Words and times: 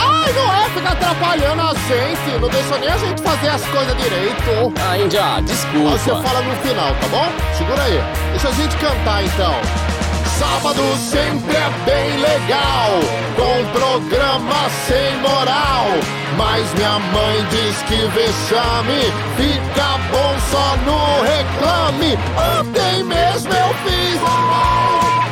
Ai, 0.00 0.32
não 0.32 0.54
é 0.54 0.70
ficar 0.70 0.92
atrapalhando 0.92 1.62
a 1.62 1.74
gente. 1.74 2.40
Não 2.40 2.48
deixa 2.48 2.78
nem 2.78 2.88
a 2.88 2.96
gente 2.96 3.22
fazer 3.22 3.48
as 3.48 3.62
coisas 3.66 3.96
direito. 3.96 4.72
Ah, 4.88 4.98
Índia, 4.98 5.22
Aí 5.36 5.42
você 5.42 5.52
desculpa. 5.54 6.28
fala 6.28 6.40
no 6.42 6.56
final, 6.56 6.94
tá 7.00 7.08
bom? 7.08 7.28
Segura 7.56 7.82
aí. 7.82 8.00
Deixa 8.32 8.48
a 8.48 8.52
gente 8.52 8.76
cantar 8.76 9.24
então. 9.24 9.54
Sábado 10.38 10.82
sempre 10.96 11.54
é 11.54 11.70
bem 11.84 12.16
legal, 12.18 12.90
com 13.36 13.78
programa 13.78 14.70
sem 14.86 15.18
moral. 15.20 15.86
Mas 16.38 16.72
minha 16.74 16.98
mãe 16.98 17.46
diz 17.50 17.76
que 17.82 17.96
vexame 18.08 19.12
fica 19.40 19.98
bom 20.12 20.34
só 20.50 20.76
no 20.84 21.22
reclame. 21.22 22.18
Ontem 22.58 23.02
mesmo 23.04 23.52
eu 23.52 23.74
fiz 23.84 24.20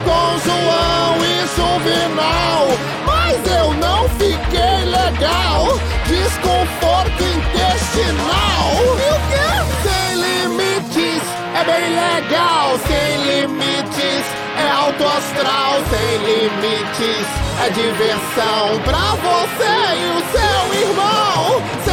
com 0.05 0.39
João 0.47 1.17
e 1.25 1.37
Juvenal, 1.55 2.67
mas 3.05 3.37
eu 3.47 3.75
não 3.75 4.09
fiquei 4.11 4.85
legal. 4.87 5.79
Desconforto 6.07 7.23
intestinal. 7.23 8.69
E 8.97 9.09
o 9.13 9.21
quê? 9.29 9.49
Sem 9.83 10.15
limites 10.17 11.23
é 11.55 11.65
bem 11.65 11.87
legal. 11.91 12.79
Sem 12.87 13.09
limites 13.27 14.25
é 14.57 14.71
alto 14.71 15.05
astral. 15.07 15.83
Sem 15.91 16.11
limites 16.25 17.27
é 17.61 17.71
diversão 17.71 18.81
pra 18.85 19.07
você 19.27 19.75
e 19.97 20.09
o 20.17 20.21
seu 20.33 20.89
irmão. 20.89 21.88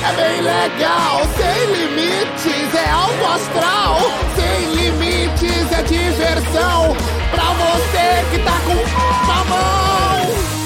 É 0.00 0.12
bem 0.12 0.40
legal. 0.40 1.22
Sem 1.36 1.66
limites 1.74 2.74
é 2.74 2.90
alto 2.90 3.24
astral. 3.24 3.98
Sem 4.36 4.74
limites 4.74 5.72
é 5.72 5.82
diversão 5.82 6.96
pra 7.30 7.44
você 7.54 8.24
que 8.30 8.38
tá 8.44 8.58
com 8.64 9.32
a 9.32 9.44
mão. 9.44 10.57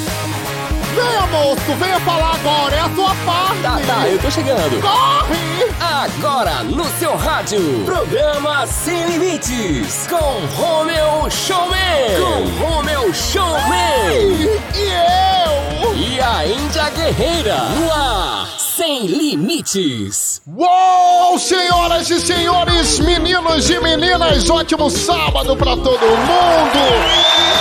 Venha, 1.02 1.26
moço, 1.26 1.74
venha 1.78 2.00
falar 2.00 2.34
agora, 2.34 2.76
é 2.76 2.80
a 2.80 2.90
sua 2.94 3.14
parte. 3.26 3.62
Tá, 3.62 3.80
tá, 3.86 4.08
eu 4.08 4.18
tô 4.20 4.30
chegando. 4.30 4.80
Corre! 4.80 5.52
Agora 5.80 6.62
no 6.64 6.84
seu 6.98 7.16
rádio, 7.16 7.84
programa 7.84 8.66
Sem 8.66 9.04
Limites, 9.06 10.06
com 10.08 10.46
Romeu 10.56 11.30
Showman. 11.30 11.76
Com 12.18 12.64
Romeu 12.64 13.12
Showman. 13.12 14.48
E 14.74 15.84
eu? 15.84 15.94
E 15.94 16.20
a 16.20 16.46
Índia 16.46 16.90
Guerreira, 16.90 17.56
no 17.56 17.92
ar, 17.92 18.48
Sem 18.58 19.06
Limites. 19.06 20.40
Uou, 20.46 21.38
senhoras 21.38 22.10
e 22.10 22.20
senhores, 22.20 22.98
meninos 23.00 23.68
e 23.70 23.80
meninas, 23.80 24.48
ótimo 24.48 24.88
sábado 24.90 25.56
pra 25.56 25.76
todo 25.76 26.00
mundo! 26.00 27.51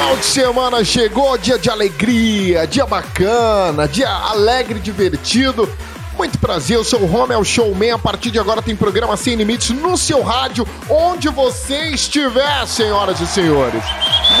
Final 0.00 0.16
de 0.16 0.24
semana 0.24 0.82
chegou, 0.82 1.36
dia 1.36 1.58
de 1.58 1.68
alegria, 1.68 2.66
dia 2.66 2.86
bacana, 2.86 3.86
dia 3.86 4.08
alegre 4.08 4.80
divertido. 4.80 5.68
Muito 6.16 6.38
prazer, 6.38 6.78
eu 6.78 6.84
sou 6.84 7.02
o 7.02 7.06
Romel 7.06 7.44
Showman. 7.44 7.90
A 7.90 7.98
partir 7.98 8.30
de 8.30 8.38
agora 8.38 8.62
tem 8.62 8.74
programa 8.74 9.14
Sem 9.14 9.34
Limites 9.34 9.68
no 9.68 9.98
seu 9.98 10.22
rádio, 10.22 10.66
onde 10.88 11.28
você 11.28 11.90
estiver, 11.90 12.66
senhoras 12.66 13.20
e 13.20 13.26
senhores. 13.26 13.84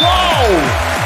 Uau! 0.00 1.00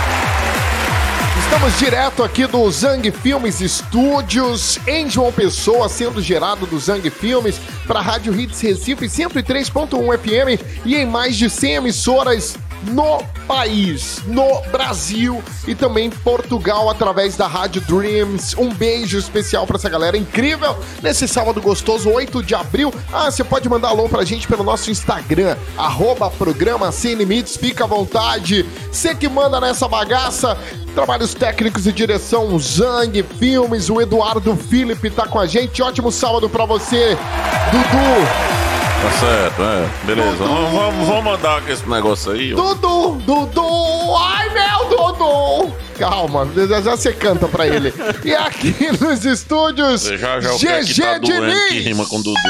Estamos 1.44 1.78
direto 1.78 2.22
aqui 2.22 2.46
do 2.46 2.70
Zang 2.70 3.10
Filmes 3.10 3.56
Studios, 3.56 4.78
em 4.86 5.10
João 5.10 5.32
Pessoa, 5.32 5.88
sendo 5.88 6.22
gerado 6.22 6.64
do 6.64 6.78
Zang 6.78 7.08
Filmes 7.10 7.60
para 7.86 7.98
a 7.98 8.02
Rádio 8.02 8.38
Hits 8.38 8.60
Recife 8.60 9.06
103.1 9.06 10.18
FM 10.18 10.62
e 10.84 10.94
em 10.94 11.06
mais 11.06 11.36
de 11.36 11.50
100 11.50 11.74
emissoras 11.74 12.56
no 12.86 13.22
país, 13.46 14.22
no 14.26 14.62
Brasil 14.70 15.42
e 15.66 15.74
também 15.74 16.10
Portugal 16.10 16.88
através 16.88 17.36
da 17.36 17.46
Rádio 17.46 17.80
Dreams. 17.82 18.56
Um 18.56 18.72
beijo 18.72 19.18
especial 19.18 19.66
para 19.66 19.76
essa 19.76 19.88
galera 19.88 20.16
incrível 20.16 20.76
nesse 21.02 21.26
sábado 21.28 21.60
gostoso, 21.60 22.10
8 22.10 22.42
de 22.42 22.54
abril. 22.54 22.92
Ah, 23.12 23.30
você 23.30 23.44
pode 23.44 23.68
mandar 23.68 23.88
alô 23.88 24.08
pra 24.08 24.24
gente 24.24 24.46
pelo 24.46 24.64
nosso 24.64 24.90
Instagram, 24.90 25.56
arroba 25.76 26.30
programa 26.30 26.90
Sem 26.92 27.14
Limites, 27.14 27.56
fica 27.56 27.84
à 27.84 27.86
vontade. 27.86 28.64
Você 28.90 29.14
que 29.14 29.28
manda 29.28 29.60
nessa 29.60 29.88
bagaça, 29.88 30.56
trabalhos 30.94 31.34
técnicos 31.34 31.86
e 31.86 31.92
direção 31.92 32.58
Zang 32.58 33.22
Filmes, 33.38 33.90
o 33.90 34.00
Eduardo 34.00 34.56
Felipe 34.56 35.10
tá 35.10 35.26
com 35.26 35.38
a 35.38 35.46
gente. 35.46 35.82
Ótimo 35.82 36.10
sábado 36.10 36.48
pra 36.48 36.64
você, 36.64 37.16
Dudu. 37.70 38.73
Tá 39.04 39.10
certo, 39.10 39.62
é. 39.62 40.06
Beleza. 40.06 40.36
Vamos, 40.38 40.72
vamos, 40.72 41.06
com 41.60 41.70
esse 41.70 41.86
negócio 41.86 42.32
aí. 42.32 42.54
ó. 42.54 42.56
Dudu, 42.56 43.18
Dudu, 43.26 44.16
ai 44.16 44.48
meu 44.48 44.88
Dudu. 44.88 45.76
Calma, 45.98 46.48
já, 46.56 46.80
já 46.80 46.96
você 46.96 47.12
canta 47.12 47.46
pra 47.46 47.66
ele. 47.66 47.92
E 48.24 48.34
aqui 48.34 48.74
nos 48.98 49.26
estúdios, 49.26 50.04
Já 50.04 50.40
já 50.40 50.54
o 50.54 50.58
que 50.58 50.68
é 50.68 50.80
que 50.82 51.00
tá 51.02 51.18
GG 51.18 51.20
doendo 51.20 51.52
que 51.68 51.68
Diniz. 51.68 51.84
rima 51.84 52.06
com 52.06 52.22
Dudu. 52.22 52.40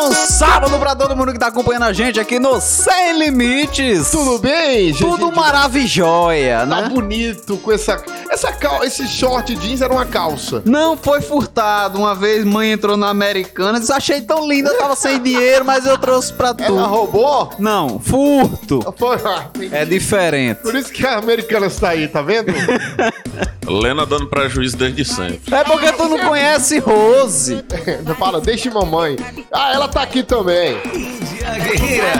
Bom 0.00 0.12
sábado 0.14 0.78
pra 0.78 0.96
todo 0.96 1.14
mundo 1.14 1.30
que 1.32 1.38
tá 1.38 1.48
acompanhando 1.48 1.82
a 1.84 1.92
gente 1.92 2.18
aqui 2.18 2.38
no 2.38 2.58
Sem 2.58 3.18
Limites. 3.18 4.10
Tudo 4.10 4.38
bem, 4.38 4.92
GG 4.92 4.98
Tudo 4.98 5.30
maravilhosa, 5.30 6.66
Tá 6.68 6.82
né? 6.82 6.88
bonito 6.88 7.58
com 7.58 7.70
essa. 7.70 8.02
Essa 8.30 8.50
cal... 8.52 8.82
Esse 8.82 9.06
short 9.06 9.54
jeans 9.56 9.82
era 9.82 9.92
uma 9.92 10.06
calça. 10.06 10.62
Não 10.64 10.96
foi 10.96 11.20
furtado. 11.20 11.98
Uma 11.98 12.14
vez 12.14 12.44
mãe 12.44 12.72
entrou 12.72 12.96
na 12.96 13.08
Americana 13.08 13.78
disse, 13.78 13.92
achei 13.92 14.22
tão 14.22 14.48
linda, 14.48 14.72
tava 14.78 14.96
sem 14.96 15.20
dinheiro, 15.22 15.64
mas 15.66 15.84
eu 15.84 15.98
trouxe 15.98 16.32
pra 16.32 16.54
tu. 16.54 16.62
Ela 16.62 16.86
roubou? 16.86 17.50
Não, 17.58 17.98
furto. 17.98 18.80
Foi. 18.96 19.16
ah. 19.24 19.48
É 19.70 19.84
diferente. 19.84 20.62
Por 20.62 20.74
isso 20.74 20.90
que 20.90 21.06
a 21.06 21.18
americana 21.18 21.66
está 21.66 21.90
aí, 21.90 22.08
tá 22.08 22.22
vendo? 22.22 22.52
Lena 23.66 24.04
dando 24.06 24.26
prejuízo 24.26 24.76
desde 24.76 25.04
sempre. 25.04 25.54
É 25.54 25.62
porque 25.64 25.92
tu 25.92 26.08
não 26.08 26.18
conhece 26.18 26.78
Rose. 26.78 27.64
Fala, 28.18 28.40
deixa 28.40 28.70
mamãe. 28.70 29.16
Ah, 29.52 29.72
ela 29.72 29.88
tá 29.88 30.02
aqui 30.02 30.22
também. 30.22 30.76
Índia 30.94 31.50
Guerreira. 31.58 32.12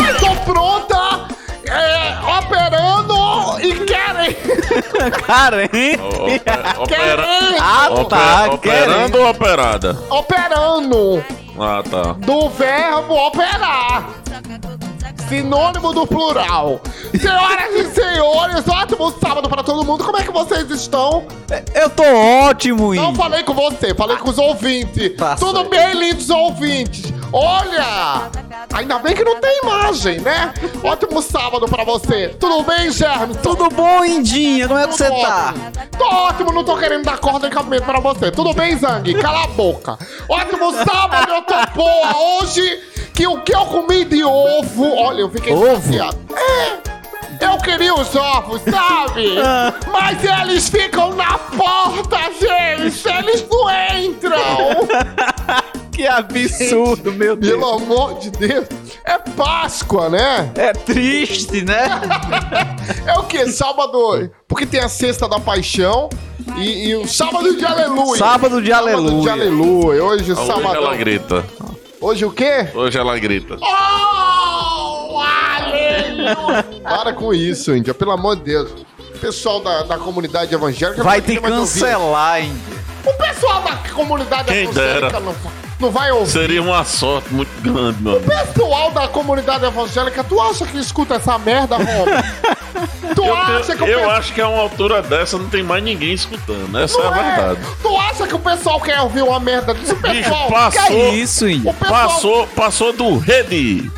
Ai, 0.00 0.14
tô 0.18 0.34
pronta! 0.52 1.28
É, 1.66 2.38
operando 2.38 3.60
e 3.60 3.74
querem! 3.84 4.36
Carente. 5.24 6.00
O- 6.00 6.82
opera-! 6.82 7.24
Ah, 7.60 7.88
tá. 7.88 7.92
opera- 7.94 8.52
operando 8.54 9.18
ou 9.18 9.28
operada? 9.30 9.98
Operando! 10.10 11.24
Ah, 11.58 11.82
tá. 11.88 12.12
Do 12.18 12.48
verbo 12.50 13.14
operar! 13.26 14.08
Sinônimo 15.30 15.92
do 15.94 16.04
plural. 16.08 16.80
Senhoras 17.16 17.72
e 17.72 17.94
senhores, 17.94 18.68
ótimo 18.68 19.12
sábado 19.12 19.48
pra 19.48 19.62
todo 19.62 19.84
mundo. 19.84 20.02
Como 20.02 20.18
é 20.18 20.24
que 20.24 20.32
vocês 20.32 20.68
estão? 20.72 21.24
Eu 21.72 21.88
tô 21.88 22.02
ótimo, 22.02 22.92
Não 22.92 23.10
Índio. 23.10 23.14
falei 23.14 23.44
com 23.44 23.54
você, 23.54 23.94
falei 23.94 24.16
com 24.16 24.28
os 24.28 24.38
ouvintes. 24.38 25.12
Tudo 25.38 25.68
bem, 25.68 25.94
lindos 25.94 26.28
ouvintes? 26.30 27.12
Olha! 27.32 28.30
Ainda 28.74 28.98
bem 28.98 29.14
que 29.14 29.24
não 29.24 29.40
tem 29.40 29.60
imagem, 29.62 30.20
né? 30.20 30.52
Ótimo 30.82 31.22
sábado 31.22 31.66
pra 31.66 31.84
você. 31.84 32.28
Tudo 32.40 32.62
bem, 32.64 32.90
Germe? 32.90 33.34
Tudo 33.36 33.68
bom, 33.68 34.04
Indinha? 34.04 34.66
Como 34.66 34.78
é 34.78 34.86
que 34.86 34.92
você 34.96 35.08
tá? 35.10 35.54
Tô 35.96 36.04
ótimo, 36.04 36.52
não 36.52 36.64
tô 36.64 36.76
querendo 36.76 37.04
dar 37.04 37.18
corda 37.18 37.46
em 37.46 37.50
cabimento 37.50 37.84
pra 37.84 38.00
você. 38.00 38.30
Tudo 38.30 38.52
bem, 38.52 38.76
Zang? 38.76 39.14
Cala 39.14 39.44
a 39.44 39.46
boca. 39.48 39.98
Ótimo 40.28 40.72
sábado, 40.72 41.32
eu 41.32 41.42
tô 41.42 41.54
boa. 41.74 42.40
Hoje, 42.42 42.80
que 43.14 43.26
o 43.26 43.40
que 43.42 43.54
eu 43.54 43.64
comi 43.66 44.04
de 44.04 44.24
ovo... 44.24 44.94
Olha, 44.96 45.20
eu 45.20 45.30
fiquei 45.30 45.52
Ovo? 45.52 45.66
saciado. 45.76 46.18
É... 46.34 46.90
Eu 47.40 47.56
queria 47.56 47.94
os 47.94 48.14
ovos, 48.14 48.60
sabe? 48.62 49.36
Mas 49.90 50.18
eles 50.22 50.68
ficam 50.68 51.14
na 51.14 51.38
porta, 51.38 52.18
gente! 52.38 53.08
Eles 53.08 53.46
não 53.48 53.70
entram! 53.96 54.36
Que 56.00 56.06
absurdo, 56.06 57.12
meu 57.12 57.36
Deus. 57.36 57.60
Pelo 57.60 57.74
amor 57.74 58.18
de 58.20 58.30
Deus! 58.30 58.66
É 59.04 59.18
Páscoa, 59.18 60.08
né? 60.08 60.50
É 60.54 60.72
triste, 60.72 61.60
né? 61.62 61.90
É 63.06 63.18
o 63.18 63.24
quê? 63.24 63.46
Sábado. 63.52 64.30
Porque 64.48 64.64
tem 64.64 64.80
a 64.80 64.88
sexta 64.88 65.28
da 65.28 65.38
paixão 65.38 66.08
e, 66.56 66.88
e 66.88 66.96
o 66.96 67.06
sábado 67.06 67.54
de 67.54 67.64
aleluia. 67.66 68.16
Sábado 68.18 68.62
de 68.62 68.70
Sábado 68.70 68.88
aleluia. 68.96 69.22
de 69.22 69.28
aleluia. 69.28 70.04
Hoje, 70.04 70.32
Hoje 70.32 70.46
sábado. 70.46 70.74
ela 70.74 70.96
grita. 70.96 71.44
Hoje 72.00 72.24
o 72.24 72.30
quê? 72.30 72.68
Hoje 72.74 72.98
ela 72.98 73.18
grita. 73.18 73.58
Oh, 73.60 75.18
aleluia! 75.20 76.64
Para 76.82 77.12
com 77.12 77.34
isso, 77.34 77.76
Índia, 77.76 77.92
pelo 77.92 78.12
amor 78.12 78.36
de 78.36 78.42
Deus. 78.44 78.70
O 79.14 79.18
pessoal 79.18 79.60
da, 79.60 79.82
da 79.82 79.98
comunidade 79.98 80.54
evangélica 80.54 81.02
Vai 81.04 81.18
não 81.18 81.24
te 81.26 81.26
querer 81.26 81.40
mais 81.42 81.54
ouvir. 81.58 81.80
cancelar, 81.80 82.40
hein? 82.42 82.52
O 83.04 83.12
pessoal 83.12 83.62
da 83.62 83.76
comunidade 83.92 84.44
Quem 84.48 84.62
evangélica 84.62 85.00
dera. 85.10 85.20
não, 85.20 85.34
não 85.80 85.90
vai 85.90 86.10
ouvir. 86.12 86.30
Seria 86.30 86.62
uma 86.62 86.84
sorte 86.84 87.32
muito 87.32 87.50
grande, 87.62 88.02
meu 88.02 88.16
amigo. 88.16 88.28
pessoal 88.30 88.90
da 88.90 89.08
comunidade 89.08 89.64
evangélica, 89.64 90.22
tu 90.24 90.40
acha 90.40 90.66
que 90.66 90.78
escuta 90.78 91.14
essa 91.14 91.38
merda, 91.38 91.76
Romulo? 91.76 92.10
tu 93.14 93.24
Eu, 93.24 93.34
acha 93.36 93.76
que 93.76 93.82
o 93.82 93.86
eu 93.86 93.98
pessoal... 93.98 94.16
acho 94.16 94.32
que 94.32 94.40
a 94.40 94.48
uma 94.48 94.60
altura 94.62 95.02
dessa 95.02 95.36
não 95.38 95.48
tem 95.48 95.62
mais 95.62 95.82
ninguém 95.82 96.12
escutando. 96.12 96.78
Essa 96.78 96.98
é 97.00 97.06
a 97.06 97.10
Não 97.10 97.16
é? 97.16 97.22
verdade. 97.36 97.60
Tu 97.82 97.96
acha 97.96 98.26
que 98.26 98.34
o 98.34 98.38
pessoal 98.38 98.80
quer 98.80 99.00
ouvir 99.00 99.22
uma 99.22 99.40
merda 99.40 99.74
disso? 99.74 99.92
O 99.92 99.96
Bicho, 99.96 100.22
pessoal... 100.22 100.46
Que 100.46 100.52
passou. 100.54 100.96
é 100.96 101.08
isso, 101.10 101.46
hein? 101.48 101.62
O 101.64 101.74
pessoal... 101.74 102.00
Passou, 102.08 102.46
passou 102.48 102.92
do 102.92 103.18
rede. 103.18 103.90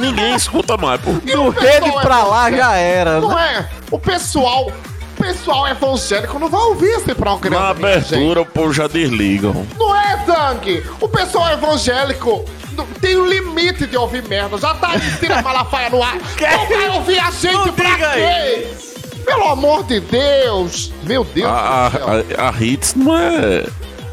Ninguém 0.00 0.34
escuta 0.34 0.76
mais, 0.76 1.00
pô. 1.00 1.10
E 1.24 1.34
o 1.36 1.50
Do 1.52 1.60
rede 1.60 1.80
pessoal 1.82 2.00
pra 2.02 2.24
lá 2.24 2.48
evangélico? 2.48 2.58
já 2.70 2.76
era. 2.76 3.20
Não 3.20 3.28
né? 3.34 3.66
é? 3.70 3.84
O 3.90 3.98
pessoal... 3.98 4.72
O 5.16 5.22
pessoal 5.26 5.68
evangélico 5.68 6.38
não 6.40 6.48
vai 6.50 6.60
ouvir 6.62 6.88
esse 6.88 7.14
programa. 7.14 7.68
Na 7.68 7.74
minha 7.74 8.00
gente. 8.00 8.14
abertura, 8.14 8.40
o 8.42 8.46
povo 8.46 8.72
já 8.72 8.88
desliga. 8.88 9.52
Não 9.78 9.94
é, 9.96 10.03
Zang? 10.26 10.82
O 11.00 11.08
pessoal 11.08 11.52
evangélico 11.52 12.44
não- 12.76 12.86
tem 13.00 13.16
um 13.16 13.26
limite 13.26 13.86
de 13.86 13.96
ouvir 13.96 14.22
merda. 14.28 14.58
Já 14.58 14.74
tá 14.74 14.90
aí, 14.90 15.00
tira 15.20 15.36
a 15.38 15.42
Malafaia 15.42 15.90
no 15.90 16.02
ar. 16.02 16.16
Não 16.40 16.66
vai 16.68 16.88
ouvir 16.90 17.18
a 17.18 17.30
gente 17.30 17.52
Não 17.54 17.72
pra 17.72 17.90
diga 17.94 18.10
quê? 18.12 18.66
Pelo 19.24 19.44
amor 19.48 19.84
de 19.84 20.00
Deus. 20.00 20.92
Meu 21.04 21.24
Deus 21.24 21.48
A, 21.50 21.88
do 21.88 21.96
céu. 21.98 22.06
a, 22.38 22.44
a, 22.44 22.48
a 22.50 22.62
Hits 22.62 22.94
não 22.94 23.16
é 23.16 23.64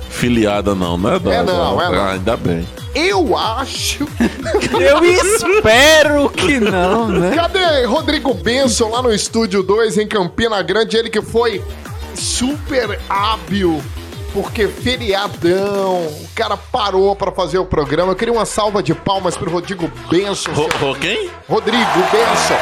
filiada, 0.09 0.73
não, 0.73 0.97
né? 0.97 1.19
Da- 1.19 1.33
É 1.33 1.43
não, 1.43 1.81
é 1.81 1.89
não. 1.89 2.01
Ah, 2.03 2.11
Ainda 2.13 2.37
bem. 2.37 2.67
Eu 2.95 3.35
acho... 3.37 4.05
Eu 4.79 5.03
espero 5.05 6.29
que 6.29 6.59
não, 6.59 7.07
né? 7.07 7.31
Cadê 7.35 7.83
Rodrigo 7.85 8.33
Benson 8.33 8.89
lá 8.89 9.01
no 9.01 9.13
Estúdio 9.13 9.63
2 9.63 9.97
em 9.97 10.07
Campina 10.07 10.61
Grande? 10.61 10.95
Ele 10.97 11.09
que 11.09 11.21
foi 11.21 11.61
super 12.15 12.99
hábil. 13.09 13.81
Porque 14.33 14.67
feriadão, 14.67 16.05
o 16.05 16.29
cara 16.33 16.55
parou 16.55 17.15
pra 17.15 17.31
fazer 17.31 17.57
o 17.57 17.65
programa. 17.65 18.11
Eu 18.11 18.15
queria 18.15 18.33
uma 18.33 18.45
salva 18.45 18.81
de 18.81 18.93
palmas 18.95 19.35
pro 19.35 19.51
Rodrigo 19.51 19.91
Benson. 20.09 20.51
Ro, 20.53 20.69
ro, 20.79 20.95
quem? 20.95 21.29
Rodrigo 21.49 21.99
Benson. 22.11 22.57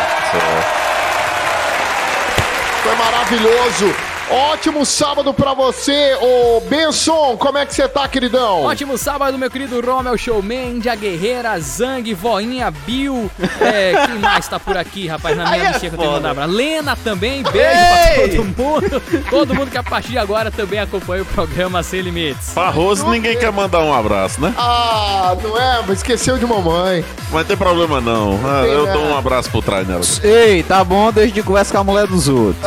Foi 2.82 2.96
maravilhoso. 2.96 3.96
Ótimo 4.32 4.86
sábado 4.86 5.34
pra 5.34 5.56
você, 5.56 6.16
ô 6.22 6.62
Benson. 6.62 7.36
Como 7.38 7.58
é 7.58 7.66
que 7.66 7.74
você 7.74 7.88
tá, 7.88 8.08
queridão? 8.08 8.64
Ótimo 8.64 8.96
sábado, 8.96 9.38
meu 9.40 9.50
querido 9.50 9.82
Romel 9.82 10.16
Showman, 10.18 10.76
Índia 10.76 10.94
Guerreira, 10.94 11.60
Zang, 11.60 12.14
Voinha, 12.14 12.70
Bill. 12.70 13.32
É, 13.60 14.06
quem 14.06 14.20
mais 14.20 14.48
tá 14.48 14.60
por 14.60 14.78
aqui, 14.78 15.08
rapaz, 15.08 15.36
na 15.36 15.46
minha 15.50 15.70
Aí 15.70 15.76
é 15.76 15.80
que 15.80 15.88
eu 15.88 15.98
tenho 15.98 16.14
que 16.14 16.22
mandar 16.22 16.46
Lena 16.46 16.96
também, 17.04 17.42
beijo 17.42 17.58
Ei! 17.58 18.14
pra 18.14 18.28
todo 18.28 18.46
mundo. 18.46 19.02
Todo 19.32 19.56
mundo 19.56 19.72
que 19.72 19.78
a 19.78 19.84
partir 19.84 20.12
de 20.12 20.18
agora 20.20 20.52
também 20.52 20.80
acompanha 20.80 21.24
o 21.24 21.26
programa 21.26 21.82
Sem 21.82 22.02
Limites. 22.02 22.52
Pra 22.54 22.70
Rose 22.70 23.04
ninguém 23.06 23.36
quer 23.36 23.52
mandar 23.52 23.80
um 23.80 23.94
abraço, 23.94 24.40
né? 24.40 24.54
Ah, 24.58 25.36
não 25.42 25.58
é? 25.60 25.82
Mas 25.88 25.98
esqueceu 25.98 26.38
de 26.38 26.46
mamãe. 26.46 27.04
Mas 27.32 27.48
tem 27.48 27.58
problema 27.58 28.00
não. 28.00 28.40
Ah, 28.46 28.64
eu 28.66 28.86
nada. 28.86 28.98
dou 28.98 29.08
um 29.08 29.18
abraço 29.18 29.50
por 29.50 29.64
trás 29.64 29.88
nela. 29.88 30.02
Ei, 30.24 30.62
tá 30.62 30.84
bom, 30.84 31.12
deixa 31.12 31.34
de 31.34 31.42
conversa 31.42 31.74
com 31.74 31.80
a 31.80 31.84
mulher 31.84 32.06
dos 32.06 32.28
outros. 32.28 32.58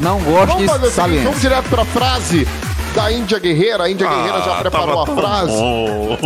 Não 0.00 0.18
gosto 0.20 0.48
Vamos 0.54 0.66
fazer 0.66 0.86
disso, 0.86 0.87
saliente. 0.90 1.24
vamos 1.24 1.40
direto 1.40 1.68
pra 1.68 1.84
frase 1.84 2.46
da 2.94 3.12
Índia 3.12 3.38
Guerreira. 3.38 3.84
A 3.84 3.90
Índia 3.90 4.08
Guerreira 4.08 4.40
já 4.42 4.52
Ah, 4.56 4.60
preparou 4.60 5.00
a 5.02 5.06
frase. 5.06 5.52
bom. 5.52 6.18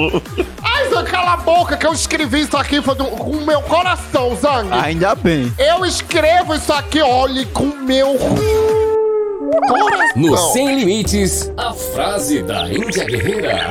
Ai, 0.62 0.88
Zang, 0.88 1.10
cala 1.10 1.32
a 1.34 1.36
boca 1.36 1.76
que 1.76 1.86
eu 1.86 1.92
escrevi 1.92 2.40
isso 2.42 2.56
aqui 2.56 2.80
foi 2.80 2.94
do- 2.94 3.04
com 3.04 3.30
o 3.32 3.44
meu 3.46 3.60
coração, 3.62 4.36
Zang. 4.40 4.68
Ainda 4.72 5.14
bem. 5.14 5.52
Eu 5.58 5.84
escrevo 5.84 6.54
isso 6.54 6.72
aqui, 6.72 7.00
olhe, 7.02 7.44
com 7.46 7.64
o 7.64 7.82
meu 7.82 8.16
coração. 9.68 10.12
No 10.16 10.36
Sem 10.52 10.76
Limites, 10.78 11.50
a 11.56 11.72
frase 11.72 12.42
da 12.42 12.68
Índia 12.68 13.04
Guerreira. 13.04 13.70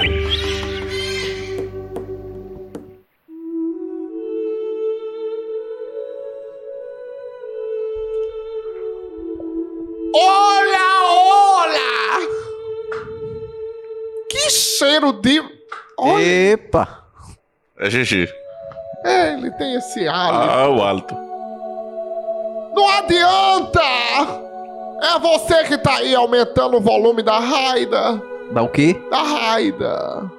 Cheiro 15.01 15.13
de... 15.13 15.41
Olha, 15.97 16.23
Epa. 16.51 17.03
É 17.79 17.89
GG. 17.89 18.29
é, 19.03 19.33
ele 19.33 19.49
tem 19.51 19.75
esse 19.75 20.07
hálito. 20.07 20.51
Ah, 20.51 20.69
o 20.69 20.83
hálito. 20.83 21.15
Não 22.75 22.87
adianta! 22.89 23.81
É 25.01 25.19
você 25.19 25.63
que 25.63 25.77
tá 25.77 25.95
aí 25.95 26.13
aumentando 26.13 26.77
o 26.77 26.81
volume 26.81 27.23
da 27.23 27.39
raida. 27.39 28.21
Dá 28.51 28.61
o 28.61 28.69
quê? 28.69 29.01
Da 29.09 29.21
raida. 29.21 30.31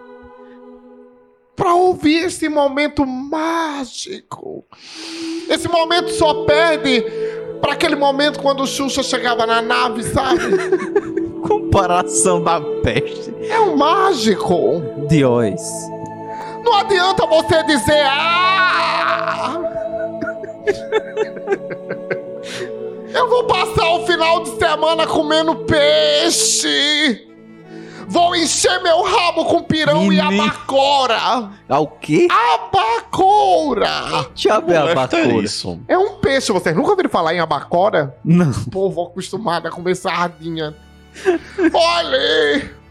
Pra 1.56 1.74
ouvir 1.74 2.26
esse 2.26 2.48
momento 2.48 3.04
mágico. 3.04 4.64
Esse 5.48 5.68
momento 5.68 6.10
só 6.10 6.44
perde 6.44 7.04
pra 7.60 7.72
aquele 7.72 7.96
momento 7.96 8.40
quando 8.40 8.62
o 8.62 8.66
Xuxa 8.66 9.02
chegava 9.02 9.46
na 9.46 9.60
nave, 9.60 10.02
sabe? 10.04 10.40
Comparação 11.42 12.42
da 12.42 12.60
peste. 12.82 13.34
É 13.48 13.60
um 13.60 13.76
mágico. 13.76 14.82
Dios. 15.08 15.60
Não 16.64 16.74
adianta 16.74 17.26
você 17.26 17.62
dizer 17.64 18.02
ah! 18.06 19.58
Eu 23.12 23.28
vou 23.28 23.44
passar 23.44 23.90
o 23.94 24.06
final 24.06 24.42
de 24.42 24.50
semana 24.58 25.06
comendo 25.06 25.56
peixe. 25.56 27.28
Vou 28.08 28.34
encher 28.36 28.82
meu 28.82 29.02
rabo 29.02 29.44
com 29.46 29.62
pirão 29.62 30.04
e 30.12 30.16
Menino. 30.20 30.42
abacora. 30.44 31.50
Ah, 31.68 31.80
o 31.80 31.86
quê? 31.86 32.28
Abacora. 32.30 33.88
A 33.88 34.60
Molesta 34.60 35.16
é 35.18 35.28
isso. 35.38 35.80
É 35.88 35.96
um 35.96 36.16
peixe. 36.16 36.52
Vocês 36.52 36.76
nunca 36.76 36.90
ouviram 36.90 37.08
falar 37.08 37.34
em 37.34 37.40
abacora? 37.40 38.14
Não. 38.24 38.52
Povo 38.70 39.02
acostumado 39.02 39.66
a 39.66 39.70
comer 39.70 39.94
sardinha. 39.94 40.74
Olha! 41.72 42.82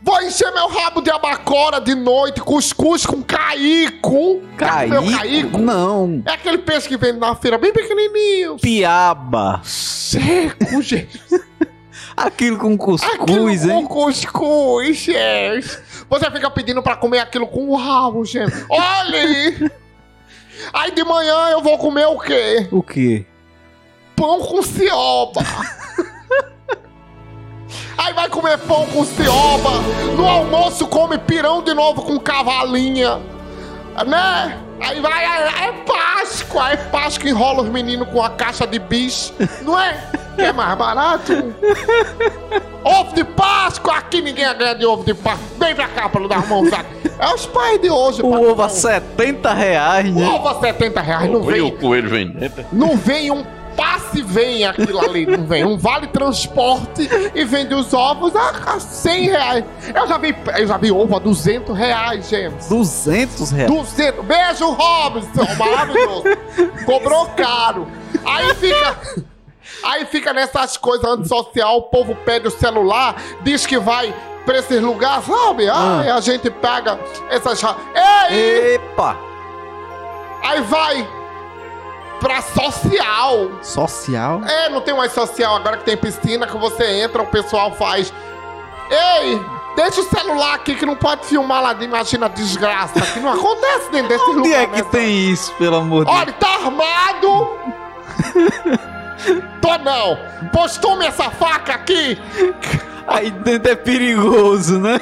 Vou 0.00 0.22
encher 0.22 0.50
meu 0.52 0.68
rabo 0.68 1.00
de 1.00 1.10
abacora 1.10 1.80
de 1.80 1.94
noite, 1.94 2.40
cuscuz 2.40 3.04
com 3.04 3.20
caico. 3.22 4.40
Caíco? 4.56 5.10
caico? 5.10 5.58
Não. 5.58 6.22
É 6.24 6.32
aquele 6.32 6.58
peixe 6.58 6.88
que 6.88 6.96
vende 6.96 7.18
na 7.18 7.34
feira 7.34 7.58
bem 7.58 7.72
pequenininho. 7.72 8.56
Piaba. 8.58 9.60
Seco, 9.64 10.80
gente. 10.80 11.20
Aquilo 12.16 12.58
com 12.58 12.76
cuscuz, 12.78 13.12
Aquilo 13.20 13.50
hein? 13.50 13.58
com 13.58 13.86
cuscuz, 13.86 14.96
gente. 14.96 15.78
Você 16.08 16.30
fica 16.30 16.50
pedindo 16.50 16.82
pra 16.82 16.96
comer 16.96 17.18
aquilo 17.18 17.46
com 17.46 17.68
o 17.68 17.76
rabo, 17.76 18.24
gente. 18.24 18.54
Olha 18.70 19.20
aí. 19.20 19.70
Aí 20.72 20.90
de 20.92 21.04
manhã 21.04 21.50
eu 21.50 21.60
vou 21.60 21.76
comer 21.76 22.06
o 22.06 22.18
quê? 22.18 22.68
O 22.70 22.82
quê? 22.82 23.26
Pão 24.16 24.40
com 24.40 24.62
cioba. 24.62 25.42
Aí 28.08 28.14
vai 28.14 28.26
comer 28.30 28.56
pão 28.60 28.86
com 28.86 29.04
cioba. 29.04 29.70
No 30.16 30.26
almoço 30.26 30.86
come 30.86 31.18
pirão 31.18 31.62
de 31.62 31.74
novo 31.74 32.00
com 32.00 32.18
cavalinha. 32.18 33.18
Né? 34.06 34.58
Aí 34.80 34.98
vai, 34.98 35.24
é, 35.26 35.68
é 35.68 35.72
Páscoa. 35.86 36.70
É 36.70 36.76
Páscoa, 36.78 37.28
enrola 37.28 37.64
os 37.64 37.68
meninos 37.68 38.08
com 38.08 38.22
a 38.22 38.30
caixa 38.30 38.66
de 38.66 38.78
bicho. 38.78 39.34
Não 39.60 39.78
é? 39.78 40.02
Que 40.36 40.42
é 40.42 40.52
mais 40.54 40.78
barato. 40.78 41.34
Ovo 42.82 43.14
de 43.14 43.24
Páscoa. 43.24 43.96
Aqui 43.98 44.22
ninguém 44.22 44.46
ganha 44.56 44.74
de 44.74 44.86
ovo 44.86 45.04
de 45.04 45.12
Páscoa. 45.12 45.46
Vem 45.58 45.74
pra 45.74 45.88
cá 45.88 46.10
não 46.18 46.28
dar 46.28 46.38
uma 46.38 46.46
mãozada. 46.46 46.86
É 47.18 47.34
os 47.34 47.44
pais 47.44 47.78
de 47.78 47.90
hoje. 47.90 48.22
O 48.22 48.30
patrão. 48.30 48.52
ovo 48.52 48.62
a 48.62 48.68
70 48.70 49.52
reais, 49.52 50.08
O 50.08 50.18
né? 50.18 50.28
ovo 50.28 50.48
a 50.48 50.54
70 50.60 51.00
reais. 51.02 51.30
Não 51.30 51.42
E 51.42 51.52
vem 51.52 51.60
o 51.60 51.72
coelho 51.72 52.08
vem 52.08 52.26
dentro. 52.30 52.64
não 52.72 52.96
vem 52.96 53.30
um 53.30 53.44
passe 53.78 54.20
vem 54.22 54.66
aquilo 54.66 54.98
ali, 54.98 55.24
não 55.24 55.46
vem. 55.46 55.64
Um 55.64 55.78
vale 55.78 56.08
transporte 56.08 57.08
e 57.32 57.44
vende 57.44 57.72
os 57.74 57.94
ovos 57.94 58.34
a, 58.34 58.74
a 58.74 58.80
100 58.80 59.28
reais. 59.28 59.64
Eu 59.94 60.08
já 60.08 60.18
vi, 60.18 60.36
eu 60.58 60.66
já 60.66 60.76
vi 60.76 60.90
ovo 60.90 61.14
a 61.14 61.20
200 61.20 61.78
reais, 61.78 62.28
gente. 62.28 62.68
200 62.68 63.50
reais. 63.52 63.70
200. 63.70 64.24
Beijo, 64.24 64.70
Robson, 64.72 65.46
maravilhoso. 65.56 66.24
Cobrou 66.84 67.26
caro. 67.36 67.86
Aí 68.24 68.52
fica... 68.56 68.98
Aí 69.84 70.06
fica 70.06 70.32
nessas 70.32 70.76
coisas 70.76 71.08
antissocial, 71.08 71.76
o 71.76 71.82
povo 71.82 72.16
pede 72.24 72.48
o 72.48 72.50
celular, 72.50 73.14
diz 73.42 73.64
que 73.64 73.78
vai 73.78 74.12
pra 74.44 74.58
esses 74.58 74.82
lugares, 74.82 75.24
sabe? 75.24 75.70
Aí 75.70 76.10
a 76.10 76.20
gente 76.20 76.50
pega 76.50 76.98
essas... 77.30 77.62
Ei! 78.28 78.74
Epa. 78.74 79.16
Aí 80.42 80.62
vai 80.62 81.17
pra 82.20 82.42
social. 82.42 83.50
Social? 83.62 84.42
É, 84.44 84.68
não 84.68 84.80
tem 84.80 84.94
mais 84.94 85.12
social 85.12 85.56
agora 85.56 85.76
que 85.78 85.84
tem 85.84 85.96
piscina 85.96 86.46
que 86.46 86.56
você 86.56 87.02
entra, 87.02 87.22
o 87.22 87.26
pessoal 87.26 87.72
faz. 87.74 88.12
Ei, 88.90 89.40
deixa 89.76 90.00
o 90.00 90.04
celular 90.04 90.54
aqui 90.54 90.74
que 90.74 90.86
não 90.86 90.96
pode 90.96 91.26
filmar 91.26 91.62
lá, 91.62 91.74
imagina 91.80 92.26
a 92.26 92.28
desgraça, 92.28 93.00
que 93.00 93.20
não 93.20 93.32
acontece 93.32 93.90
dentro 93.90 94.08
desse 94.08 94.30
Onde 94.30 94.48
lugar. 94.48 94.62
é 94.62 94.66
que 94.66 94.82
tem 94.84 95.30
isso, 95.30 95.52
pelo 95.54 95.76
amor 95.76 96.04
de 96.04 96.10
Deus? 96.10 96.22
Olha, 96.22 96.32
tá 96.32 96.48
armado! 96.48 97.50
Tô 99.60 99.76
não! 99.78 100.18
Pois 100.52 100.76
tome 100.78 101.04
essa 101.06 101.30
faca 101.30 101.74
aqui! 101.74 102.20
Aí 103.06 103.30
dentro 103.30 103.72
é 103.72 103.76
perigoso, 103.76 104.78
né? 104.78 105.00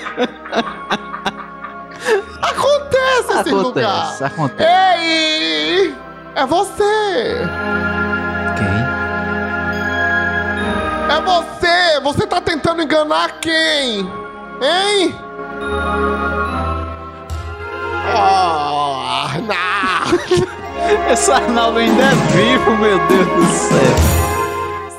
Acontece 2.42 3.40
esse 3.40 3.50
lugar! 3.50 4.02
Acontece, 4.04 4.24
acontece. 4.24 4.70
Ei! 4.98 6.05
É 6.36 6.44
você! 6.44 7.40
Quem? 8.58 8.76
É 11.16 11.20
você! 11.22 12.00
Você 12.02 12.26
tá 12.26 12.42
tentando 12.42 12.82
enganar 12.82 13.40
quem? 13.40 14.00
Hein? 14.60 15.18
Oh, 18.14 19.00
Arnaldo! 19.24 20.20
Esse 21.10 21.32
Arnaldo 21.32 21.78
ainda 21.78 22.02
é 22.02 22.14
vivo, 22.14 22.76
meu 22.76 22.98
Deus 23.06 23.26
do 23.28 23.46
céu. 23.46 23.96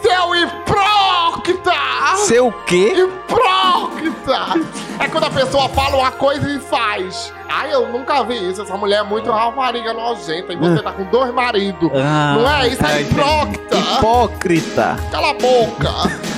Seu 0.01 0.35
hipócrita! 0.35 1.86
Seu 2.25 2.51
quê? 2.65 2.93
Hipócrita! 2.97 4.59
É 4.99 5.07
quando 5.07 5.25
a 5.25 5.29
pessoa 5.29 5.69
fala 5.69 5.97
uma 5.97 6.11
coisa 6.11 6.49
e 6.49 6.59
faz. 6.59 7.31
Ai, 7.47 7.73
eu 7.73 7.87
nunca 7.89 8.23
vi 8.23 8.49
isso. 8.49 8.61
Essa 8.63 8.75
mulher 8.75 8.99
é 8.99 9.03
muito 9.03 9.31
rapariga 9.31 9.93
nojenta. 9.93 10.53
E 10.53 10.55
você 10.57 10.81
tá 10.81 10.91
com 10.91 11.03
dois 11.05 11.33
maridos. 11.33 11.89
Ah, 11.95 12.35
Não 12.37 12.49
é? 12.49 12.67
Isso 12.67 12.85
é 12.85 13.01
hipócrita. 13.01 13.77
Hipócrita. 13.77 14.97
Cala 15.11 15.29
a 15.29 15.33
boca! 15.33 15.89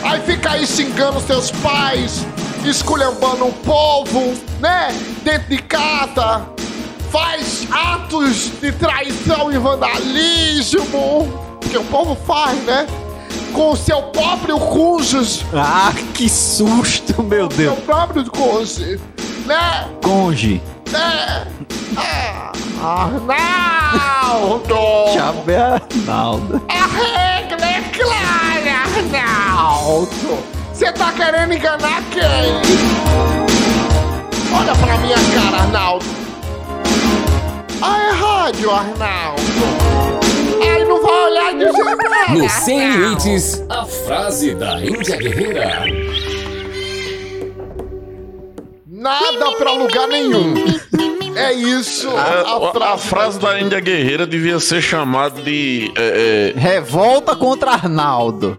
Aí 0.04 0.20
fica 0.22 0.52
aí 0.52 0.66
xingando 0.68 1.20
seus 1.22 1.52
pais, 1.52 2.26
esculhambando 2.66 3.48
o 3.48 3.54
povo, 3.54 4.34
né? 4.60 4.90
Dentro 5.24 5.50
de 5.50 5.58
casa. 5.64 6.46
Faz 7.10 7.68
atos 7.72 8.52
de 8.62 8.72
traição 8.72 9.52
e 9.52 9.58
vandalismo. 9.58 11.48
Que 11.72 11.78
o 11.78 11.84
povo 11.86 12.16
faz, 12.26 12.58
né? 12.64 12.86
Com 13.54 13.72
o 13.72 13.76
seu 13.76 14.02
próprio 14.04 14.58
cônjuge. 14.60 15.46
Ah, 15.54 15.92
que 16.14 16.30
susto, 16.30 17.22
meu 17.24 17.50
Seu 17.52 17.58
Deus. 17.58 17.80
próprio 17.80 18.30
cônjuge. 18.32 19.00
Né? 19.46 19.88
Conge. 20.04 20.62
Né? 20.92 21.48
Ah, 21.98 22.52
Arnaldo! 22.82 24.76
Chave 25.14 25.56
Arnaldo. 25.56 26.62
A 26.70 26.86
regra 26.88 27.66
é 27.66 27.82
clara, 27.92 28.84
Arnaldo! 28.86 30.38
Você 30.74 30.92
tá 30.94 31.12
querendo 31.12 31.54
enganar 31.54 32.02
quem? 32.12 32.62
Olha 34.58 34.76
pra 34.76 34.98
minha 35.00 35.18
cara, 35.18 35.64
Arnaldo! 35.64 36.06
Ah, 37.82 37.98
é 38.02 38.12
rádio, 38.12 38.72
Arnaldo! 38.72 39.42
Olhar 41.10 41.54
de 41.58 41.66
No 41.66 42.50
Sem 42.50 42.80
Arnaldo. 42.82 43.26
Limites, 43.26 43.64
a 43.68 43.86
frase 43.86 44.54
da 44.54 44.80
Índia 44.80 45.18
Guerreira. 45.18 45.84
Nada 49.00 49.52
pra 49.58 49.72
lugar 49.72 50.08
nenhum! 50.08 50.54
É 51.36 51.54
isso, 51.54 52.10
A, 52.10 52.22
a, 52.22 52.58
a 52.68 52.72
frase. 52.98 53.08
frase 53.08 53.40
da 53.40 53.62
Índia 53.62 53.80
Guerreira 53.80 54.28
devia 54.28 54.60
ser 54.60 54.82
chamada 54.82 55.42
de 55.42 55.90
é, 55.96 56.54
é, 56.56 56.60
Revolta 56.60 57.34
contra 57.36 57.72
Arnaldo. 57.72 58.58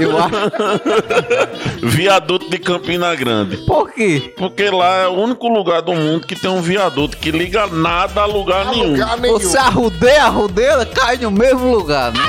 Eu 0.00 0.16
acho. 0.16 1.86
viaduto 1.86 2.48
de 2.48 2.58
Campina 2.58 3.14
Grande. 3.14 3.58
Por 3.66 3.92
quê? 3.92 4.32
Porque 4.38 4.70
lá 4.70 5.02
é 5.02 5.08
o 5.08 5.12
único 5.12 5.46
lugar 5.48 5.82
do 5.82 5.92
mundo 5.94 6.26
que 6.26 6.34
tem 6.34 6.50
um 6.50 6.62
viaduto 6.62 7.16
que 7.18 7.30
liga 7.30 7.66
nada 7.66 8.22
a 8.22 8.26
lugar 8.26 8.66
A 8.68 8.70
nenhum. 8.70 8.92
lugar 8.92 9.18
nenhum. 9.18 9.38
Você 9.38 9.58
arrudeia, 9.58 10.22
arrudeia, 10.24 10.86
cai 10.86 11.16
no 11.18 11.30
mesmo 11.30 11.70
lugar, 11.70 12.12
né? 12.12 12.20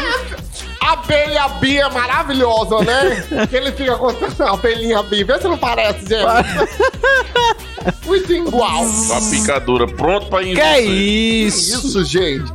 A 0.82 0.94
abelha 0.94 1.48
Bia 1.60 1.86
é 1.86 1.90
maravilhosa, 1.90 2.80
né? 2.80 3.48
que 3.50 3.56
ele 3.56 3.72
fica 3.72 3.96
contando 3.96 4.42
a 4.42 4.52
abelhinha 4.52 5.02
Bia. 5.04 5.26
Vê 5.26 5.38
se 5.40 5.48
não 5.48 5.58
parece, 5.58 6.00
gente. 6.02 6.24
Muito 8.06 8.32
igual. 8.34 8.84
A 8.86 9.30
picadura 9.30 9.88
pronto 9.88 10.28
pra 10.28 10.42
ir. 10.44 10.56
Que 10.56 10.62
é 10.62 10.82
isso? 10.82 11.88
Isso, 11.88 12.06
gente. 12.06 12.52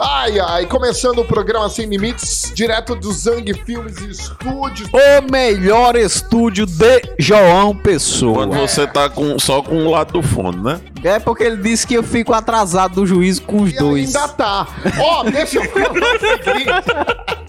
Ai, 0.00 0.40
ai, 0.40 0.66
começando 0.66 1.18
o 1.20 1.24
programa 1.24 1.68
Sem 1.68 1.86
Limites, 1.86 2.50
direto 2.54 2.96
do 2.96 3.12
Zang 3.12 3.52
Filmes 3.64 3.98
e 3.98 4.10
Estúdios. 4.10 4.88
O 4.92 5.30
melhor 5.30 5.94
estúdio 5.96 6.66
de 6.66 7.02
João 7.18 7.76
Pessoa. 7.76 8.34
Quando 8.46 8.58
você 8.58 8.86
tá 8.86 9.08
com, 9.08 9.38
só 9.38 9.62
com 9.62 9.86
o 9.86 9.90
lado 9.90 10.14
do 10.14 10.22
fone, 10.22 10.56
né? 10.56 10.80
É 11.04 11.18
porque 11.20 11.44
ele 11.44 11.58
disse 11.58 11.86
que 11.86 11.94
eu 11.94 12.02
fico 12.02 12.32
atrasado 12.32 12.94
do 12.96 13.06
juízo 13.06 13.42
com 13.42 13.62
os 13.62 13.70
E 13.72 13.76
dois. 13.76 14.16
ainda 14.16 14.28
tá. 14.28 14.66
Ó, 14.98 15.24
deixa 15.24 15.58
eu 15.58 15.70
falar 15.70 15.90
o 15.90 16.18
seguinte. 16.18 17.41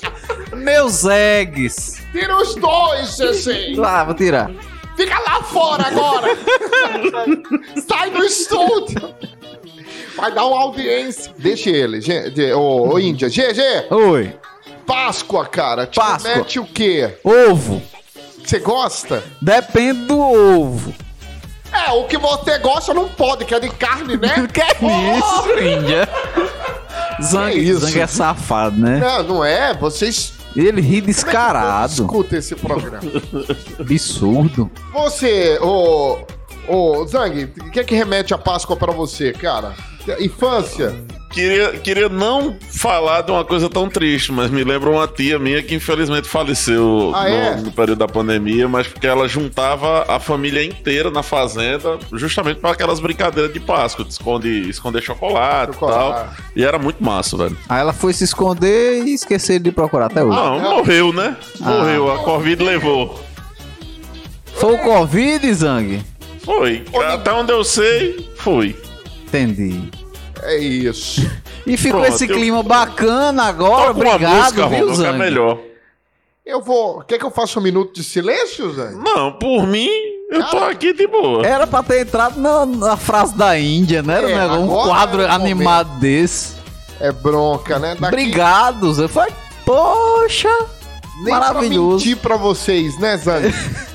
Meus 0.83 1.05
eggs. 1.05 2.01
Tira 2.11 2.35
os 2.35 2.55
dois, 2.55 3.17
GG. 3.17 3.79
Ah, 3.81 4.03
vou 4.03 4.13
tirar. 4.13 4.51
Fica 4.97 5.17
lá 5.17 5.41
fora 5.41 5.87
agora. 5.87 6.37
Sai 7.87 8.11
do 8.11 8.21
estúdio. 8.21 9.15
Vai 10.17 10.33
dar 10.33 10.45
uma 10.45 10.59
audiência. 10.59 11.33
Deixa 11.37 11.69
ele, 11.69 12.01
gente. 12.01 12.51
Ô, 12.51 12.89
ô, 12.95 12.99
Índia. 12.99 13.29
GG, 13.29 13.93
Oi. 13.93 14.35
Páscoa, 14.85 15.45
cara. 15.45 15.87
Te 15.87 15.95
Páscoa. 15.95 16.35
mete 16.35 16.59
o 16.59 16.65
quê? 16.65 17.17
Ovo. 17.23 17.81
Você 18.43 18.59
gosta? 18.59 19.23
Depende 19.41 20.01
do 20.07 20.19
ovo. 20.19 20.93
É, 21.71 21.91
o 21.93 22.03
que 22.03 22.17
você 22.17 22.57
gosta 22.57 22.93
não 22.93 23.07
pode, 23.07 23.45
que 23.45 23.55
é 23.55 23.59
de 23.61 23.69
carne, 23.69 24.17
né? 24.17 24.47
Que 24.53 24.59
é 24.61 24.67
isso, 25.17 25.59
Índia? 25.79 26.09
Zang, 27.23 27.53
Que 27.53 27.59
isso? 27.59 27.79
Zang 27.79 28.01
é 28.01 28.05
safado, 28.05 28.77
né? 28.77 28.97
Não, 28.97 29.23
não 29.23 29.45
é. 29.45 29.73
Vocês 29.73 30.33
Ele 30.55 30.81
ri 30.81 30.99
é 30.99 31.01
descarado. 31.01 31.91
Escuta 31.91 32.37
esse 32.37 32.55
programa. 32.55 32.99
Absurdo. 33.79 34.69
Você, 34.93 35.57
ô. 35.61 36.19
Ô, 36.67 37.05
Zang, 37.05 37.43
o 37.43 37.71
que 37.71 37.79
é 37.79 37.83
que 37.83 37.93
remete 37.93 38.33
a 38.33 38.37
Páscoa 38.37 38.75
pra 38.77 38.93
você, 38.93 39.33
cara? 39.33 39.73
Infância? 40.19 40.95
Queria, 41.33 41.71
queria 41.79 42.07
não 42.09 42.55
falar 42.69 43.21
de 43.21 43.31
uma 43.31 43.43
coisa 43.43 43.67
tão 43.67 43.89
triste, 43.89 44.31
mas 44.31 44.51
me 44.51 44.63
lembra 44.63 44.87
uma 44.91 45.07
tia 45.07 45.39
minha 45.39 45.63
que 45.63 45.73
infelizmente 45.73 46.27
faleceu 46.27 47.11
Ah, 47.15 47.23
no, 47.27 47.35
é? 47.35 47.55
no 47.57 47.71
período 47.71 47.97
da 47.97 48.07
pandemia, 48.07 48.67
mas 48.67 48.85
porque 48.87 49.07
ela 49.07 49.27
juntava 49.27 50.05
a 50.07 50.19
família 50.19 50.63
inteira 50.63 51.09
na 51.09 51.23
fazenda, 51.23 51.97
justamente 52.11 52.59
para 52.59 52.69
aquelas 52.71 52.99
brincadeiras 52.99 53.51
de 53.51 53.59
Páscoa, 53.59 54.05
de 54.05 54.11
esconde, 54.11 54.69
esconder 54.69 55.01
chocolate, 55.01 55.73
Chocolate. 55.73 55.97
e 55.97 56.35
tal. 56.35 56.45
E 56.55 56.63
era 56.63 56.77
muito 56.77 57.03
massa, 57.03 57.35
velho. 57.35 57.57
Aí 57.67 57.79
ela 57.81 57.93
foi 57.93 58.13
se 58.13 58.23
esconder 58.23 59.03
e 59.03 59.13
esqueceu 59.15 59.57
de 59.57 59.71
procurar 59.71 60.05
até 60.05 60.23
hoje. 60.23 60.37
Não, 60.37 60.59
morreu, 60.59 61.11
né? 61.11 61.35
Morreu, 61.59 62.11
a 62.11 62.19
Covid 62.19 62.63
levou. 62.63 63.19
Foi 64.53 64.73
o 64.75 64.77
Covid, 64.77 65.51
Zang? 65.51 65.99
Foi. 66.45 66.85
Até 67.11 67.33
onde 67.33 67.51
eu 67.51 67.63
sei, 67.63 68.29
foi. 68.35 68.75
Entendi. 69.27 69.81
É 70.45 70.57
isso. 70.57 71.21
E 71.65 71.77
ficou 71.77 72.01
Pronto, 72.01 72.13
esse 72.15 72.29
eu- 72.29 72.35
clima 72.35 72.61
bacana 72.61 73.43
agora. 73.45 73.93
Toca 73.93 73.99
uma 74.01 74.15
Obrigado, 74.15 74.35
música, 74.35 74.67
viu, 74.67 74.85
que 74.87 74.91
é 74.91 74.95
Zang? 74.95 75.17
melhor. 75.17 75.57
Eu 76.45 76.61
vou. 76.61 77.01
Quer 77.03 77.17
que 77.17 77.23
eu 77.25 77.31
faça 77.31 77.57
um 77.57 77.63
minuto 77.63 77.93
de 77.93 78.03
silêncio, 78.03 78.69
Zang? 78.73 78.95
Não, 79.01 79.31
por 79.31 79.65
mim, 79.65 79.87
eu 80.29 80.43
tô 80.43 80.57
Cara, 80.59 80.71
aqui 80.71 80.91
de 80.91 81.07
boa. 81.07 81.45
Era 81.47 81.65
pra 81.65 81.81
ter 81.81 82.01
entrado 82.01 82.37
na, 82.37 82.65
na 82.65 82.97
frase 82.97 83.33
da 83.37 83.57
Índia, 83.57 84.03
né? 84.03 84.17
Era 84.17 84.27
um 84.27 84.29
É, 84.29 84.41
negócio- 84.41 84.63
um 84.63 84.87
quadro 84.89 85.21
é 85.21 85.29
animado 85.29 85.99
desse. 86.01 86.55
É 86.99 87.13
bronca, 87.13 87.79
né? 87.79 87.95
Daqui, 87.95 88.07
Obrigado, 88.07 88.93
Zé. 88.93 89.07
Foi, 89.07 89.29
poxa, 89.65 90.49
nem 91.23 91.33
maravilhoso. 91.33 91.97
pra 91.99 92.05
mentir 92.09 92.17
pra 92.17 92.35
vocês, 92.35 92.99
né, 92.99 93.15
Zang? 93.15 93.47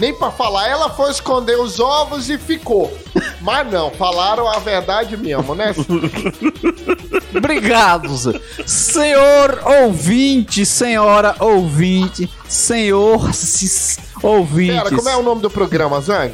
nem 0.00 0.12
pra 0.14 0.30
falar. 0.32 0.66
Ela 0.68 0.88
foi 0.90 1.10
esconder 1.10 1.56
os 1.60 1.78
ovos 1.78 2.28
e 2.30 2.36
ficou. 2.38 2.92
Mas 3.40 3.70
não, 3.70 3.90
falaram 3.92 4.48
a 4.48 4.58
verdade 4.58 5.16
mesmo, 5.16 5.54
né? 5.54 5.72
Obrigado, 7.36 8.14
Zé. 8.16 8.40
Senhor 8.66 9.60
ouvinte, 9.82 10.64
senhora 10.66 11.34
ouvinte, 11.38 12.28
senhor 12.48 13.20
ouvintes. 14.22 14.82
Pera, 14.82 14.96
como 14.96 15.08
é 15.08 15.16
o 15.16 15.22
nome 15.22 15.42
do 15.42 15.50
programa, 15.50 16.00
Zang? 16.00 16.32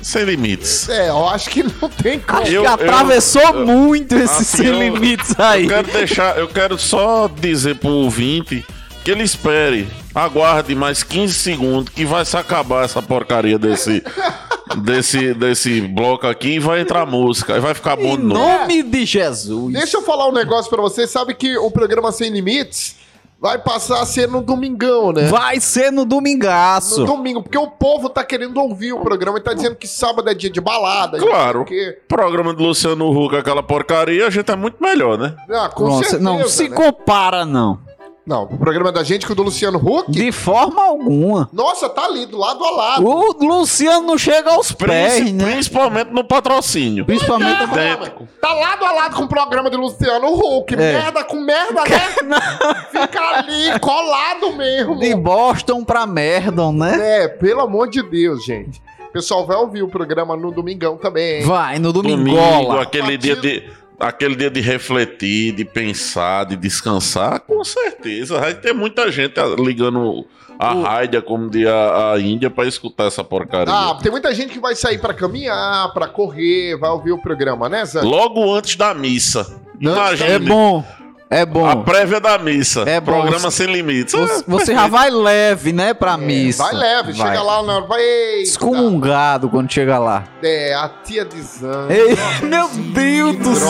Sem 0.00 0.24
limites. 0.24 0.88
É, 0.88 1.10
eu 1.10 1.28
acho 1.28 1.48
que 1.48 1.62
não 1.62 1.88
tem 1.88 2.18
como. 2.18 2.42
Acho 2.42 2.50
Eu- 2.52 2.62
que 2.62 2.68
atravessou 2.68 3.40
eu- 3.42 3.66
muito 3.66 4.14
esse 4.16 4.24
assim, 4.42 4.44
sem 4.58 4.66
eu- 4.66 4.78
limites 4.82 5.38
aí. 5.38 5.62
Eu 5.64 5.68
quero 5.68 5.92
deixar, 5.92 6.38
eu 6.38 6.48
quero 6.48 6.78
só 6.78 7.28
dizer 7.28 7.76
pro 7.76 7.90
ouvinte 7.90 8.64
que 9.04 9.10
ele 9.12 9.22
espere, 9.22 9.88
aguarde 10.14 10.74
mais 10.74 11.02
15 11.02 11.34
segundos 11.34 11.92
que 11.94 12.04
vai 12.04 12.24
se 12.24 12.36
acabar 12.36 12.84
essa 12.84 13.00
porcaria 13.02 13.58
desse 13.58 14.02
desse 14.82 15.34
desse 15.34 15.80
bloco 15.82 16.26
aqui 16.26 16.54
e 16.54 16.58
vai 16.58 16.80
entrar 16.80 17.04
música, 17.06 17.56
e 17.56 17.60
vai 17.60 17.74
ficar 17.74 17.96
bom 17.96 18.14
Em 18.14 18.16
de 18.16 18.22
novo. 18.22 18.40
nome 18.40 18.82
de 18.82 19.04
Jesus. 19.04 19.72
Deixa 19.72 19.96
eu 19.98 20.02
falar 20.02 20.28
um 20.28 20.32
negócio 20.32 20.70
pra 20.70 20.80
vocês. 20.80 21.10
Sabe 21.10 21.34
que 21.34 21.56
o 21.58 21.70
programa 21.70 22.10
Sem 22.12 22.30
Limites 22.30 22.96
vai 23.40 23.58
passar 23.58 24.00
a 24.00 24.06
ser 24.06 24.28
no 24.28 24.40
domingão, 24.40 25.12
né? 25.12 25.26
Vai 25.26 25.58
ser 25.58 25.90
no 25.90 26.02
No 26.02 26.04
domingaço. 26.06 27.04
domingo, 27.04 27.42
porque 27.42 27.58
o 27.58 27.66
povo 27.66 28.08
tá 28.08 28.22
querendo 28.22 28.56
ouvir 28.60 28.92
o 28.92 29.00
programa 29.00 29.38
e 29.38 29.42
tá 29.42 29.52
dizendo 29.52 29.74
que 29.74 29.88
sábado 29.88 30.30
é 30.30 30.34
dia 30.34 30.48
de 30.48 30.60
balada. 30.60 31.18
Claro. 31.18 31.58
Porque, 31.64 31.98
Programa 32.06 32.54
do 32.54 32.62
Luciano 32.62 33.10
Huck, 33.10 33.34
aquela 33.36 33.60
porcaria, 33.62 34.28
a 34.28 34.30
gente 34.30 34.48
é 34.50 34.54
muito 34.54 34.80
melhor, 34.80 35.18
né? 35.18 35.34
ah, 35.50 35.68
com 35.68 35.84
Nossa, 35.88 36.10
certeza, 36.10 36.22
não 36.22 36.46
se 36.48 36.68
né? 36.68 36.76
compara, 36.76 37.44
não. 37.44 37.80
Não, 38.24 38.44
o 38.44 38.56
programa 38.58 38.92
da 38.92 39.02
gente 39.02 39.26
com 39.26 39.32
o 39.32 39.36
do 39.36 39.42
Luciano 39.42 39.78
Huck. 39.78 40.10
De 40.10 40.30
forma 40.30 40.80
alguma. 40.80 41.50
Nossa, 41.52 41.88
tá 41.88 42.04
ali, 42.04 42.24
do 42.24 42.38
lado 42.38 42.64
a 42.64 42.70
lado. 42.70 43.04
O 43.04 43.32
Luciano 43.44 44.06
não 44.06 44.16
chega 44.16 44.52
aos 44.52 44.70
pés, 44.70 45.14
Princi- 45.14 45.32
né? 45.32 45.52
Principalmente 45.52 46.10
no 46.12 46.22
patrocínio. 46.22 47.04
Principalmente. 47.04 47.64
Idêntico. 47.64 48.28
Tá 48.40 48.54
lado 48.54 48.84
a 48.84 48.92
lado 48.92 49.16
com 49.16 49.24
o 49.24 49.28
programa 49.28 49.68
do 49.68 49.76
Luciano 49.76 50.28
Huck. 50.34 50.72
É. 50.74 50.76
Merda 50.76 51.24
com 51.24 51.36
merda, 51.40 51.82
né? 52.24 52.38
Fica 52.92 53.20
ali, 53.38 53.80
colado 53.80 54.52
mesmo. 54.52 54.98
De 55.00 55.14
Boston 55.16 55.82
pra 55.84 56.06
Merdon, 56.06 56.72
né? 56.72 57.24
É, 57.24 57.28
pelo 57.28 57.60
amor 57.62 57.88
de 57.90 58.02
Deus, 58.02 58.44
gente. 58.44 58.80
O 59.08 59.12
pessoal 59.12 59.44
vai 59.44 59.56
ouvir 59.56 59.82
o 59.82 59.88
programa 59.88 60.36
no 60.36 60.50
domingão 60.50 60.96
também, 60.96 61.40
hein? 61.40 61.44
Vai, 61.44 61.78
no 61.78 61.92
Domingo, 61.92 62.18
domingola. 62.18 62.82
aquele 62.82 63.18
dia 63.18 63.36
de. 63.36 63.68
Aquele 64.02 64.34
dia 64.34 64.50
de 64.50 64.60
refletir, 64.60 65.52
de 65.52 65.64
pensar, 65.64 66.44
de 66.44 66.56
descansar, 66.56 67.38
com 67.40 67.62
certeza. 67.62 68.40
Vai 68.40 68.52
ter 68.52 68.74
muita 68.74 69.10
gente 69.12 69.34
ligando 69.58 70.26
a 70.58 70.74
rádio, 70.74 71.22
como 71.22 71.48
diz 71.48 71.66
a, 71.68 72.12
a 72.12 72.20
Índia, 72.20 72.50
pra 72.50 72.66
escutar 72.66 73.06
essa 73.06 73.22
porcaria. 73.22 73.72
Ah, 73.72 73.98
tem 74.02 74.10
muita 74.10 74.34
gente 74.34 74.52
que 74.52 74.60
vai 74.60 74.74
sair 74.74 74.98
pra 74.98 75.14
caminhar, 75.14 75.92
pra 75.92 76.08
correr, 76.08 76.76
vai 76.76 76.90
ouvir 76.90 77.12
o 77.12 77.18
programa, 77.18 77.68
né, 77.68 77.84
Zé? 77.84 78.00
Logo 78.02 78.52
antes 78.52 78.76
da 78.76 78.92
missa. 78.92 79.60
Imagina. 79.80 80.30
É 80.30 80.38
bom. 80.38 80.84
É 81.32 81.46
bom. 81.46 81.66
A 81.66 81.74
prévia 81.76 82.20
da 82.20 82.36
missa. 82.36 82.82
É 82.86 83.00
bom. 83.00 83.12
Programa 83.12 83.50
sem 83.50 83.66
limites. 83.66 84.12
Você, 84.12 84.44
você 84.46 84.74
já 84.74 84.86
vai 84.86 85.08
leve, 85.10 85.72
né, 85.72 85.94
pra 85.94 86.18
missa. 86.18 86.62
Vai 86.62 86.74
leve, 86.74 87.12
Vai. 87.12 87.28
chega 87.28 87.42
lá 87.42 87.62
na 87.62 87.76
hora, 87.76 87.86
vai. 87.86 88.00
eita. 88.02 88.42
Excomungado 88.50 89.48
quando 89.48 89.72
chega 89.72 89.98
lá. 89.98 90.24
É, 90.42 90.74
a 90.74 90.90
tia 91.02 91.24
de 91.24 91.40
Zan. 91.40 91.86
Ei, 91.88 92.16
meu 92.46 92.68
Deus 92.68 93.36
do 93.36 93.54
céu. 93.54 93.68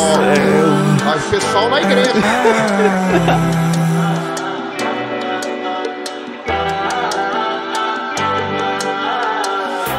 Mas 1.05 1.25
o 1.25 1.31
pessoal 1.31 1.71
na 1.71 1.81
igreja. 1.81 2.13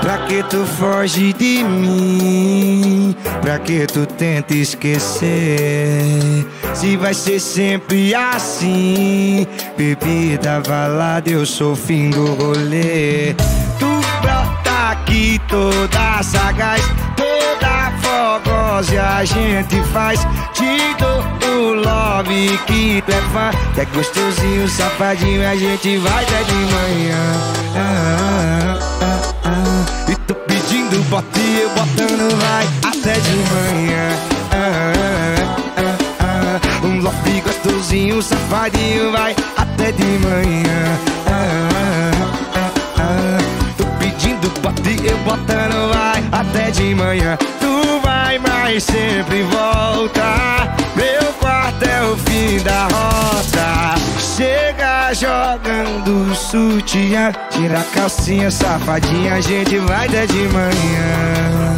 Pra 0.03 0.17
que 0.27 0.43
tu 0.43 0.65
foge 0.65 1.31
de 1.31 1.63
mim? 1.63 3.15
Pra 3.41 3.57
que 3.57 3.87
tu 3.87 4.05
tenta 4.05 4.53
esquecer? 4.53 6.45
Se 6.73 6.97
vai 6.97 7.13
ser 7.13 7.39
sempre 7.39 8.13
assim 8.13 9.47
Bebida, 9.77 10.61
balada, 10.67 11.29
eu 11.29 11.45
sou 11.45 11.73
fim 11.73 12.09
do 12.09 12.25
rolê. 12.33 13.33
Tu 13.79 13.87
brota 14.21 14.91
aqui 14.91 15.39
toda 15.47 16.21
sagaz 16.21 16.81
Toda 17.15 17.91
fogosa 18.01 18.93
e 18.93 18.97
a 18.97 19.23
gente 19.23 19.81
faz. 19.93 20.19
Te 20.53 20.93
dou 20.99 21.23
o 21.49 21.73
love 21.75 22.57
que 22.67 23.01
tu 23.05 23.11
é 23.11 23.21
fã. 23.31 23.51
Tu 23.73 23.79
é 23.79 23.85
gostosinho, 23.85 24.67
safadinho, 24.67 25.47
a 25.47 25.55
gente 25.55 25.97
vai 25.97 26.23
até 26.25 26.43
de 26.43 26.53
manhã. 26.53 27.15
Ah, 27.75 27.79
ah, 27.79 28.69
ah, 28.69 28.72
pedindo 31.13 31.21
bote, 31.21 31.39
eu 31.61 31.69
botando 31.69 32.35
vai 32.39 32.67
até 32.83 33.13
de 33.13 33.35
manhã 33.53 34.09
Ah, 34.51 34.93
ah, 35.77 35.95
ah, 36.19 36.59
ah. 36.81 36.85
Um 36.85 37.01
love 37.01 37.41
gostosinho, 37.41 38.21
safadinho, 38.21 39.11
vai 39.11 39.35
até 39.57 39.91
de 39.91 40.03
manhã 40.03 40.99
Ah, 41.27 42.11
ah, 42.55 42.71
ah. 42.97 43.37
Tô 43.77 43.85
pedindo 43.99 44.49
bote, 44.61 45.05
eu 45.05 45.17
botando 45.19 45.93
vai 45.93 46.23
até 46.31 46.71
de 46.71 46.95
manhã 46.95 47.37
vai, 48.37 48.39
mas 48.39 48.83
sempre 48.83 49.43
volta. 49.43 50.75
Meu 50.95 51.33
quarto 51.33 51.83
é 51.83 52.03
o 52.03 52.17
fim 52.17 52.59
da 52.63 52.83
rota. 52.85 53.95
Chega 54.19 55.13
jogando 55.13 56.33
sutiã. 56.35 57.31
Tira 57.49 57.79
a 57.79 57.83
calcinha, 57.83 58.49
safadinha 58.49 59.35
A 59.35 59.41
gente 59.41 59.77
vai 59.79 60.07
até 60.07 60.25
de 60.25 60.47
manhã. 60.49 61.75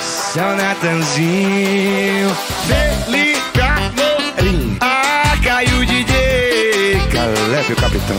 São 0.00 0.56
Natanzinho. 0.56 2.36
Felipe 2.66 3.60
Amorim. 3.60 4.76
Ah, 4.80 5.34
caiu 5.42 5.84
DJ 5.86 7.00
Caleb 7.10 7.72
o 7.72 7.76
capitão 7.76 8.16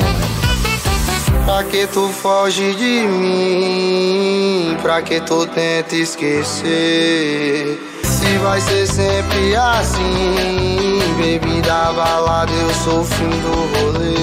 Pra 1.48 1.64
que 1.64 1.88
tu 1.88 2.10
foge 2.10 2.76
de 2.76 3.08
mim? 3.08 4.78
Pra 4.82 5.02
que 5.02 5.22
tu 5.22 5.48
tenta 5.48 5.96
esquecer? 5.96 7.80
Se 8.04 8.38
vai 8.40 8.60
ser 8.60 8.86
sempre 8.86 9.56
assim 9.56 11.00
Bebida, 11.16 11.94
balada, 11.94 12.52
eu 12.52 12.70
sou 12.74 13.00
o 13.00 13.06
fim 13.06 13.30
do 13.30 13.54
rolê 13.80 14.14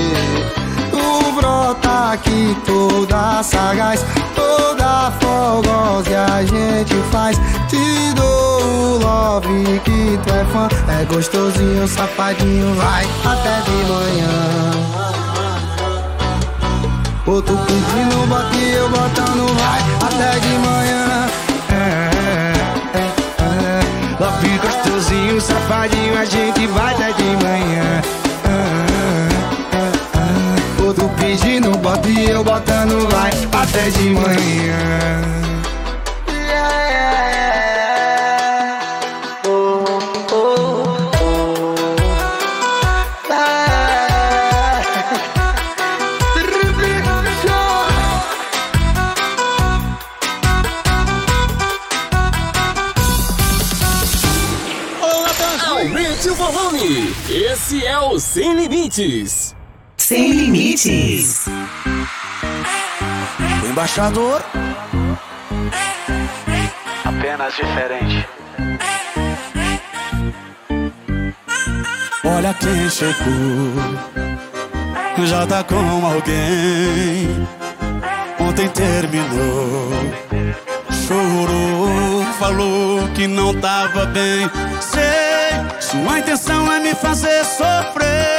Tu 0.90 1.32
brota 1.32 2.12
aqui 2.12 2.54
toda 2.66 3.42
sagaz 3.42 4.04
Toda 4.34 5.10
fogosa 5.12 6.10
e 6.10 6.14
a 6.14 6.42
gente 6.42 6.94
faz 7.10 7.38
Te 7.68 8.12
dou 8.14 8.60
o 8.60 8.98
love 8.98 9.80
que 9.82 10.20
tu 10.26 10.34
é 10.34 10.44
fã 10.52 10.68
É 11.00 11.06
gostosinho, 11.06 11.88
safadinho, 11.88 12.74
vai 12.74 13.06
até 13.24 13.62
de 13.62 13.90
manhã 13.90 15.04
Outro 17.26 17.56
pedindo, 17.56 18.26
bote 18.26 18.58
eu 18.58 18.88
botando 18.90 19.46
vai 19.54 19.80
até 20.06 20.38
de 20.40 20.58
manhã. 20.58 21.26
É. 21.70 22.10
Love 24.20 24.58
gostosinho, 24.58 25.40
safadinho, 25.40 26.18
a 26.18 26.24
gente 26.26 26.66
vai 26.66 26.94
até 26.94 27.12
de 27.12 27.24
manhã. 27.42 28.02
Outro 30.84 31.08
pedindo, 31.18 31.70
bote 31.78 32.28
eu 32.28 32.44
botando 32.44 33.08
vai 33.10 33.30
Até 33.52 33.88
de 33.88 34.10
manhã. 34.10 35.43
Limites. 58.96 59.57
Sem 59.96 60.30
limites. 60.30 61.46
O 63.62 63.66
embaixador. 63.66 64.40
Apenas 67.04 67.57
diferente. 67.57 68.28
Olha 72.24 72.54
quem 72.54 72.88
chegou. 72.88 73.74
Já 75.26 75.44
tá 75.44 75.64
com 75.64 76.07
alguém. 76.07 77.48
Ontem 78.38 78.68
terminou. 78.68 79.90
Chorou, 81.07 82.22
falou 82.38 83.09
que 83.09 83.26
não 83.26 83.52
tava 83.61 84.07
bem. 84.07 84.48
Sei, 84.80 85.80
sua 85.80 86.20
intenção 86.20 86.72
é 86.72 86.78
me 86.78 86.94
fazer 86.94 87.44
sofrer. 87.44 88.34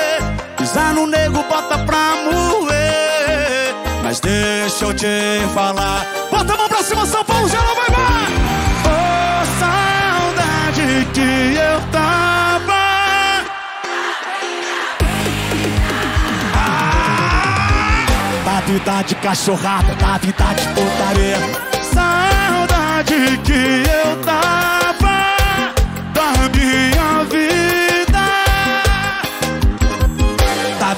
No 0.75 1.07
nego, 1.07 1.43
bota 1.43 1.77
pra 1.79 2.15
moer. 2.23 3.75
Mas 4.03 4.19
deixa 4.19 4.85
eu 4.85 4.93
te 4.93 5.07
falar. 5.53 6.05
Bota 6.29 6.53
a 6.53 6.57
mão 6.57 6.67
pra 6.67 6.83
cima, 6.83 7.05
São 7.05 7.23
Paulo, 7.23 7.47
já 7.49 7.61
não 7.61 7.75
vai 7.75 7.89
mais. 7.89 8.33
Saudade 9.59 11.07
que 11.13 11.57
eu 11.57 11.81
tava. 11.91 12.15
Da 18.45 18.59
vida 18.61 19.01
de 19.03 19.15
cachorrada, 19.15 19.95
da 19.95 20.17
vida 20.17 20.45
de 20.53 20.67
putaria 20.69 21.37
Saudade 21.93 23.37
que 23.43 23.83
eu 23.89 24.21
tava 24.23 25.35
Da 26.13 26.94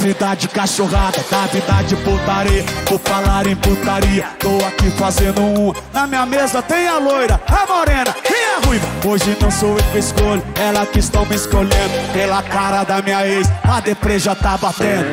vida 0.07 0.13
Da 0.13 0.13
vida 0.13 0.35
de 0.35 0.47
cachorrada, 0.47 1.25
da 1.29 1.45
vida 1.47 1.83
de 1.83 1.95
putaria. 1.97 2.63
Por 2.85 2.99
falar 2.99 3.45
em 3.45 3.55
putaria, 3.55 4.25
tô 4.39 4.57
aqui 4.65 4.89
fazendo 4.91 5.41
um. 5.41 5.73
Na 5.93 6.07
minha 6.07 6.25
mesa 6.25 6.61
tem 6.61 6.87
a 6.87 6.97
loira, 6.97 7.41
a 7.47 7.67
morena 7.67 8.15
e 8.29 8.55
a 8.55 8.65
ruiva. 8.65 8.87
Hoje 9.05 9.37
não 9.41 9.51
sou 9.51 9.77
eu 9.77 9.83
que 9.91 9.97
escolho, 9.97 10.41
ela 10.55 10.85
que 10.85 10.99
estão 10.99 11.25
me 11.25 11.35
escolhendo. 11.35 12.13
Pela 12.13 12.41
cara 12.41 12.83
da 12.83 13.01
minha 13.01 13.27
ex, 13.27 13.47
a 13.63 13.79
deprê 13.81 14.17
já 14.17 14.33
tá 14.33 14.57
batendo. 14.57 15.05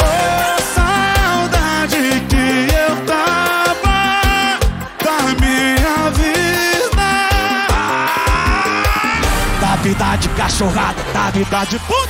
Ô, 0.00 0.60
saudade 0.74 1.96
que 2.28 2.74
eu 2.74 2.96
tava 3.06 4.58
da 5.02 5.22
minha 5.40 6.10
vida. 6.10 6.94
Da 9.60 9.76
vida 9.82 10.16
de 10.16 10.28
cachorrada, 10.30 11.02
da 11.12 11.30
vida 11.30 11.64
de 11.64 11.78
putaria. 11.80 12.03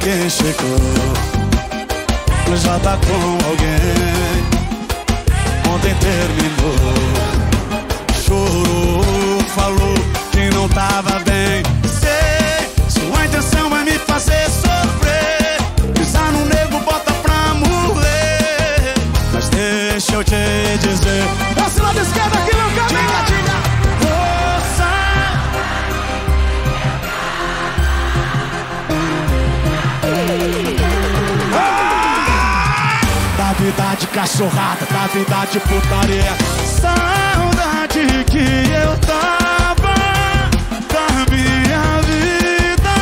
Quem 0.00 0.28
chegou, 0.30 0.78
já 2.56 2.78
tá 2.78 2.96
com 2.96 3.48
alguém. 3.48 4.56
Ontem 5.72 5.94
terminou, 5.96 6.94
chorou, 8.24 9.40
falou 9.54 9.94
que 10.32 10.50
não 10.54 10.68
tava 10.68 11.18
bem. 11.20 11.62
Sei, 11.84 12.68
sua 12.88 13.24
intenção 13.26 13.76
é 13.76 13.84
me 13.84 13.98
fazer 13.98 14.48
sofrer. 14.50 15.58
Pisar 15.94 16.32
no 16.32 16.44
nego, 16.46 16.78
bota 16.80 17.12
pra 17.14 17.54
morrer. 17.54 18.94
Mas 19.32 19.48
deixa 19.48 20.14
eu 20.14 20.24
te 20.24 20.78
dizer, 20.80 21.24
esse 21.66 21.80
lado 21.80 22.00
esquerdo 22.00 22.36
aqui 22.36 22.56
no 22.56 22.70
caminho. 22.74 23.25
Vida 33.76 33.94
de 33.96 34.06
cachorrada, 34.06 34.86
da 34.90 35.06
vida 35.06 35.46
de 35.52 35.60
putaria. 35.60 36.34
Saudade 36.80 38.24
que 38.24 38.72
eu 38.72 38.96
tava 39.00 39.94
da 40.88 41.06
minha 41.30 42.00
vida. 42.02 42.96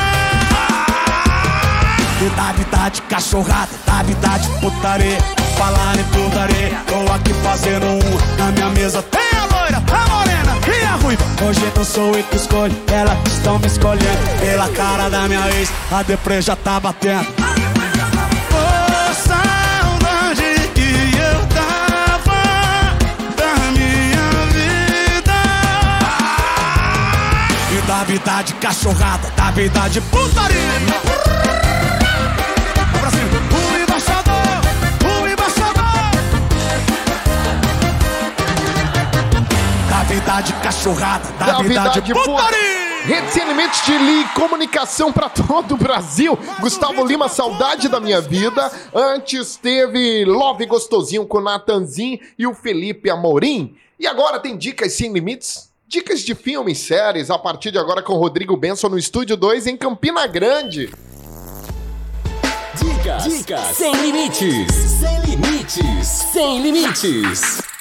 Da 2.36 2.52
vida 2.52 2.88
de 2.90 3.02
cachorrada, 3.02 3.70
da 3.86 4.02
vida 4.02 4.38
de 4.38 4.48
putaria. 4.60 5.18
Falar 5.56 5.96
em 5.96 6.04
putaria, 6.04 6.76
tô 6.88 7.12
aqui 7.12 7.32
fazendo 7.34 7.86
um. 7.86 8.36
Na 8.36 8.50
minha 8.50 8.70
mesa 8.70 9.00
tem 9.02 9.20
a 9.38 9.44
loira, 9.56 9.76
a 9.76 10.08
morena 10.10 10.56
e 10.66 10.84
a 10.84 10.96
ruiva. 10.96 11.24
Hoje 11.46 11.72
não 11.76 11.84
sou 11.84 12.16
eu 12.16 12.24
que 12.24 12.36
escolho, 12.36 12.74
elas 12.90 13.16
estão 13.32 13.60
me 13.60 13.66
escolhendo. 13.66 14.40
Pela 14.40 14.68
cara 14.70 15.08
da 15.08 15.28
minha 15.28 15.48
ex, 15.50 15.70
a 15.92 16.02
deprê 16.02 16.42
já 16.42 16.56
tá 16.56 16.80
batendo. 16.80 17.43
Vida 28.14 28.42
de 28.42 28.54
cachorrada, 28.54 29.28
da 29.30 29.50
vida 29.50 29.88
de 29.88 30.00
putaria. 30.02 30.56
Vai 32.92 33.00
pra 33.00 33.10
cima. 33.10 33.24
O 33.50 33.82
embaixador, 33.82 34.60
o 35.02 35.26
embaixador. 35.26 35.84
Da 39.90 40.02
vida 40.04 40.40
de 40.42 40.52
cachorrada, 40.52 41.28
da, 41.40 41.46
Da 41.46 41.62
vida, 41.62 41.68
vida 41.68 42.00
de, 42.02 42.14
putaria. 42.14 42.84
Rede 43.04 43.32
Sem 43.32 43.48
Limites 43.48 43.84
de 43.84 43.98
Li, 43.98 44.24
comunicação 44.28 45.12
pra 45.12 45.28
todo 45.28 45.74
o 45.74 45.76
Brasil. 45.76 46.38
Gustavo 46.60 47.04
Lima, 47.04 47.28
saudade 47.28 47.88
da 47.88 47.98
minha 47.98 48.20
vida. 48.20 48.70
Antes 48.94 49.56
teve 49.56 50.24
Love 50.24 50.66
Gostosinho 50.66 51.26
com 51.26 51.38
o 51.38 51.42
Natanzinho 51.42 52.20
e 52.38 52.46
o 52.46 52.54
Felipe 52.54 53.10
Amorim. 53.10 53.76
E 53.98 54.06
agora 54.06 54.38
tem 54.38 54.56
dicas 54.56 54.92
sem 54.92 55.12
limites? 55.12 55.73
Dicas 55.94 56.22
de 56.22 56.34
filmes, 56.34 56.78
séries, 56.78 57.30
a 57.30 57.38
partir 57.38 57.70
de 57.70 57.78
agora 57.78 58.02
com 58.02 58.14
o 58.14 58.16
Rodrigo 58.16 58.56
Benson 58.56 58.88
no 58.88 58.98
Estúdio 58.98 59.36
2 59.36 59.68
em 59.68 59.76
Campina 59.76 60.26
Grande. 60.26 60.92
Dicas, 62.76 63.22
dicas 63.22 63.60
sem 63.76 63.94
limites, 63.94 64.74
sem 64.74 65.20
limites, 65.20 66.06
sem 66.32 66.62
limites. 66.62 67.73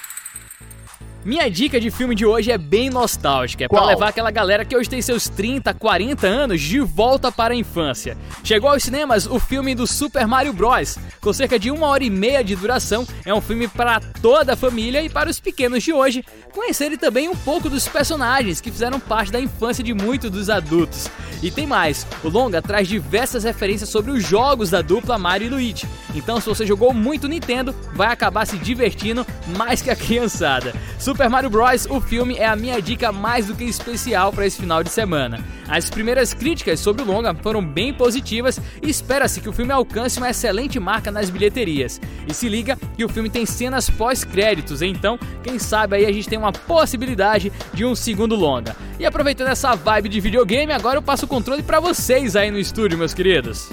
Minha 1.26 1.50
dica 1.50 1.80
de 1.80 1.90
filme 1.90 2.16
de 2.16 2.26
hoje 2.26 2.52
é 2.52 2.58
bem 2.58 2.90
nostálgica. 2.90 3.64
É 3.64 3.68
pra 3.70 3.78
Qual? 3.78 3.88
levar 3.88 4.10
aquela 4.10 4.30
galera 4.30 4.66
que 4.66 4.76
hoje 4.76 4.90
tem 4.90 5.02
seus 5.02 5.30
30, 5.30 5.74
40 5.74 6.28
anos 6.28 6.60
de 6.60 6.82
volta 6.82 7.32
para 7.32 7.54
a 7.54 7.58
infância. 7.58 8.18
Chegou 8.44 8.70
aos 8.70 8.84
cinemas 8.84 9.26
o 9.26 9.40
filme 9.40 9.74
do 9.74 9.88
Super 9.88 10.28
Mario 10.28 10.52
Bros. 10.52 10.98
Com 11.22 11.32
cerca 11.32 11.58
de 11.58 11.72
uma 11.72 11.88
hora 11.88 12.04
e 12.04 12.10
meia 12.10 12.44
de 12.44 12.58
duração, 12.58 13.08
é 13.26 13.34
um 13.34 13.40
filme 13.40 13.70
para 13.70 14.02
toda 14.22 14.52
a 14.52 14.58
família 14.58 15.02
e 15.02 15.10
para 15.10 15.30
os 15.30 15.40
pequenos 15.40 15.82
de 15.82 15.94
hoje 15.94 16.26
conhecerem 16.54 16.98
também 16.98 17.30
um 17.30 17.36
pouco 17.36 17.70
dos 17.70 17.88
personagens 17.88 18.60
que 18.60 18.70
fizeram 18.70 19.00
parte 19.00 19.32
da 19.32 19.40
infância 19.40 19.84
de 19.84 19.94
muitos 19.94 20.30
dos 20.30 20.50
adultos. 20.50 21.10
E 21.42 21.50
tem 21.52 21.66
mais, 21.66 22.06
o 22.24 22.30
longa 22.30 22.62
traz 22.62 22.88
diversas 22.88 23.44
referências 23.44 23.90
sobre 23.90 24.12
os 24.12 24.24
jogos 24.24 24.70
da 24.70 24.82
dupla 24.82 25.18
Mario 25.18 25.48
e 25.48 25.50
Luigi. 25.50 25.88
Então, 26.16 26.40
se 26.40 26.48
você 26.48 26.66
jogou 26.66 26.94
muito 26.94 27.28
Nintendo, 27.28 27.76
vai 27.94 28.08
acabar 28.08 28.46
se 28.46 28.58
divertindo 28.58 29.26
mais 29.58 29.82
que 29.82 29.90
a 29.90 29.96
criançada. 29.96 30.74
Super 30.98 31.13
Mario 31.30 31.50
Bros. 31.50 31.86
O 31.90 32.02
filme 32.02 32.36
é 32.36 32.46
a 32.46 32.56
minha 32.56 32.82
dica 32.82 33.12
mais 33.12 33.48
do 33.48 33.56
que 33.56 33.64
especial 33.64 34.34
para 34.34 34.46
esse 34.46 34.60
final 34.60 34.84
de 34.84 34.90
semana. 34.90 35.44
As 35.68 35.90
primeiras 35.90 36.34
críticas 36.34 36.80
sobre 36.80 37.04
o 37.04 37.06
longa 37.06 37.34
foram 37.36 37.64
bem 37.66 37.94
positivas 37.94 38.60
e 38.82 38.90
espera-se 38.90 39.40
que 39.40 39.48
o 39.48 39.54
filme 39.54 39.72
alcance 39.72 40.18
uma 40.18 40.30
excelente 40.30 40.80
marca 40.80 41.12
nas 41.12 41.30
bilheterias. 41.30 42.02
E 42.28 42.34
se 42.34 42.50
liga 42.50 42.78
que 42.98 43.06
o 43.06 43.10
filme 43.10 43.30
tem 43.30 43.46
cenas 43.46 43.90
pós-créditos, 43.90 44.82
então 44.82 45.18
quem 45.44 45.60
sabe 45.60 45.96
aí 45.96 46.06
a 46.06 46.12
gente 46.12 46.28
tem 46.28 46.38
uma 46.38 46.52
possibilidade 46.52 47.52
de 47.74 47.86
um 47.86 47.96
segundo 47.96 48.36
longa. 48.36 48.76
E 49.00 49.06
aproveitando 49.06 49.50
essa 49.50 49.76
vibe 49.76 50.10
de 50.10 50.20
videogame, 50.20 50.74
agora 50.74 50.98
eu 50.98 51.02
passo 51.02 51.26
o 51.26 51.30
controle 51.30 51.64
para 51.64 51.80
vocês 51.80 52.36
aí 52.36 52.50
no 52.50 52.60
estúdio, 52.60 52.98
meus 52.98 53.14
queridos. 53.14 53.70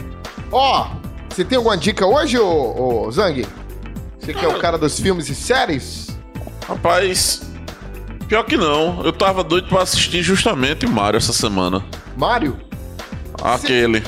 Ó, 0.53 0.90
você 1.29 1.44
tem 1.44 1.57
alguma 1.57 1.76
dica 1.76 2.07
hoje, 2.07 2.38
ô, 2.38 3.07
ô 3.07 3.11
Zang? 3.11 3.46
Você 4.18 4.35
que 4.35 4.44
é 4.44 4.48
o 4.48 4.59
cara 4.59 4.76
dos 4.76 5.00
filmes 5.00 5.29
e 5.29 5.35
séries? 5.35 6.10
Rapaz, 6.70 7.42
pior 8.28 8.44
que 8.44 8.56
não. 8.56 9.02
Eu 9.04 9.12
tava 9.12 9.42
doido 9.42 9.68
pra 9.68 9.83
assistir 9.83 10.22
justamente 10.22 10.87
Mario 10.87 11.18
essa 11.18 11.33
semana. 11.33 11.85
Mário, 12.16 12.56
Aquele. 13.42 14.02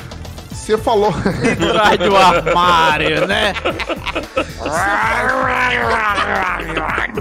você 0.49 0.77
falou. 0.77 1.09
Atrás 1.09 1.99
do 1.99 2.15
armário, 2.15 3.27
né? 3.27 3.53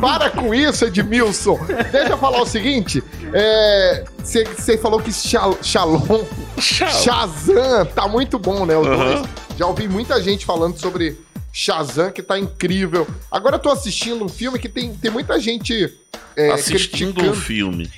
Para 0.01 0.31
com 0.31 0.55
isso, 0.55 0.85
Edmilson. 0.85 1.59
Deixa 1.91 2.11
eu 2.11 2.19
falar 2.19 2.41
o 2.41 2.47
seguinte. 2.47 3.03
é, 3.33 4.05
Você 4.23 4.45
você 4.45 4.79
falou 4.79 5.01
que 5.01 5.13
Sha- 5.13 5.53
Shalom, 5.61 6.25
Shazam 6.59 7.85
tá 7.95 8.07
muito 8.07 8.39
bom, 8.39 8.65
né? 8.65 8.77
Os 8.77 8.87
Aham. 8.87 8.97
dois. 9.15 9.23
Já 9.59 9.67
ouvi 9.67 9.89
muita 9.89 10.23
gente 10.23 10.47
falando 10.47 10.79
sobre 10.79 11.19
Shazam, 11.53 12.11
que 12.11 12.23
tá 12.23 12.39
incrível. 12.39 13.07
Agora 13.31 13.57
eu 13.57 13.61
tô 13.61 13.71
assistindo 13.71 14.25
um 14.25 14.29
filme 14.29 14.59
que 14.59 14.69
tem, 14.69 14.95
tem 14.95 15.11
muita 15.11 15.39
gente 15.39 15.93
é, 16.37 16.51
assistindo 16.53 17.11
um 17.11 17.13
criticando. 17.13 17.41
filme. 17.41 17.91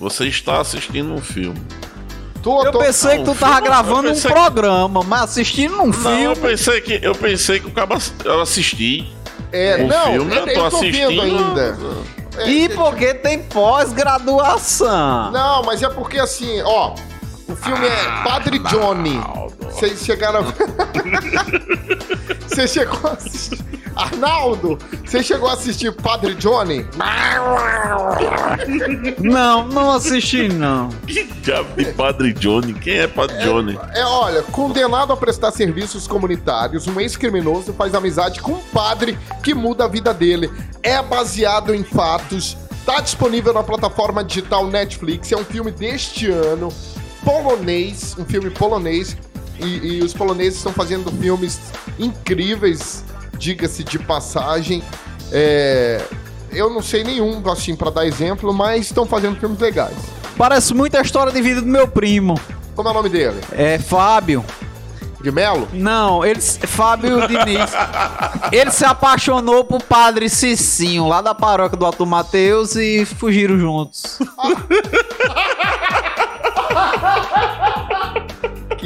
Você 0.00 0.26
está 0.26 0.60
assistindo 0.60 1.12
um 1.12 1.20
filme. 1.20 1.60
Tô, 2.42 2.64
Eu 2.64 2.72
tô- 2.72 2.78
pensei 2.78 3.18
que 3.18 3.24
tu 3.24 3.34
tava 3.34 3.54
filme- 3.54 3.68
gravando 3.68 4.08
eu 4.08 4.14
um 4.14 4.20
que- 4.20 4.28
programa, 4.28 5.02
mas 5.02 5.22
assistindo 5.22 5.74
um 5.82 5.86
Não, 5.88 6.10
eu 6.20 6.34
filme. 6.34 6.48
pensei 6.48 6.80
que 6.80 6.98
eu 7.02 7.14
pensei 7.14 7.60
que 7.60 7.66
o 7.66 7.70
cara 7.72 7.88
eu 8.24 8.40
assisti 8.40 9.12
É, 9.52 9.82
o 9.82 9.86
não, 9.88 10.12
filme, 10.12 10.34
eu, 10.36 10.40
eu 10.40 10.44
tô 10.46 10.50
eu 10.50 10.70
tô 10.70 10.76
assistindo. 10.76 11.20
ainda. 11.22 11.76
É, 12.38 12.48
E 12.50 12.68
porque 12.68 13.14
tem 13.14 13.42
pós-graduação. 13.42 15.32
Não, 15.32 15.62
mas 15.64 15.82
é 15.82 15.88
porque 15.88 16.18
assim, 16.18 16.60
ó, 16.62 16.94
o 17.48 17.56
filme 17.56 17.86
é 17.86 18.04
Padre 18.22 18.58
Johnny. 18.60 19.18
Vocês 19.72 20.00
chegaram. 20.04 20.44
Você 22.56 22.66
chegou 22.66 23.10
a 23.10 23.12
assistir. 23.12 23.58
Arnaldo, 23.94 24.78
você 25.04 25.22
chegou 25.22 25.46
a 25.46 25.52
assistir 25.52 25.92
Padre 25.92 26.32
Johnny? 26.36 26.86
Não, 29.18 29.68
não 29.68 29.90
assisti 29.90 30.48
não. 30.48 30.88
Que 31.06 31.24
diabo 31.24 31.76
de 31.76 31.84
Padre 31.92 32.32
Johnny? 32.32 32.72
Quem 32.72 33.00
é 33.00 33.06
Padre 33.06 33.36
Johnny? 33.44 33.78
É, 33.92 34.02
olha, 34.06 34.42
condenado 34.42 35.12
a 35.12 35.16
prestar 35.18 35.50
serviços 35.50 36.06
comunitários, 36.06 36.86
um 36.86 36.98
ex-criminoso 36.98 37.74
faz 37.74 37.94
amizade 37.94 38.40
com 38.40 38.52
um 38.52 38.62
padre 38.72 39.18
que 39.42 39.52
muda 39.52 39.84
a 39.84 39.88
vida 39.88 40.14
dele. 40.14 40.50
É 40.82 41.02
baseado 41.02 41.74
em 41.74 41.84
fatos, 41.84 42.56
tá 42.86 43.02
disponível 43.02 43.52
na 43.52 43.62
plataforma 43.62 44.24
digital 44.24 44.66
Netflix, 44.66 45.30
é 45.30 45.36
um 45.36 45.44
filme 45.44 45.70
deste 45.70 46.30
ano, 46.30 46.72
polonês, 47.22 48.16
um 48.18 48.24
filme 48.24 48.48
polonês, 48.48 49.14
e, 49.60 49.98
e 49.98 50.02
os 50.02 50.12
poloneses 50.12 50.58
estão 50.58 50.72
fazendo 50.72 51.10
filmes 51.12 51.60
incríveis. 51.98 53.04
diga-se 53.38 53.84
de 53.84 53.98
passagem. 53.98 54.82
É, 55.32 56.02
eu 56.52 56.70
não 56.70 56.82
sei 56.82 57.04
nenhum, 57.04 57.42
assim, 57.50 57.74
pra 57.76 57.90
dar 57.90 58.06
exemplo, 58.06 58.52
mas 58.52 58.86
estão 58.86 59.06
fazendo 59.06 59.38
filmes 59.38 59.58
legais. 59.58 59.96
Parece 60.36 60.74
muito 60.74 60.96
a 60.96 61.00
história 61.00 61.32
de 61.32 61.40
vida 61.40 61.60
do 61.60 61.66
meu 61.66 61.88
primo. 61.88 62.38
Como 62.74 62.88
é 62.88 62.90
o 62.90 62.94
nome 62.94 63.08
dele? 63.08 63.40
É 63.52 63.78
Fábio. 63.78 64.44
De 65.20 65.32
Melo? 65.32 65.66
Não, 65.72 66.24
ele, 66.24 66.40
Fábio 66.40 67.26
Diniz. 67.26 67.70
Ele 68.52 68.70
se 68.70 68.84
apaixonou 68.84 69.64
por 69.64 69.82
padre 69.82 70.28
Cicinho, 70.28 71.08
lá 71.08 71.20
da 71.20 71.34
paróquia 71.34 71.76
do 71.76 71.84
Alto 71.84 72.06
Mateus, 72.06 72.76
e 72.76 73.04
fugiram 73.04 73.58
juntos. 73.58 74.20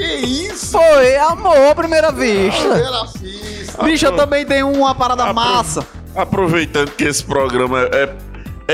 Que 0.00 0.14
isso? 0.14 0.72
Foi 0.78 1.16
amor 1.16 1.56
à 1.70 1.74
primeira 1.74 2.10
vista. 2.10 2.60
Primeira 2.68 3.04
vista. 3.20 3.82
Bicho, 3.82 4.06
eu 4.06 4.16
também 4.16 4.46
tenho 4.46 4.70
uma 4.72 4.94
parada 4.94 5.30
massa. 5.32 5.86
Aproveitando 6.16 6.90
que 6.92 7.04
esse 7.04 7.22
programa 7.22 7.82
é, 7.92 8.14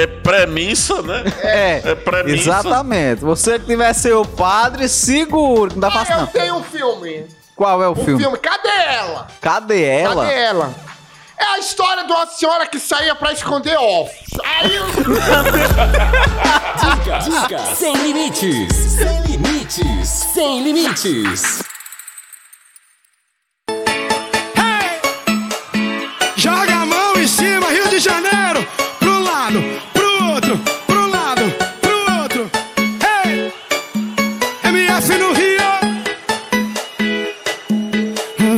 é 0.02 0.06
premissa, 0.06 1.02
né? 1.02 1.24
É, 1.42 1.82
É 1.90 1.94
premissa. 1.94 2.50
exatamente. 2.50 3.20
Você 3.22 3.58
que 3.58 3.66
tiver 3.66 3.92
seu 3.92 4.24
padre, 4.24 4.88
seguro. 4.88 5.72
Não 5.72 5.80
dá 5.80 5.88
Ah, 5.88 5.90
fácil, 5.90 6.14
eu 6.14 6.20
não. 6.20 6.26
tenho 6.28 6.54
um 6.56 6.62
filme. 6.62 7.26
Qual 7.56 7.82
é 7.82 7.88
o 7.88 7.92
Um 7.92 7.96
filme? 7.96 8.20
filme. 8.22 8.38
Cadê 8.38 8.68
ela? 8.68 9.26
Cadê 9.40 9.82
ela? 9.84 10.24
Cadê 10.26 10.34
ela? 10.34 10.74
É 11.38 11.44
a 11.54 11.58
história 11.58 12.04
de 12.04 12.12
uma 12.12 12.26
senhora 12.26 12.66
que 12.66 12.78
saía 12.78 13.14
pra 13.14 13.32
esconder 13.32 13.76
ovos. 13.76 14.12
Aí 14.42 14.74
eu... 14.76 14.86
Dica, 16.76 17.18
dica, 17.18 17.58
sem 17.74 17.94
limites, 17.96 18.74
sem 18.74 19.20
limites, 19.22 20.15
sem 20.36 20.62
limites. 20.62 21.62
Joga 26.36 26.74
a 26.74 26.84
mão 26.84 27.18
em 27.18 27.26
cima, 27.26 27.70
Rio 27.70 27.88
de 27.88 27.98
Janeiro. 27.98 28.60
Pro 28.98 29.18
lado, 29.18 29.64
pro 29.94 30.24
outro, 30.34 30.60
pro 30.86 31.08
lado, 31.08 31.42
pro 31.80 32.20
outro. 32.20 32.50
Hey! 33.02 33.50
MF 34.62 35.16
no 35.16 35.32
Rio. 35.32 35.72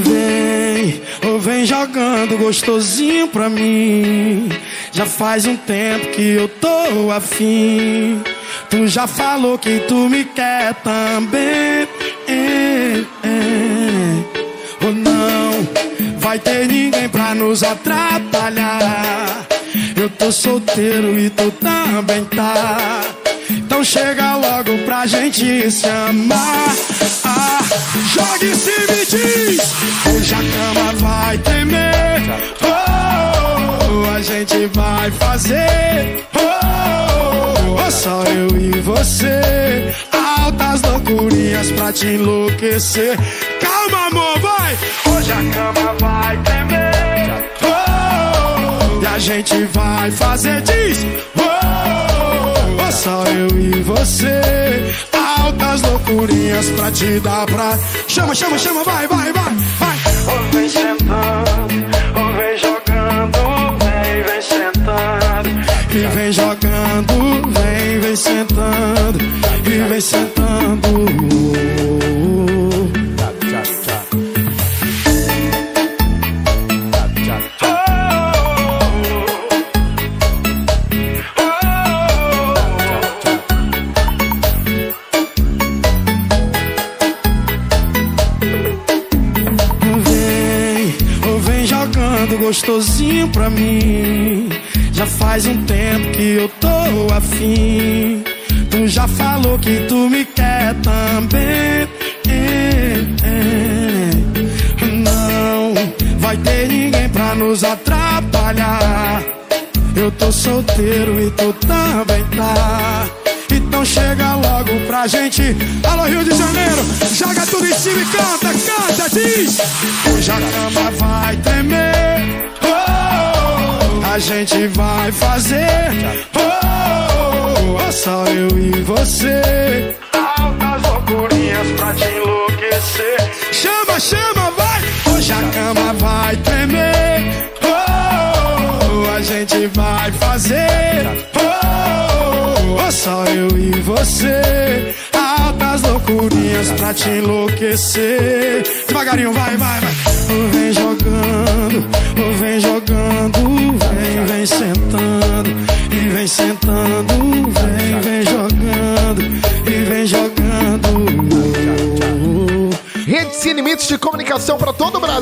Vem, 0.01 1.03
ou 1.31 1.39
vem 1.39 1.65
jogando 1.65 2.39
gostosinho 2.39 3.29
pra 3.29 3.49
mim. 3.49 4.49
Já 4.91 5.07
faz 5.07 5.47
um 5.47 5.57
tempo 5.57 6.11
que 6.11 6.23
eu 6.23 6.49
tô 6.49 7.13
afim. 7.13 8.21
Tu 8.71 8.87
já 8.87 9.07
falou 9.07 9.59
que 9.59 9.81
tu 9.89 10.09
me 10.09 10.25
quer 10.25 10.75
também. 10.75 11.89
É, 12.27 13.05
é. 13.25 14.85
Ou 14.85 14.93
não 14.93 15.67
vai 16.19 16.39
ter 16.39 16.67
ninguém 16.69 17.09
pra 17.09 17.35
nos 17.35 17.63
atrapalhar. 17.63 19.47
Eu 19.97 20.11
tô 20.11 20.31
solteiro 20.31 21.19
e 21.19 21.31
tu 21.31 21.51
também 21.53 22.25
tá. 22.27 23.03
Então 23.51 23.83
chega 23.83 24.37
logo 24.37 24.77
pra 24.85 25.07
gente 25.07 25.71
se 25.71 25.89
amar. 25.89 26.77
Ah, 27.25 27.61
joga 28.13 28.45
em 28.45 28.55
cima 28.55 28.93
e 28.93 29.07
diz: 29.07 29.61
Hoje 30.07 30.35
a 30.35 30.39
cama 30.39 30.93
vai 30.95 31.39
tremer. 31.39 32.23
Oh, 32.63 34.15
a 34.15 34.21
gente 34.21 34.67
vai 34.75 35.11
fazer. 35.13 36.27
Oh, 36.35 37.08
só 37.91 38.23
eu 38.25 38.49
e 38.61 38.81
você. 38.81 39.95
Altas 40.13 40.83
loucurinhas 40.83 41.71
pra 41.73 41.93
te 41.93 42.07
enlouquecer. 42.07 43.17
Calma, 43.61 44.07
amor, 44.07 44.39
vai. 44.41 44.79
Hoje 45.07 45.33
a 45.33 45.55
cama 45.55 45.95
vai 46.01 46.37
tremer. 46.43 47.51
Oh, 47.63 49.03
e 49.03 49.07
a 49.07 49.19
gente 49.19 49.65
vai 49.73 50.11
fazer. 50.11 50.61
Diz: 50.63 51.07
Oh, 51.37 52.87
oh, 52.87 52.93
só 52.93 53.25
eu 53.25 53.59
e 53.59 53.83
você. 53.83 54.95
Altas 55.39 55.83
loucurinhas 55.83 56.71
pra 56.71 56.91
te 56.91 57.21
dar 57.21 57.47
pra. 57.47 57.79
Chama, 58.07 58.35
chama, 58.35 58.59
chama, 58.59 58.85
vai, 58.85 59.07
vai, 59.07 59.33
vai, 59.33 59.55
vai. 59.79 59.99
Vem 60.53 60.69
sentando, 60.69 61.98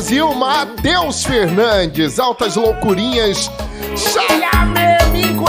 Brasil, 0.07 0.33
Matheus 0.35 1.25
Fernandes, 1.25 2.21
Altas 2.21 2.55
Loucurinhas, 2.55 3.51
Chayame 3.97 5.11
Mingue, 5.11 5.43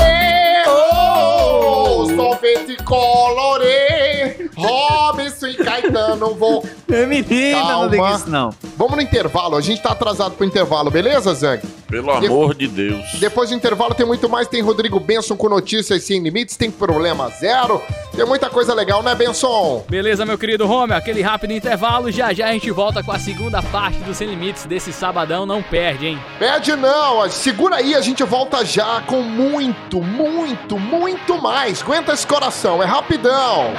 oh, 0.65 2.08
Solvete 2.15 2.76
Colore, 2.84 4.50
Robson 4.56 5.50
e 5.50 5.54
Caetano, 5.58 6.34
vou... 6.34 6.67
Menina, 6.88 7.72
não 7.72 7.88
diga 7.88 8.15
isso 8.15 8.30
não. 8.32 8.50
Vamos 8.76 8.96
no 8.96 9.02
intervalo, 9.04 9.58
a 9.58 9.62
gente 9.62 9.80
tá 9.80 9.91
atrasado 9.91 10.32
pro 10.32 10.43
intervalo, 10.43 10.89
beleza, 10.89 11.36
Zang? 11.36 11.62
Pelo 11.88 12.19
De- 12.19 12.28
amor 12.28 12.54
de 12.54 12.67
Deus. 12.67 13.06
Depois 13.13 13.50
do 13.50 13.56
intervalo 13.56 13.93
tem 13.95 14.06
muito 14.06 14.28
mais, 14.28 14.47
tem 14.47 14.62
Rodrigo 14.62 15.00
Benson 15.00 15.38
com 15.38 15.47
notícias 15.47 16.04
sem 16.04 16.19
limites, 16.21 16.58
tem 16.58 16.69
problema 16.69 17.30
zero, 17.30 17.82
tem 18.15 18.26
muita 18.26 18.50
coisa 18.50 18.73
legal, 18.73 19.02
né, 19.02 19.15
Benson? 19.15 19.86
Beleza, 19.89 20.26
meu 20.26 20.38
querido 20.38 20.65
Romeo, 20.67 20.97
aquele 20.97 21.21
rápido 21.21 21.54
intervalo. 21.54 22.12
Já 22.12 22.34
já 22.34 22.47
a 22.47 22.52
gente 22.52 22.69
volta 22.71 23.02
com 23.02 23.12
a 23.12 23.19
segunda 23.19 23.62
parte 23.63 23.97
do 24.00 24.13
Sem 24.13 24.28
Limites 24.28 24.65
desse 24.65 24.91
sabadão. 24.91 25.45
Não 25.45 25.63
perde, 25.63 26.08
hein? 26.08 26.19
Pede 26.38 26.76
não, 26.76 27.30
segura 27.30 27.78
aí, 27.78 27.95
a 27.95 28.02
gente 28.02 28.23
volta 28.23 28.65
já 28.65 29.02
com 29.02 29.21
muito, 29.21 30.02
muito, 30.02 30.78
muito 30.78 31.41
mais. 31.41 31.82
Aguenta 31.82 32.12
esse 32.13 32.28
coração, 32.28 32.84
é 32.84 32.86
rapidão. 32.86 33.71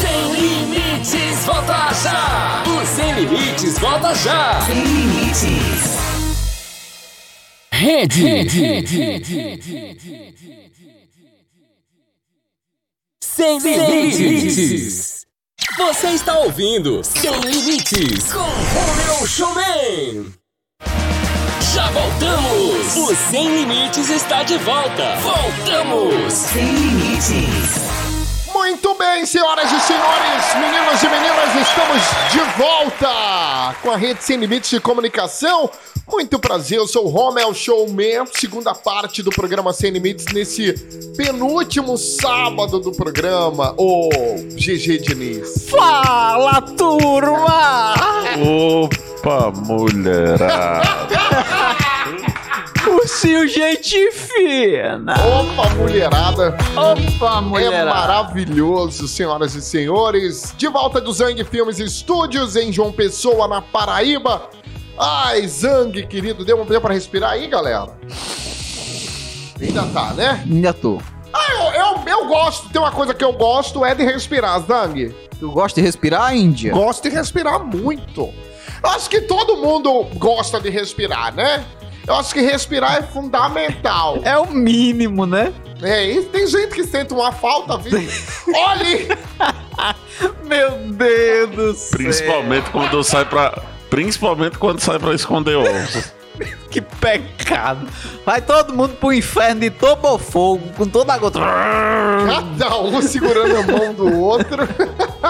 Sem 0.00 0.32
limites, 0.34 1.44
volta 1.46 1.72
já. 2.02 2.62
O 2.66 2.86
Sem 2.86 3.12
Limites, 3.14 3.78
volta 3.78 4.14
já. 4.14 4.60
Sem 4.62 4.82
limites. 4.84 6.03
Rede. 7.74 8.22
Sem 13.20 13.58
limites. 13.58 15.26
Você 15.76 16.08
está 16.10 16.38
ouvindo 16.38 17.02
Sem 17.02 17.32
Limites 17.40 18.32
com 18.32 18.38
Romeu 18.38 19.26
Showman. 19.26 20.32
Já 21.74 21.90
voltamos! 21.90 22.96
O 22.96 23.14
Sem 23.30 23.56
Limites 23.56 24.08
está 24.08 24.44
de 24.44 24.56
volta! 24.58 25.16
Voltamos! 25.16 26.32
Sem 26.32 26.64
limites. 26.64 28.03
Muito 28.54 28.94
bem, 28.94 29.26
senhoras 29.26 29.70
e 29.72 29.80
senhores, 29.80 30.54
meninos 30.54 31.02
e 31.02 31.08
meninas, 31.08 31.68
estamos 31.68 32.02
de 32.30 32.38
volta 32.56 33.74
com 33.82 33.90
a 33.90 33.96
Rede 33.96 34.22
Sem 34.22 34.36
Limites 34.36 34.70
de 34.70 34.78
Comunicação. 34.78 35.68
Muito 36.08 36.38
prazer, 36.38 36.78
eu 36.78 36.86
sou 36.86 37.06
o 37.06 37.08
Romel 37.08 37.52
Showman, 37.52 38.24
segunda 38.32 38.72
parte 38.72 39.24
do 39.24 39.30
programa 39.30 39.72
Sem 39.72 39.90
Limites, 39.90 40.26
nesse 40.32 40.72
penúltimo 41.16 41.98
sábado 41.98 42.78
do 42.78 42.92
programa, 42.92 43.74
o 43.76 44.08
GG 44.54 44.98
Diniz. 44.98 45.68
Fala, 45.68 46.62
turma! 46.62 47.94
Opa, 48.38 49.50
mulherada. 49.50 50.84
Ursinho 52.94 53.46
gente 53.48 54.10
fina! 54.12 55.14
Opa, 55.14 55.68
mulherada! 55.74 56.56
Opa, 56.76 57.38
É 57.38 57.40
mulherada! 57.40 57.84
maravilhoso, 57.90 59.08
senhoras 59.08 59.54
e 59.54 59.62
senhores. 59.62 60.54
De 60.56 60.68
volta 60.68 61.00
do 61.00 61.12
Zang 61.12 61.42
Filmes 61.44 61.78
Estúdios 61.78 62.56
em 62.56 62.72
João 62.72 62.92
Pessoa, 62.92 63.48
na 63.48 63.60
Paraíba. 63.60 64.48
Ai, 64.98 65.46
Zang, 65.48 66.06
querido, 66.06 66.44
deu, 66.44 66.64
deu 66.64 66.80
pra 66.80 66.94
respirar 66.94 67.32
aí, 67.32 67.46
galera? 67.48 67.88
Ainda 69.60 69.82
tá, 69.86 70.12
né? 70.14 70.44
Ainda 70.48 70.72
tô. 70.72 71.00
Ah, 71.32 71.52
eu, 71.52 71.72
eu, 71.80 72.18
eu 72.20 72.26
gosto, 72.28 72.68
tem 72.68 72.80
uma 72.80 72.92
coisa 72.92 73.12
que 73.12 73.24
eu 73.24 73.32
gosto, 73.32 73.84
é 73.84 73.94
de 73.94 74.04
respirar, 74.04 74.60
Zang. 74.60 75.12
Tu 75.40 75.50
gosta 75.50 75.80
de 75.80 75.84
respirar, 75.86 76.34
Índia? 76.36 76.72
Gosto 76.72 77.02
de 77.02 77.08
respirar 77.14 77.58
muito. 77.64 78.32
Acho 78.82 79.10
que 79.10 79.20
todo 79.22 79.56
mundo 79.56 80.04
gosta 80.14 80.60
de 80.60 80.70
respirar, 80.70 81.34
né? 81.34 81.64
Eu 82.06 82.14
acho 82.16 82.34
que 82.34 82.40
respirar 82.40 82.96
é 82.98 83.02
fundamental. 83.02 84.18
É 84.22 84.36
o 84.38 84.46
mínimo, 84.50 85.24
né? 85.26 85.52
É, 85.82 86.04
e 86.12 86.22
tem 86.24 86.46
gente 86.46 86.74
que 86.74 86.84
sente 86.84 87.12
uma 87.14 87.32
falta, 87.32 87.76
viu? 87.78 87.98
Olhe! 88.54 89.08
Meu 90.44 90.70
Deus 90.92 91.50
do 91.50 91.74
céu! 91.74 91.98
Principalmente 91.98 92.70
quando 92.70 93.02
sai 93.02 93.24
pra. 93.24 93.62
Principalmente 93.90 94.58
quando 94.58 94.80
sai 94.80 94.98
pra 94.98 95.14
esconder 95.14 95.56
ovos. 95.56 96.12
Que 96.68 96.80
pecado! 96.80 97.86
Vai 98.26 98.40
todo 98.42 98.74
mundo 98.74 98.96
pro 98.96 99.12
inferno 99.12 99.60
de 99.60 99.70
fogo 100.18 100.60
com 100.76 100.84
toda 100.88 101.14
a 101.14 101.18
gota. 101.18 101.38
Cada 101.38 102.76
um 102.80 103.00
segurando 103.00 103.56
a 103.58 103.62
mão 103.62 103.94
do 103.94 104.18
outro. 104.20 104.68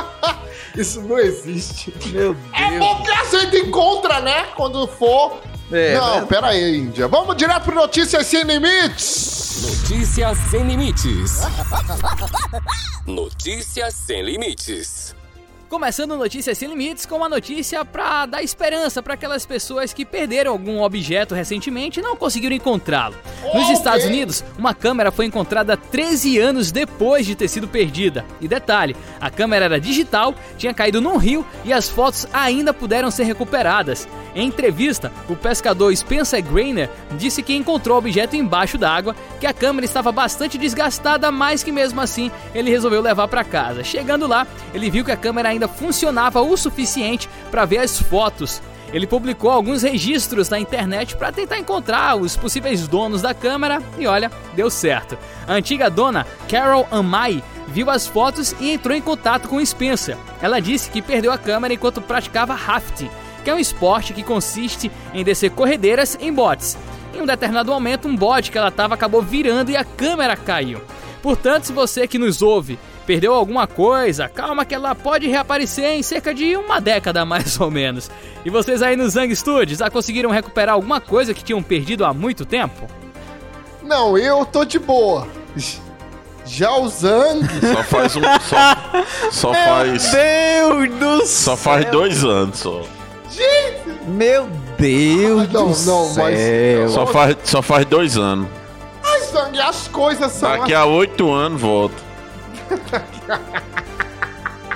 Isso 0.74 1.02
não 1.02 1.18
existe. 1.18 1.92
Meu 2.06 2.34
É 2.54 2.70
Deus! 2.70 2.78
bom 2.80 3.02
que 3.02 3.10
a 3.10 3.24
gente 3.26 3.56
encontra, 3.58 4.20
né? 4.20 4.46
Quando 4.56 4.86
for. 4.86 5.42
É, 5.72 5.94
não, 5.94 6.20
né? 6.20 6.26
pera 6.26 6.48
aí, 6.48 6.78
Índia. 6.78 7.08
Vamos 7.08 7.36
direto 7.36 7.64
pro 7.64 7.74
Notícias 7.74 8.26
Sem 8.26 8.42
Limites. 8.44 9.44
Notícias 9.62 10.38
sem 10.50 10.66
limites. 10.66 11.40
Notícias 13.06 13.94
sem 13.94 14.22
limites. 14.22 15.14
Começando 15.68 16.16
Notícias 16.16 16.58
Sem 16.58 16.68
Limites 16.68 17.06
com 17.06 17.16
uma 17.16 17.28
notícia 17.28 17.84
pra 17.84 18.26
dar 18.26 18.42
esperança 18.42 19.02
para 19.02 19.14
aquelas 19.14 19.46
pessoas 19.46 19.92
que 19.92 20.04
perderam 20.04 20.52
algum 20.52 20.82
objeto 20.82 21.34
recentemente 21.34 21.98
e 21.98 22.02
não 22.02 22.16
conseguiram 22.16 22.54
encontrá-lo. 22.54 23.16
Nos. 23.52 23.74
Estados 23.74 24.04
Unidos, 24.06 24.44
uma 24.56 24.72
câmera 24.72 25.10
foi 25.10 25.26
encontrada 25.26 25.76
13 25.76 26.38
anos 26.38 26.70
depois 26.70 27.26
de 27.26 27.34
ter 27.34 27.48
sido 27.48 27.66
perdida. 27.66 28.24
E 28.40 28.46
detalhe, 28.46 28.94
a 29.20 29.30
câmera 29.30 29.64
era 29.64 29.80
digital, 29.80 30.34
tinha 30.56 30.72
caído 30.72 31.00
num 31.00 31.16
rio 31.16 31.44
e 31.64 31.72
as 31.72 31.88
fotos 31.88 32.26
ainda 32.32 32.72
puderam 32.72 33.10
ser 33.10 33.24
recuperadas. 33.24 34.06
Em 34.34 34.48
entrevista, 34.48 35.12
o 35.28 35.36
pescador 35.36 35.94
Spencer 35.94 36.42
Grainer 36.42 36.90
disse 37.12 37.42
que 37.42 37.54
encontrou 37.54 37.96
o 37.96 37.98
objeto 37.98 38.36
embaixo 38.36 38.78
d'água, 38.78 39.14
que 39.40 39.46
a 39.46 39.52
câmera 39.52 39.84
estava 39.84 40.10
bastante 40.10 40.56
desgastada, 40.58 41.30
mas 41.30 41.62
que 41.62 41.72
mesmo 41.72 42.00
assim 42.00 42.30
ele 42.54 42.70
resolveu 42.70 43.00
levar 43.00 43.28
para 43.28 43.44
casa. 43.44 43.84
Chegando 43.84 44.26
lá, 44.26 44.46
ele 44.72 44.90
viu 44.90 45.04
que 45.04 45.12
a 45.12 45.16
câmera 45.16 45.50
ainda 45.50 45.63
funcionava 45.68 46.40
o 46.40 46.56
suficiente 46.56 47.28
para 47.50 47.64
ver 47.64 47.78
as 47.78 47.98
fotos. 48.00 48.62
Ele 48.92 49.06
publicou 49.06 49.50
alguns 49.50 49.82
registros 49.82 50.48
na 50.48 50.58
internet 50.58 51.16
para 51.16 51.32
tentar 51.32 51.58
encontrar 51.58 52.16
os 52.16 52.36
possíveis 52.36 52.86
donos 52.86 53.20
da 53.20 53.34
câmera 53.34 53.82
e 53.98 54.06
olha, 54.06 54.30
deu 54.54 54.70
certo. 54.70 55.18
A 55.48 55.54
antiga 55.54 55.90
dona 55.90 56.26
Carol 56.48 56.86
Amai 56.90 57.42
viu 57.66 57.90
as 57.90 58.06
fotos 58.06 58.54
e 58.60 58.70
entrou 58.70 58.96
em 58.96 59.02
contato 59.02 59.48
com 59.48 59.64
Spencer. 59.64 60.16
Ela 60.40 60.60
disse 60.60 60.90
que 60.90 61.02
perdeu 61.02 61.32
a 61.32 61.38
câmera 61.38 61.74
enquanto 61.74 62.00
praticava 62.00 62.54
rafting, 62.54 63.10
que 63.42 63.50
é 63.50 63.54
um 63.54 63.58
esporte 63.58 64.12
que 64.12 64.22
consiste 64.22 64.92
em 65.12 65.24
descer 65.24 65.50
corredeiras 65.50 66.16
em 66.20 66.32
botes. 66.32 66.78
Em 67.12 67.20
um 67.20 67.26
determinado 67.26 67.72
momento, 67.72 68.06
um 68.06 68.16
bote 68.16 68.50
que 68.50 68.58
ela 68.58 68.68
estava 68.68 68.94
acabou 68.94 69.22
virando 69.22 69.70
e 69.70 69.76
a 69.76 69.84
câmera 69.84 70.36
caiu. 70.36 70.80
Portanto, 71.22 71.64
se 71.64 71.72
você 71.72 72.06
que 72.06 72.18
nos 72.18 72.42
ouve 72.42 72.78
perdeu 73.06 73.32
alguma 73.34 73.66
coisa, 73.66 74.28
calma 74.28 74.64
que 74.64 74.74
ela 74.74 74.94
pode 74.94 75.26
reaparecer 75.28 75.84
em 75.92 76.02
cerca 76.02 76.32
de 76.34 76.56
uma 76.56 76.80
década 76.80 77.24
mais 77.26 77.60
ou 77.60 77.70
menos. 77.70 78.10
E 78.44 78.50
vocês 78.50 78.82
aí 78.82 78.96
no 78.96 79.08
Zang 79.08 79.34
Studios 79.34 79.78
já 79.78 79.90
conseguiram 79.90 80.30
recuperar 80.30 80.74
alguma 80.74 81.00
coisa 81.00 81.32
que 81.34 81.44
tinham 81.44 81.62
perdido 81.62 82.04
há 82.04 82.12
muito 82.14 82.44
tempo? 82.44 82.88
Não, 83.82 84.16
eu 84.16 84.44
tô 84.46 84.64
de 84.64 84.78
boa. 84.78 85.28
Já 86.46 86.74
o 86.76 86.88
Zang. 86.88 87.46
Só 87.60 87.82
faz 87.84 88.16
um. 88.16 88.22
Só, 88.22 89.30
só 89.30 89.54
faz. 89.54 90.10
Deus 90.10 90.88
do 90.98 91.26
Só 91.26 91.56
faz 91.56 91.84
dois 91.90 92.22
anos 92.24 92.58
só. 92.58 92.82
Gente! 93.30 94.04
Meu 94.06 94.46
Deus 94.78 95.42
Ah, 95.42 95.48
não, 95.52 95.70
do 95.72 95.86
não, 95.86 96.14
mas- 96.14 96.38
céu! 96.38 96.88
Só 96.90 97.06
faz, 97.06 97.36
só 97.44 97.62
faz 97.62 97.84
dois 97.86 98.16
anos. 98.18 98.46
Ai, 99.02 99.20
Zang, 99.20 99.58
as 99.60 99.88
coisas 99.88 100.32
são. 100.32 100.50
Daqui 100.58 100.74
a 100.74 100.84
oito 100.84 101.32
anos 101.32 101.60
volta. 101.60 101.94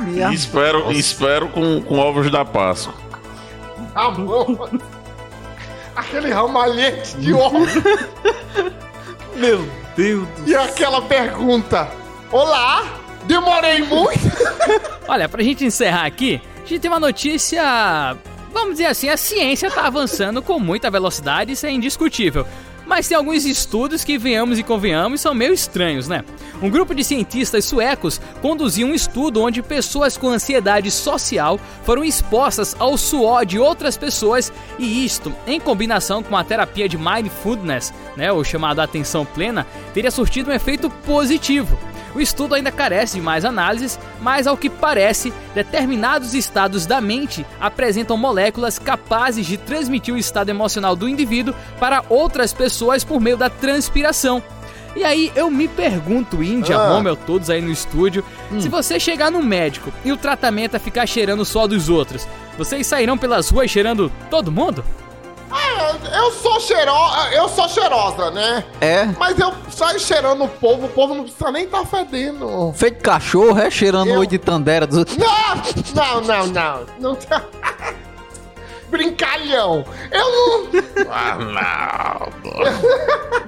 Minha 0.00 0.30
E 0.30 0.34
espero, 0.34 0.90
espero 0.92 1.48
com, 1.48 1.80
com 1.82 1.98
ovos 1.98 2.30
da 2.30 2.44
Páscoa. 2.44 2.94
Amor. 3.94 4.70
Aquele 5.96 6.30
ramalhete 6.30 7.16
de 7.16 7.32
ovo. 7.32 7.66
Meu 9.34 9.68
Deus 9.96 10.28
do 10.28 10.50
E 10.50 10.54
aquela 10.54 11.02
pergunta: 11.02 11.88
Olá, 12.30 12.84
demorei 13.24 13.82
muito? 13.82 14.20
Olha, 15.08 15.28
pra 15.28 15.42
gente 15.42 15.64
encerrar 15.64 16.06
aqui, 16.06 16.40
a 16.56 16.66
gente 16.66 16.80
tem 16.80 16.90
uma 16.90 17.00
notícia. 17.00 18.16
Vamos 18.52 18.72
dizer 18.72 18.86
assim, 18.86 19.08
a 19.08 19.16
ciência 19.16 19.70
tá 19.70 19.86
avançando 19.86 20.40
com 20.42 20.58
muita 20.58 20.90
velocidade, 20.90 21.52
isso 21.52 21.66
é 21.66 21.70
indiscutível. 21.70 22.46
Mas 22.88 23.06
tem 23.06 23.18
alguns 23.18 23.44
estudos 23.44 24.02
que, 24.02 24.16
venhamos 24.16 24.58
e 24.58 24.62
convenhamos, 24.62 25.20
são 25.20 25.34
meio 25.34 25.52
estranhos, 25.52 26.08
né? 26.08 26.24
Um 26.62 26.70
grupo 26.70 26.94
de 26.94 27.04
cientistas 27.04 27.66
suecos 27.66 28.18
conduziu 28.40 28.88
um 28.88 28.94
estudo 28.94 29.42
onde 29.42 29.62
pessoas 29.62 30.16
com 30.16 30.30
ansiedade 30.30 30.90
social 30.90 31.60
foram 31.84 32.02
expostas 32.02 32.74
ao 32.78 32.96
suor 32.96 33.44
de 33.44 33.58
outras 33.58 33.98
pessoas 33.98 34.50
e 34.78 35.04
isto, 35.04 35.30
em 35.46 35.60
combinação 35.60 36.22
com 36.22 36.34
a 36.34 36.42
terapia 36.42 36.88
de 36.88 36.96
mindfulness, 36.96 37.92
né, 38.16 38.32
o 38.32 38.42
chamado 38.42 38.80
atenção 38.80 39.22
plena, 39.22 39.66
teria 39.92 40.10
surtido 40.10 40.50
um 40.50 40.54
efeito 40.54 40.88
positivo. 40.88 41.78
O 42.14 42.20
estudo 42.20 42.54
ainda 42.54 42.72
carece 42.72 43.16
de 43.16 43.22
mais 43.22 43.44
análises, 43.44 43.98
mas 44.20 44.46
ao 44.46 44.56
que 44.56 44.68
parece, 44.70 45.32
determinados 45.54 46.34
estados 46.34 46.86
da 46.86 47.00
mente 47.00 47.44
apresentam 47.60 48.16
moléculas 48.16 48.78
capazes 48.78 49.46
de 49.46 49.56
transmitir 49.56 50.14
o 50.14 50.18
estado 50.18 50.48
emocional 50.48 50.96
do 50.96 51.08
indivíduo 51.08 51.54
para 51.78 52.02
outras 52.08 52.52
pessoas 52.52 53.04
por 53.04 53.20
meio 53.20 53.36
da 53.36 53.50
transpiração. 53.50 54.42
E 54.96 55.04
aí 55.04 55.30
eu 55.36 55.50
me 55.50 55.68
pergunto, 55.68 56.42
Índia, 56.42 56.76
Ah. 56.76 56.94
Romel, 56.94 57.14
todos 57.14 57.50
aí 57.50 57.60
no 57.60 57.70
estúdio, 57.70 58.24
se 58.58 58.68
você 58.68 58.98
chegar 58.98 59.30
no 59.30 59.42
médico 59.42 59.92
e 60.04 60.10
o 60.10 60.16
tratamento 60.16 60.74
é 60.74 60.78
ficar 60.78 61.06
cheirando 61.06 61.44
só 61.44 61.66
dos 61.66 61.88
outros, 61.88 62.26
vocês 62.56 62.86
sairão 62.86 63.16
pelas 63.16 63.50
ruas 63.50 63.70
cheirando 63.70 64.10
todo 64.30 64.50
mundo? 64.50 64.82
Ah, 65.50 65.94
eu 66.16 66.30
sou 66.32 66.60
cheirosa, 66.60 67.30
eu 67.34 67.48
sou 67.48 67.68
cheirosa, 67.68 68.30
né? 68.30 68.64
É, 68.80 69.06
Mas 69.18 69.38
eu 69.38 69.52
saio 69.70 69.98
cheirando 69.98 70.44
o 70.44 70.48
povo, 70.48 70.86
o 70.86 70.88
povo 70.88 71.14
não 71.14 71.24
precisa 71.24 71.50
nem 71.50 71.66
tá 71.66 71.84
fedendo. 71.86 72.72
feito 72.74 73.02
cachorro, 73.02 73.58
é? 73.58 73.70
Cheirando 73.70 74.10
Eu- 74.10 74.18
oi 74.20 74.26
de 74.26 74.38
tandera 74.38 74.86
dos 74.86 74.98
outros. 74.98 75.16
Não, 75.16 75.56
não, 75.94 76.20
não, 76.22 76.46
não. 76.48 76.86
Não 76.98 77.14
tá. 77.14 77.42
Brincalhão. 78.90 79.84
Eu 80.10 80.30
não. 80.30 80.82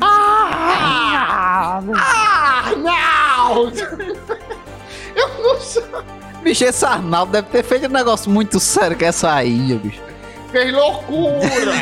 Ah, 0.03 1.81
ah, 1.97 2.73
não! 2.77 3.73
Eu 5.15 5.29
não. 5.43 6.41
Bicho, 6.43 6.65
esse 6.65 6.85
Arnaldo 6.85 7.33
deve 7.33 7.49
ter 7.49 7.63
feito 7.63 7.87
um 7.87 7.91
negócio 7.91 8.31
muito 8.31 8.59
sério 8.61 8.97
com 8.99 9.05
essa 9.05 9.43
ilha, 9.45 9.77
bicho. 9.77 10.01
Fez 10.51 10.73
loucura! 10.73 11.73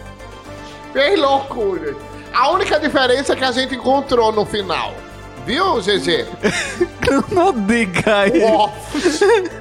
Fez 0.92 1.18
loucura! 1.18 1.96
A 2.32 2.50
única 2.50 2.78
diferença 2.78 3.32
é 3.32 3.36
que 3.36 3.44
a 3.44 3.52
gente 3.52 3.74
encontrou 3.74 4.32
no 4.32 4.46
final. 4.46 4.94
Viu, 5.44 5.80
GG? 5.80 6.26
Não 7.32 7.52
diga 7.52 8.18
aí. 8.18 8.42
O 8.42 8.52
óculos. 8.52 9.20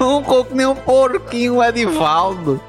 um 0.00 0.22
coco 0.22 0.54
nem 0.54 0.66
um 0.66 0.74
porquinho, 0.74 1.62
Edivaldo. 1.62 2.60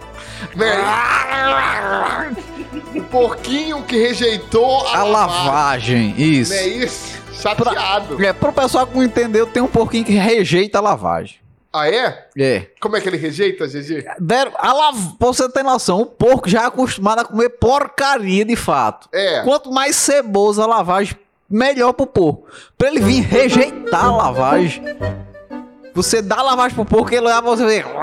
O 2.95 3.01
porquinho 3.03 3.83
que 3.83 3.97
rejeitou 3.97 4.87
a, 4.87 4.99
A 4.99 5.03
lavagem, 5.03 6.13
isso. 6.17 6.53
Não 6.53 6.59
é 6.59 6.67
isso? 6.67 7.19
Chateado. 7.33 8.23
É, 8.23 8.33
pro 8.33 8.51
pessoal 8.51 8.85
que 8.85 8.95
não 8.95 9.03
entendeu, 9.03 9.47
tem 9.47 9.63
um 9.63 9.67
porquinho 9.67 10.03
que 10.03 10.13
rejeita 10.13 10.79
a 10.79 10.81
lavagem. 10.81 11.37
Ah, 11.71 11.87
é? 11.87 12.27
É. 12.37 12.67
Como 12.79 12.97
é 12.97 13.01
que 13.01 13.07
ele 13.07 13.17
rejeita, 13.17 13.67
GG? 13.67 14.05
Deram, 14.19 14.51
a 14.57 14.73
lav... 14.73 14.97
Pra 15.19 15.27
você 15.27 15.47
ter 15.49 15.63
noção, 15.63 16.01
o 16.01 16.05
porco 16.05 16.49
já 16.49 16.63
é 16.63 16.65
acostumado 16.65 17.19
a 17.19 17.25
comer 17.25 17.49
porcaria 17.49 18.43
de 18.43 18.55
fato. 18.55 19.07
É. 19.13 19.43
Quanto 19.43 19.71
mais 19.71 19.95
cebosa 19.95 20.63
a 20.63 20.67
lavagem, 20.67 21.15
melhor 21.47 21.93
pro 21.93 22.07
porco. 22.07 22.47
Pra 22.75 22.87
ele 22.87 22.99
vir 22.99 23.21
rejeitar 23.21 24.05
a 24.05 24.15
lavagem, 24.15 24.83
você 25.93 26.23
dá 26.23 26.37
a 26.37 26.43
lavagem 26.43 26.73
pro 26.75 26.85
porco 26.85 27.13
e 27.13 27.17
ele 27.17 27.27
olha 27.27 27.41
pra 27.41 27.51
você 27.51 27.65
ver. 27.65 27.85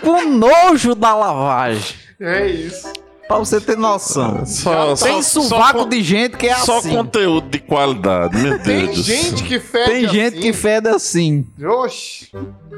Com 0.00 0.22
nojo 0.24 0.94
da 0.94 1.14
lavagem. 1.14 1.96
É 2.20 2.46
isso. 2.46 2.92
Pra 3.32 3.38
você 3.38 3.60
ter 3.60 3.76
noção. 3.76 4.44
Só, 4.46 4.94
Tem 4.94 5.22
só- 5.22 5.40
sovaco 5.42 5.80
só 5.80 5.84
de 5.86 6.02
gente 6.02 6.36
que 6.36 6.46
é 6.48 6.54
Só 6.56 6.78
assim. 6.78 6.94
conteúdo 6.96 7.48
de 7.48 7.58
qualidade, 7.58 8.36
meu 8.36 8.58
Tem 8.62 8.84
Deus 8.86 8.96
do 8.98 9.02
gente 9.02 9.42
que 9.44 9.58
fede 9.58 9.90
Tem 9.90 10.08
gente 10.08 10.34
assim. 10.34 10.40
que 10.42 10.52
fede 10.52 10.88
assim. 10.88 11.46
Oxe, 11.64 12.28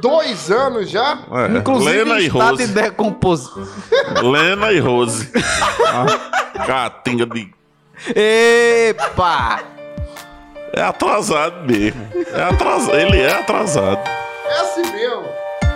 dois 0.00 0.50
anos 0.50 0.88
já? 0.90 1.18
É, 1.32 1.58
Inclusive 1.58 2.04
Lena 2.04 2.20
e 2.20 2.26
estado 2.26 2.56
de 2.56 2.62
Rose. 2.64 2.72
decomposição. 2.72 3.66
Lena 4.22 4.72
e 4.72 4.78
Rose. 4.78 5.28
Ah, 5.88 6.64
Catinga 6.66 7.26
de. 7.26 7.52
Epa! 8.14 9.60
É 10.72 10.82
atrasado 10.82 11.66
mesmo. 11.66 12.00
É 12.32 12.42
atrasado. 12.42 12.96
Ele 12.96 13.20
é 13.20 13.32
atrasado. 13.32 14.00
É 14.46 14.60
assim 14.60 14.82
mesmo. 14.92 15.24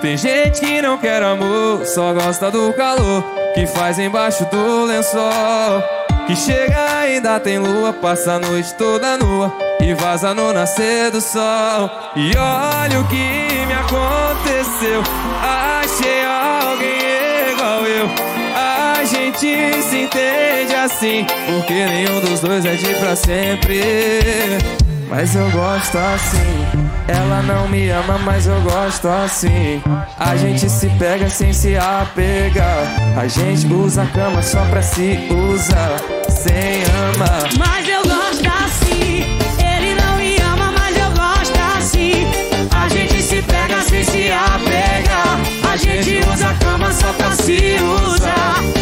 Tem 0.08 0.16
gente 0.16 0.60
que 0.60 0.80
não 0.80 0.96
quer 0.96 1.22
amor, 1.22 1.84
só 1.84 2.14
gosta 2.14 2.50
do 2.50 2.72
calor 2.72 3.22
que 3.54 3.66
faz 3.66 3.98
embaixo 3.98 4.42
do 4.46 4.86
lençol. 4.86 5.82
Que 6.26 6.34
chega 6.34 6.98
ainda 7.02 7.38
tem 7.38 7.58
lua, 7.58 7.92
passa 7.92 8.32
a 8.32 8.38
noite 8.38 8.72
toda 8.76 9.18
nua 9.18 9.52
e 9.78 9.92
vaza 9.92 10.32
no 10.32 10.50
nascer 10.50 11.10
do 11.10 11.20
sol. 11.20 11.90
E 12.16 12.34
olha 12.34 13.00
o 13.00 13.06
que 13.06 13.66
me 13.66 13.74
aconteceu, 13.74 15.02
achei 15.42 16.24
alguém 16.24 17.52
igual 17.52 17.84
eu. 17.84 18.08
A 18.56 19.04
gente 19.04 19.82
se 19.82 20.04
entende 20.04 20.74
assim, 20.74 21.26
porque 21.46 21.84
nenhum 21.84 22.18
dos 22.20 22.40
dois 22.40 22.64
é 22.64 22.76
de 22.76 22.94
pra 22.94 23.14
sempre. 23.14 24.87
Mas 25.08 25.34
eu 25.34 25.50
gosto 25.50 25.96
assim. 25.96 26.66
Ela 27.08 27.42
não 27.42 27.66
me 27.68 27.88
ama, 27.88 28.18
mas 28.18 28.46
eu 28.46 28.60
gosto 28.60 29.08
assim. 29.08 29.82
A 30.18 30.36
gente 30.36 30.68
se 30.68 30.88
pega 30.90 31.28
sem 31.30 31.52
se 31.52 31.76
apegar. 31.76 32.84
A 33.16 33.26
gente 33.26 33.66
usa 33.72 34.02
a 34.02 34.06
cama 34.06 34.42
só 34.42 34.62
pra 34.66 34.82
se 34.82 35.28
usar, 35.32 35.96
sem 36.28 36.82
amar. 37.14 37.48
Mas 37.58 37.88
eu 37.88 38.02
gosto 38.02 38.46
assim. 38.46 39.24
Ele 39.58 39.94
não 39.94 40.16
me 40.16 40.36
ama, 40.36 40.72
mas 40.78 40.96
eu 40.96 41.10
gosto 41.12 41.58
assim. 41.78 42.26
A 42.70 42.88
gente 42.88 43.22
se 43.22 43.42
pega 43.42 43.80
sem 43.82 44.04
se 44.04 44.30
apegar. 44.30 45.40
A 45.72 45.76
gente 45.76 46.20
usa 46.30 46.50
a 46.50 46.54
cama 46.54 46.92
só 46.92 47.12
pra 47.14 47.30
se 47.32 47.76
usar. 48.06 48.77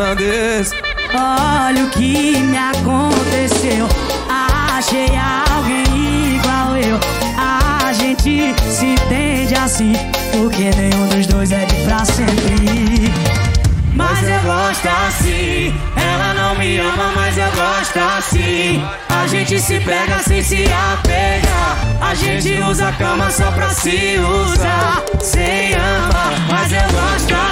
Fernandes. 0.00 0.72
Olha 1.12 1.84
o 1.84 1.90
que 1.90 2.38
me 2.38 2.56
aconteceu. 2.56 3.86
Achei 4.28 5.10
alguém 5.52 6.36
igual 6.36 6.76
eu. 6.76 6.98
A 7.36 7.92
gente 7.92 8.54
se 8.70 8.86
entende 8.86 9.54
assim. 9.54 9.92
Porque 10.32 10.70
nenhum 10.70 11.06
dos 11.08 11.26
dois 11.26 11.52
é 11.52 11.66
de 11.66 11.74
pra 11.84 12.04
sempre. 12.04 13.12
Mas 13.94 14.22
eu 14.22 14.40
gosto 14.40 14.88
assim. 14.88 15.74
Ela 15.96 16.32
não 16.34 16.54
me 16.56 16.78
ama, 16.78 17.12
mas 17.14 17.36
eu 17.36 17.50
gosto 17.52 17.98
assim. 17.98 18.82
A 19.10 19.26
gente 19.26 19.60
se 19.60 19.80
pega 19.80 20.22
sem 20.22 20.42
se 20.42 20.64
apegar. 20.64 21.76
A 22.00 22.14
gente 22.14 22.54
usa 22.62 22.88
a 22.88 22.92
cama 22.92 23.30
só 23.30 23.50
pra 23.50 23.68
se 23.68 24.18
usar. 24.18 25.02
Sem 25.20 25.74
amar, 25.74 26.40
mas 26.48 26.72
eu 26.72 26.82
gosto 26.90 27.34
assim. 27.34 27.49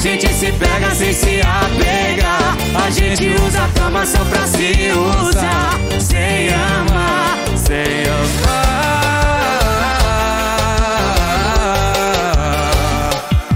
Gente 0.00 0.32
se 0.32 0.50
pega 0.52 0.94
sem 0.94 1.12
se 1.12 1.40
apegar. 1.42 2.56
A 2.74 2.90
gente 2.90 3.28
usa 3.46 3.64
a 3.64 3.68
cama 3.68 4.06
só 4.06 4.24
pra 4.24 4.46
se 4.46 4.90
usar. 4.92 5.78
Sem 6.00 6.48
amar, 6.48 7.36
sem 7.54 8.04
amar. 8.08 8.70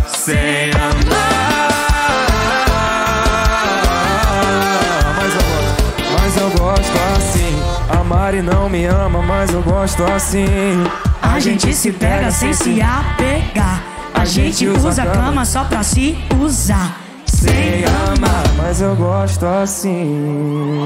Sem 0.06 0.70
amar. 0.72 1.24
Mas 5.16 5.34
eu 5.34 5.40
gosto, 6.10 6.40
eu 6.40 6.50
gosto 6.50 6.98
assim. 7.16 7.54
A 7.88 8.04
Mari 8.04 8.42
não 8.42 8.68
me 8.68 8.84
ama, 8.84 9.22
mas 9.22 9.50
eu 9.50 9.62
gosto 9.62 10.04
assim. 10.04 10.46
A 11.22 11.40
gente 11.40 11.72
se 11.72 11.90
pega 11.90 12.30
sem 12.30 12.52
se 12.52 12.82
apegar. 12.82 13.93
A 14.24 14.26
gente 14.26 14.66
usa 14.66 15.02
a 15.02 15.06
cama 15.06 15.44
só 15.44 15.64
pra 15.64 15.82
se 15.82 16.16
usar. 16.42 16.98
Sem 17.26 17.84
amar, 17.84 18.54
mas 18.56 18.80
eu 18.80 18.96
gosto 18.96 19.44
assim. 19.44 20.82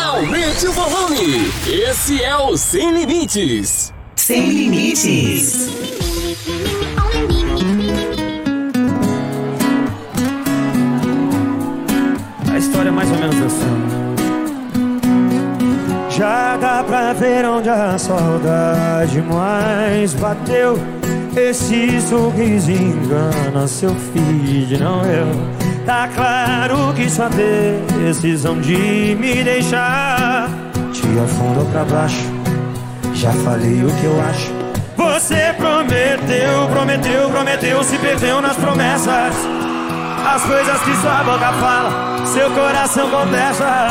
Aumente 0.00 0.68
o 0.68 0.72
volume. 0.72 1.50
Esse 1.66 2.22
é 2.22 2.36
o 2.36 2.56
Sem 2.56 2.92
Limites. 2.92 3.92
Sem 4.14 4.48
limites. 4.50 5.68
A 12.48 12.58
história 12.58 12.90
é 12.90 12.92
mais 12.92 13.10
ou 13.10 13.18
menos 13.18 13.36
assim. 13.46 13.96
Já 16.08 16.56
dá 16.56 16.84
pra 16.84 17.12
ver 17.14 17.44
onde 17.46 17.68
a 17.68 17.98
saudade 17.98 19.20
mais 19.22 20.14
bateu. 20.14 20.95
Esse 21.36 22.00
sorriso 22.00 22.70
engana 22.70 23.68
seu 23.68 23.94
feed, 23.94 24.78
não 24.78 25.04
eu. 25.04 25.26
Tá 25.84 26.08
claro 26.08 26.94
que 26.94 27.10
sua 27.10 27.28
decisão 27.28 28.58
de 28.58 29.14
me 29.20 29.44
deixar 29.44 30.48
te 30.94 31.02
afundou 31.18 31.66
pra 31.66 31.84
baixo. 31.84 32.24
Já 33.12 33.30
falei 33.32 33.84
o 33.84 33.94
que 33.96 34.04
eu 34.04 34.18
acho. 34.22 34.50
Você 34.96 35.54
prometeu, 35.58 36.68
prometeu, 36.70 37.30
prometeu, 37.30 37.84
se 37.84 37.98
perdeu 37.98 38.40
nas 38.40 38.56
promessas. 38.56 39.36
As 40.34 40.42
coisas 40.42 40.80
que 40.80 40.96
sua 40.96 41.22
boca 41.22 41.52
fala, 41.52 42.26
seu 42.26 42.50
coração 42.50 43.10
contesta. 43.10 43.90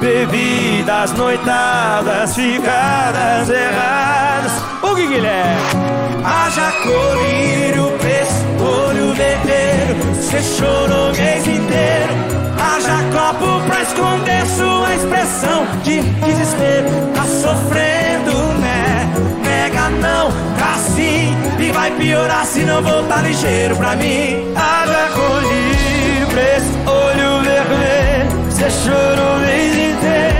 Bebidas, 0.00 1.12
noitadas, 1.12 2.34
ficadas 2.34 3.48
erradas. 3.48 4.52
O 4.82 4.96
que 4.96 5.06
Guilherme? 5.06 5.83
Haja 6.24 6.72
colírio, 6.82 7.90
preço, 7.98 8.46
olho 8.58 9.12
vermelho. 9.12 10.14
Você 10.14 10.42
chorou 10.42 11.10
o 11.10 11.16
mês 11.16 11.46
inteiro. 11.46 12.14
Haja 12.58 13.04
copo 13.12 13.60
pra 13.66 13.82
esconder 13.82 14.46
sua 14.46 14.94
expressão 14.94 15.66
de 15.82 16.00
desespero. 16.00 16.88
Tá 17.14 17.24
sofrendo, 17.24 18.32
né? 18.58 19.06
Nega 19.44 19.90
não, 19.90 20.30
tá 20.58 20.78
sim. 20.94 21.36
E 21.58 21.70
vai 21.72 21.90
piorar 21.90 22.46
se 22.46 22.60
não 22.60 22.82
voltar 22.82 23.22
ligeiro 23.22 23.76
pra 23.76 23.94
mim. 23.94 24.50
Haja 24.56 25.10
colírio, 25.12 26.26
preço, 26.28 26.72
olho 26.86 27.42
vermelho. 27.42 28.50
Você 28.50 28.70
chorou 28.70 29.36
o 29.36 29.40
mês 29.40 29.74
inteiro. 29.74 30.34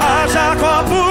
Haja 0.00 0.56
copo 0.56 1.07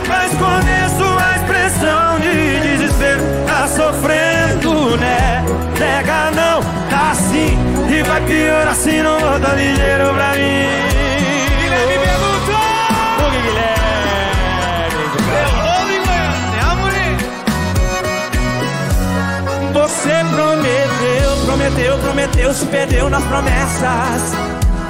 Nega 5.80 6.32
não, 6.32 6.61
tá 6.89 7.13
sim. 7.13 7.55
E 7.89 8.01
vai 8.03 8.21
piorar 8.21 8.75
se 8.75 9.01
não 9.01 9.19
voltar 9.19 9.55
ligeiro 9.55 10.13
pra 10.13 10.34
mim. 10.34 10.65
Guilherme 11.59 11.99
perguntou! 12.03 12.55
O 13.19 13.32
que 13.32 13.39
Guilherme? 13.41 13.78
Você 19.73 20.15
prometeu, 20.36 21.38
prometeu, 21.45 21.97
prometeu, 21.99 22.53
se 22.53 22.65
perdeu 22.65 23.09
nas 23.09 23.23
promessas. 23.25 24.34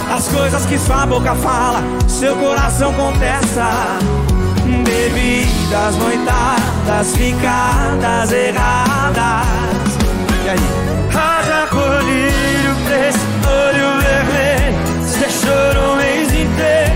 As 0.09 0.27
coisas 0.29 0.65
que 0.65 0.79
sua 0.79 1.05
boca 1.05 1.35
fala, 1.35 1.83
seu 2.07 2.33
coração 2.37 2.93
contesta. 2.93 3.67
Bebidas, 4.85 5.97
noitadas, 5.97 7.15
ficadas 7.17 8.31
erradas. 8.31 9.66
E 10.47 10.49
aí? 10.49 10.59
Haja 11.13 11.67
colírio, 11.67 12.75
preço, 12.85 13.19
olho 13.45 13.99
vermelho. 13.99 14.77
Você 15.01 15.29
chorou 15.29 15.93
o 15.93 15.97
mês 15.97 16.29
inteiro. 16.29 16.93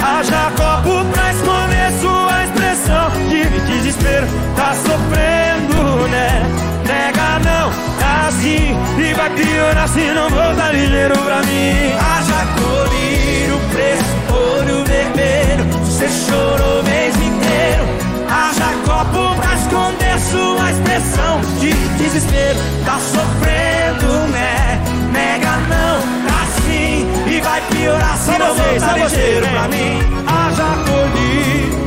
Haja 0.00 0.50
copo 0.56 1.04
pra 1.12 1.30
esconder 1.30 1.92
sua 2.00 2.44
expressão 2.44 3.10
de 3.28 3.44
desespero. 3.60 4.26
Tá 4.56 4.72
sofrendo, 4.72 6.08
né? 6.08 6.42
Nega 6.86 7.40
não, 7.40 7.70
tá 7.98 8.28
assim. 8.28 8.74
E 8.98 9.12
vai 9.12 9.28
piorar 9.28 9.86
se 9.86 10.00
não 10.14 10.30
voltar 10.30 10.72
dinheiro 10.72 11.18
pra 11.18 11.42
mim. 11.42 11.92
Haja 12.00 12.46
colírio, 12.56 13.60
preço, 13.70 14.16
olho 14.32 14.82
vermelho. 14.86 15.64
Você 15.84 16.08
chorou 16.08 16.80
o 16.80 16.84
mês 16.84 17.14
inteiro. 17.16 18.03
Haja 18.28 18.72
copo 18.84 19.34
pra 19.40 19.54
esconder 19.54 20.18
sua 20.30 20.70
expressão 20.70 21.40
de 21.60 21.72
desespero. 21.98 22.58
Tá 22.84 22.98
sofrendo, 22.98 24.28
né? 24.32 24.80
Nega 25.12 25.56
não, 25.68 26.00
tá 26.26 26.46
sim. 26.62 27.06
E 27.26 27.40
vai 27.40 27.60
piorar 27.70 28.16
se 28.18 28.38
não 28.38 28.54
voltar 28.54 28.98
ligeiro 28.98 29.46
pra 29.48 29.68
mim. 29.68 30.00
Haja 30.26 30.64
colírio. 30.84 31.84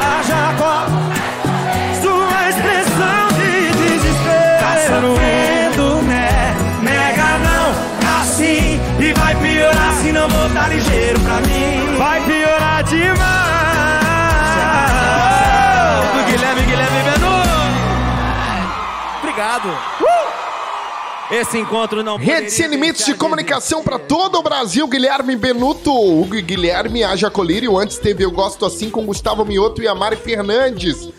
Haja 0.00 0.54
copo. 0.58 0.98
Sua 2.02 2.48
expressão 2.48 3.28
de 3.38 3.50
desespero 3.78 4.58
Tá 4.60 4.72
sofrendo, 4.86 5.37
não 10.18 10.28
voltar 10.28 10.68
ligeiro 10.68 11.20
pra 11.20 11.40
mim 11.42 11.96
Vai 11.96 12.24
piorar 12.24 12.82
demais 12.82 13.18
Do 16.12 16.30
Guilherme 16.30 16.62
Guilherme 16.62 17.02
Benu. 17.04 17.38
Obrigado. 19.20 19.68
Esse 21.30 21.58
encontro 21.58 22.02
não 22.02 22.16
Rede 22.16 22.50
Sem 22.50 22.66
Limites 22.66 23.06
de 23.06 23.14
Comunicação 23.14 23.84
para 23.84 23.98
todo 23.98 24.38
o 24.38 24.42
Brasil, 24.42 24.88
Guilherme 24.88 25.36
Benuto, 25.36 25.92
Hugo 25.92 26.34
e 26.34 26.42
Guilherme 26.42 27.04
Haja 27.04 27.30
Colírio. 27.30 27.76
Antes 27.78 27.98
teve 27.98 28.24
Eu 28.24 28.30
Gosto 28.30 28.64
Assim 28.64 28.90
com 28.90 29.06
Gustavo 29.06 29.44
Mioto 29.44 29.82
e 29.82 29.86
a 29.86 29.94
Mari 29.94 30.16
Fernandes. 30.16 31.10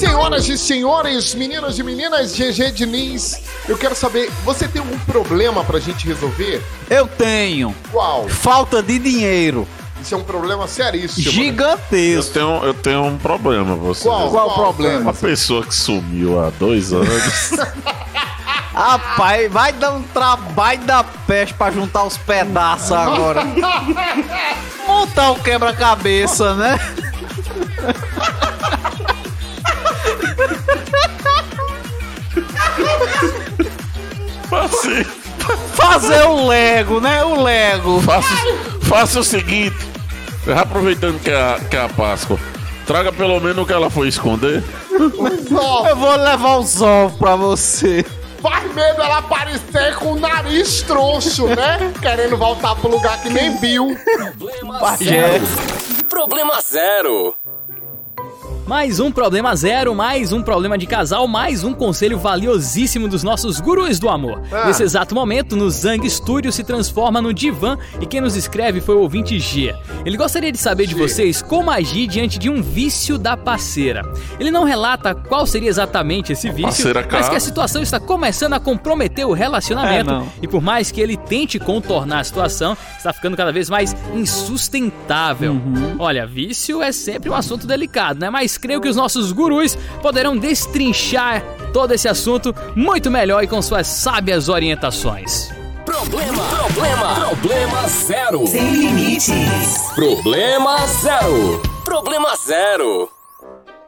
Senhoras 0.00 0.48
e 0.48 0.56
senhores, 0.56 1.34
meninos 1.34 1.78
e 1.78 1.82
meninas, 1.82 2.34
GG 2.34 2.72
Diniz, 2.72 3.42
eu 3.68 3.76
quero 3.76 3.94
saber, 3.94 4.30
você 4.44 4.66
tem 4.66 4.80
algum 4.80 4.98
problema 5.00 5.62
pra 5.62 5.78
gente 5.78 6.06
resolver? 6.06 6.62
Eu 6.88 7.06
tenho. 7.06 7.74
Qual? 7.92 8.26
Falta 8.26 8.82
de 8.82 8.98
dinheiro. 8.98 9.68
Isso 10.00 10.14
é 10.14 10.16
um 10.16 10.22
problema 10.22 10.66
seríssimo. 10.66 11.28
Eu 11.28 11.32
Gigantesco. 11.32 12.32
tenho, 12.32 12.64
eu 12.64 12.72
tenho 12.72 13.04
um 13.04 13.18
problema 13.18 13.76
você. 13.76 14.04
Qual? 14.04 14.30
Qual 14.30 14.54
problema? 14.54 15.10
A 15.10 15.12
pessoa 15.14 15.66
que 15.66 15.74
sumiu 15.74 16.40
há 16.42 16.48
dois 16.58 16.94
anos. 16.94 17.50
Rapaz, 18.72 19.52
vai 19.52 19.72
dar 19.74 19.92
um 19.92 20.02
trabalho 20.02 20.80
da 20.84 21.04
peste 21.04 21.52
pra 21.52 21.70
juntar 21.70 22.04
os 22.04 22.16
pedaços 22.16 22.92
agora. 22.92 23.42
Montar 24.88 25.32
o 25.32 25.40
quebra-cabeça, 25.40 26.54
né? 26.54 26.78
Fazer 35.74 36.22
o 36.26 36.48
Lego, 36.48 37.00
né? 37.00 37.24
O 37.24 37.42
Lego. 37.42 38.00
faça, 38.00 38.28
faça 38.82 39.20
o 39.20 39.24
seguinte: 39.24 39.76
aproveitando 40.56 41.20
que 41.20 41.30
é, 41.30 41.40
a, 41.40 41.60
que 41.60 41.76
é 41.76 41.84
a 41.84 41.88
Páscoa, 41.88 42.38
traga 42.86 43.12
pelo 43.12 43.40
menos 43.40 43.58
o 43.58 43.66
que 43.66 43.72
ela 43.72 43.90
foi 43.90 44.08
esconder. 44.08 44.62
Eu 44.90 45.96
vou 45.96 46.16
levar 46.16 46.58
os 46.58 46.80
ovos 46.82 47.16
pra 47.18 47.36
você. 47.36 48.04
Faz 48.42 48.74
medo 48.74 49.02
ela 49.02 49.18
aparecer 49.18 49.94
com 49.96 50.12
o 50.12 50.18
nariz 50.18 50.82
troncho, 50.82 51.46
né? 51.48 51.92
Querendo 52.00 52.36
voltar 52.38 52.74
pro 52.74 52.90
lugar 52.90 53.20
que 53.22 53.28
nem 53.28 53.56
viu. 53.58 53.96
Problema 54.16 54.96
zero. 54.96 55.46
Problema 56.08 56.60
zero. 56.62 57.34
Mais 58.70 59.00
um 59.00 59.10
problema 59.10 59.56
zero, 59.56 59.96
mais 59.96 60.32
um 60.32 60.42
problema 60.42 60.78
de 60.78 60.86
casal, 60.86 61.26
mais 61.26 61.64
um 61.64 61.74
conselho 61.74 62.16
valiosíssimo 62.16 63.08
dos 63.08 63.24
nossos 63.24 63.58
gurus 63.60 63.98
do 63.98 64.08
amor. 64.08 64.40
Ah. 64.52 64.66
Nesse 64.66 64.84
exato 64.84 65.12
momento, 65.12 65.56
no 65.56 65.68
Zang 65.68 66.08
Studio 66.08 66.52
se 66.52 66.62
transforma 66.62 67.20
no 67.20 67.34
divã 67.34 67.76
e 68.00 68.06
quem 68.06 68.20
nos 68.20 68.36
escreve 68.36 68.80
foi 68.80 68.94
o 68.94 69.00
ouvinte 69.00 69.40
G. 69.40 69.74
Ele 70.06 70.16
gostaria 70.16 70.52
de 70.52 70.58
saber 70.58 70.86
de 70.86 70.94
vocês 70.94 71.42
como 71.42 71.68
agir 71.68 72.06
diante 72.06 72.38
de 72.38 72.48
um 72.48 72.62
vício 72.62 73.18
da 73.18 73.36
parceira. 73.36 74.02
Ele 74.38 74.52
não 74.52 74.62
relata 74.62 75.16
qual 75.16 75.48
seria 75.48 75.68
exatamente 75.68 76.32
esse 76.32 76.48
vício, 76.48 76.92
mas 77.10 77.28
que 77.28 77.34
a 77.34 77.40
situação 77.40 77.82
está 77.82 77.98
começando 77.98 78.52
a 78.52 78.60
comprometer 78.60 79.26
o 79.26 79.32
relacionamento 79.32 80.12
É, 80.12 80.22
e 80.42 80.46
por 80.46 80.62
mais 80.62 80.92
que 80.92 81.00
ele 81.00 81.16
tente 81.16 81.58
contornar 81.58 82.20
a 82.20 82.24
situação, 82.24 82.76
está 82.96 83.12
ficando 83.12 83.36
cada 83.36 83.50
vez 83.50 83.68
mais 83.68 83.96
insustentável. 84.14 85.54
Uhum. 85.54 85.96
Olha, 85.98 86.24
vício 86.24 86.80
é 86.80 86.92
sempre 86.92 87.28
um 87.28 87.34
assunto 87.34 87.66
delicado, 87.66 88.20
né? 88.20 88.30
Mas 88.30 88.59
creio 88.60 88.80
que 88.80 88.88
os 88.88 88.96
nossos 88.96 89.32
gurus 89.32 89.76
poderão 90.02 90.36
destrinchar 90.36 91.42
todo 91.72 91.92
esse 91.92 92.08
assunto 92.08 92.54
muito 92.76 93.10
melhor 93.10 93.42
e 93.42 93.46
com 93.46 93.60
suas 93.62 93.86
sábias 93.86 94.48
orientações. 94.48 95.50
Problema, 95.84 96.44
problema, 96.44 97.14
problema 97.14 97.88
zero. 97.88 98.46
Sem 98.46 98.70
limites. 98.70 99.90
Problema 99.94 100.86
zero. 100.86 101.60
Problema 101.84 102.36
zero. 102.36 103.10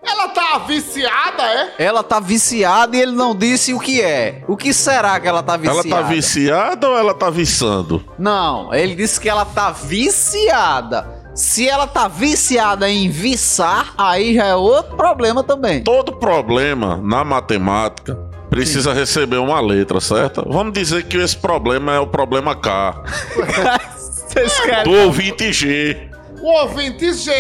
Ela 0.02 0.28
tá 0.28 0.58
viciada, 0.66 1.42
é? 1.44 1.74
Ela 1.78 2.02
tá 2.02 2.18
viciada 2.18 2.96
e 2.96 3.00
ele 3.00 3.12
não 3.12 3.36
disse 3.36 3.72
o 3.72 3.78
que 3.78 4.02
é. 4.02 4.42
O 4.48 4.56
que 4.56 4.74
será 4.74 5.20
que 5.20 5.28
ela 5.28 5.42
tá 5.42 5.56
viciada? 5.56 5.88
Ela 5.88 6.02
tá 6.02 6.08
viciada 6.08 6.88
ou 6.88 6.98
ela 6.98 7.14
tá 7.14 7.30
viçando? 7.30 8.04
Não, 8.18 8.74
ele 8.74 8.96
disse 8.96 9.20
que 9.20 9.28
ela 9.28 9.44
tá 9.44 9.70
viciada. 9.70 11.21
Se 11.34 11.66
ela 11.68 11.86
tá 11.86 12.08
viciada 12.08 12.90
em 12.90 13.08
viçar, 13.08 13.94
aí 13.96 14.34
já 14.34 14.46
é 14.46 14.54
outro 14.54 14.96
problema 14.96 15.42
também. 15.42 15.82
Todo 15.82 16.12
problema 16.12 16.98
na 17.02 17.24
matemática 17.24 18.14
precisa 18.50 18.92
receber 18.92 19.38
uma 19.38 19.58
letra, 19.60 19.98
certo? 19.98 20.44
Vamos 20.46 20.74
dizer 20.74 21.04
que 21.04 21.16
esse 21.16 21.36
problema 21.36 21.94
é 21.94 21.98
o 21.98 22.06
problema 22.06 22.54
K. 22.54 23.02
Vocês 24.28 24.60
querem- 24.60 24.84
Do 24.84 24.92
ouvinte 25.06 25.52
G. 25.52 26.10
O 26.40 26.48
ouvinte 26.62 27.12
G. 27.14 27.32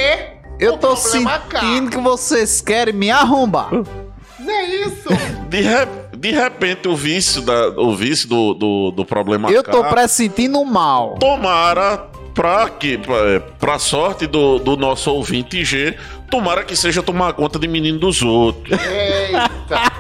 Eu 0.58 0.74
o 0.74 0.78
tô 0.78 0.94
sentindo 0.96 1.90
que 1.90 1.98
vocês 1.98 2.60
querem 2.60 2.94
me 2.94 3.10
arrombar. 3.10 3.70
Não 4.38 4.50
é 4.52 4.64
isso? 4.86 5.08
De, 5.48 5.60
re- 5.60 5.88
de 6.16 6.30
repente, 6.30 6.86
o 6.86 6.94
vício, 6.94 7.42
da, 7.42 7.68
o 7.80 7.96
vício 7.96 8.28
do, 8.28 8.54
do, 8.54 8.90
do 8.92 9.04
problema 9.04 9.50
Eu 9.50 9.64
K. 9.64 9.72
tô 9.72 9.82
pressentindo 9.84 10.64
mal. 10.64 11.16
Tomara 11.18 12.11
pra 12.34 12.68
que, 12.68 12.98
pra, 12.98 13.74
é, 13.74 13.78
sorte 13.78 14.26
do, 14.26 14.58
do 14.58 14.76
nosso 14.76 15.10
ouvinte 15.12 15.64
G, 15.64 15.96
tomara 16.30 16.64
que 16.64 16.74
seja 16.76 17.02
tomar 17.02 17.32
conta 17.34 17.58
de 17.58 17.68
menino 17.68 17.98
dos 17.98 18.22
outros. 18.22 18.78
Eita. 18.80 19.92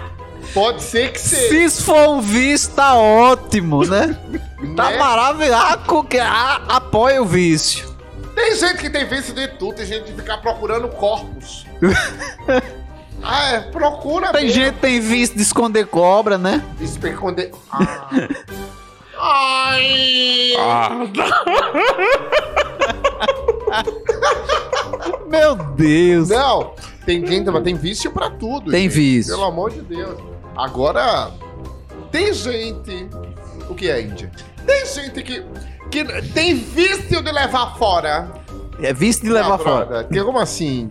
Pode 0.54 0.82
ser 0.82 1.12
que 1.12 1.18
seja. 1.20 1.48
Se 1.48 1.64
isso 1.64 1.84
for 1.84 2.08
um 2.10 2.20
vício, 2.20 2.70
tá 2.72 2.94
ótimo, 2.94 3.84
né? 3.86 4.16
Tá 4.76 4.90
Né? 4.90 4.96
maravilhoso. 4.98 5.54
Ah, 5.60 5.78
ah, 6.22 6.76
Apoia 6.76 7.20
o 7.20 7.24
vício. 7.26 7.90
Tem 8.34 8.54
gente 8.56 8.76
que 8.78 8.88
tem 8.90 9.06
vício 9.06 9.34
de 9.34 9.48
tudo, 9.48 9.74
tem 9.74 9.86
gente 9.86 10.04
que 10.04 10.12
fica 10.12 10.38
procurando 10.38 10.88
corpos. 10.88 11.66
ah, 13.22 13.52
é, 13.54 13.60
procura 13.60 14.30
Tem 14.32 14.44
mesmo. 14.46 14.54
gente 14.62 14.74
que 14.74 14.80
tem 14.80 15.00
vício 15.00 15.36
de 15.36 15.42
esconder 15.42 15.86
cobra, 15.86 16.38
né? 16.38 16.62
Esconder. 16.80 17.50
Ah. 17.70 18.08
Ai! 19.18 20.54
Ah, 20.58 20.90
Meu 25.28 25.54
Deus. 25.54 26.28
Não, 26.28 26.74
tem 27.06 27.24
gente, 27.26 27.50
mas 27.50 27.62
tem 27.62 27.74
vício 27.74 28.10
pra 28.12 28.28
tudo. 28.30 28.70
Tem 28.70 28.82
gente. 28.82 28.92
vício. 28.92 29.34
Pelo 29.34 29.46
amor 29.46 29.70
de 29.70 29.80
Deus. 29.82 30.18
Agora, 30.56 31.30
tem 32.10 32.32
gente. 32.32 33.08
O 33.68 33.74
que 33.74 33.90
é, 33.90 34.00
Índia? 34.02 34.30
Tem 34.66 34.84
gente 34.86 35.22
que, 35.22 35.44
que 35.90 36.04
tem 36.32 36.54
vício 36.54 37.22
de 37.22 37.32
levar 37.32 37.76
fora. 37.76 38.30
É 38.80 38.92
vício 38.92 39.22
de 39.24 39.30
levar 39.30 39.54
Ah, 39.54 39.58
fora. 39.58 40.04
que- 40.04 40.22
Como 40.24 40.38
assim? 40.38 40.90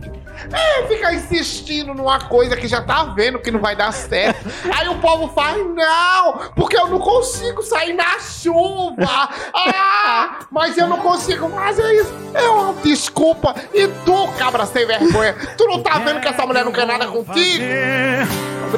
É, 0.50 0.86
ficar 0.86 1.12
insistindo 1.14 1.92
numa 1.94 2.18
coisa 2.20 2.56
que 2.56 2.66
já 2.66 2.80
tá 2.80 3.04
vendo 3.04 3.38
que 3.38 3.50
não 3.50 3.60
vai 3.60 3.76
dar 3.76 3.92
certo. 3.92 4.48
Aí 4.72 4.88
o 4.88 4.94
povo 4.96 5.28
faz, 5.34 5.56
não, 5.58 6.38
porque 6.56 6.76
eu 6.76 6.86
não 6.88 6.98
consigo 6.98 7.62
sair 7.62 7.92
na 7.92 8.18
chuva. 8.18 9.28
Ah, 9.54 10.38
mas 10.50 10.76
eu 10.78 10.86
não 10.86 10.98
consigo 10.98 11.48
fazer 11.50 11.92
isso. 12.00 12.14
É 12.34 12.48
uma 12.48 12.72
desculpa. 12.82 13.54
E 13.74 13.86
tu, 14.04 14.28
cabra 14.38 14.64
sem 14.66 14.86
vergonha, 14.86 15.34
tu 15.56 15.66
não 15.66 15.82
tá 15.82 15.98
vendo 15.98 16.20
que 16.20 16.28
essa 16.28 16.46
mulher 16.46 16.64
não 16.64 16.72
quer 16.72 16.86
nada 16.86 17.06
contigo? 17.06 17.64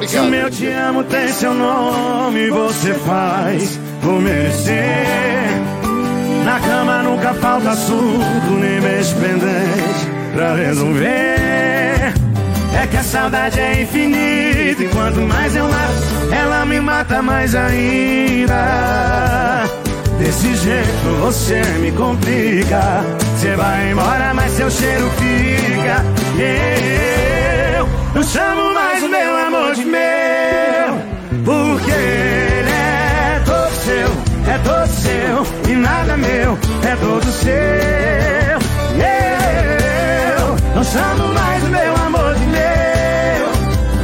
Se 0.07 0.19
o 0.19 0.23
meu 0.25 0.49
te 0.51 0.67
amo 0.67 1.03
tem 1.05 1.29
seu 1.29 1.53
nome, 1.53 2.49
você 2.49 2.93
faz 2.95 3.79
por 4.01 4.19
merecer. 4.19 5.05
Na 6.45 6.59
cama 6.59 7.01
nunca 7.01 7.33
falta 7.33 7.71
assunto, 7.71 8.51
nem 8.51 8.79
beijo 8.79 9.15
pendente 9.15 10.07
pra 10.35 10.53
resolver. 10.53 12.13
É 12.79 12.87
que 12.87 12.97
a 12.97 13.03
saudade 13.03 13.59
é 13.59 13.81
infinita 13.81 14.83
e 14.83 14.87
quanto 14.93 15.21
mais 15.21 15.55
eu 15.55 15.67
mato, 15.67 16.31
ela 16.31 16.63
me 16.67 16.79
mata 16.79 17.19
mais 17.23 17.55
ainda. 17.55 18.53
Desse 20.19 20.55
jeito 20.55 21.17
você 21.19 21.61
me 21.79 21.91
complica. 21.91 23.03
Você 23.35 23.55
vai 23.55 23.91
embora, 23.91 24.31
mas 24.35 24.51
seu 24.51 24.69
cheiro 24.69 25.09
fica. 25.17 26.05
Eu 27.77 27.89
não 28.13 28.21
chamo 28.23 28.71
mais 28.73 29.03
o 29.03 29.09
meu 29.09 29.35
amor 29.35 29.73
de 29.73 29.83
meu, 29.83 30.99
porque 31.43 32.34
é 34.55 34.59
todo 34.59 34.87
seu 34.87 35.45
e 35.69 35.75
nada 35.75 36.15
meu, 36.15 36.57
é 36.83 36.95
todo 36.95 37.25
seu. 37.31 37.55
Eu 38.97 40.55
não 40.75 40.83
chamo 40.83 41.33
mais 41.33 41.63
o 41.63 41.67
meu 41.67 41.95
amor 41.95 42.35
de 42.35 42.45
meu, 42.45 43.49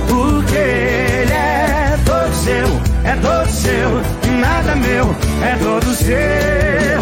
porque 0.10 0.58
ele 0.58 1.32
é 1.32 1.98
todo 2.06 2.34
seu, 2.36 2.82
é 3.06 3.16
todo 3.16 3.50
seu 3.50 4.02
e 4.24 4.30
nada 4.40 4.76
meu, 4.76 5.16
é 5.42 5.56
todo 5.56 5.96
seu. 5.96 7.02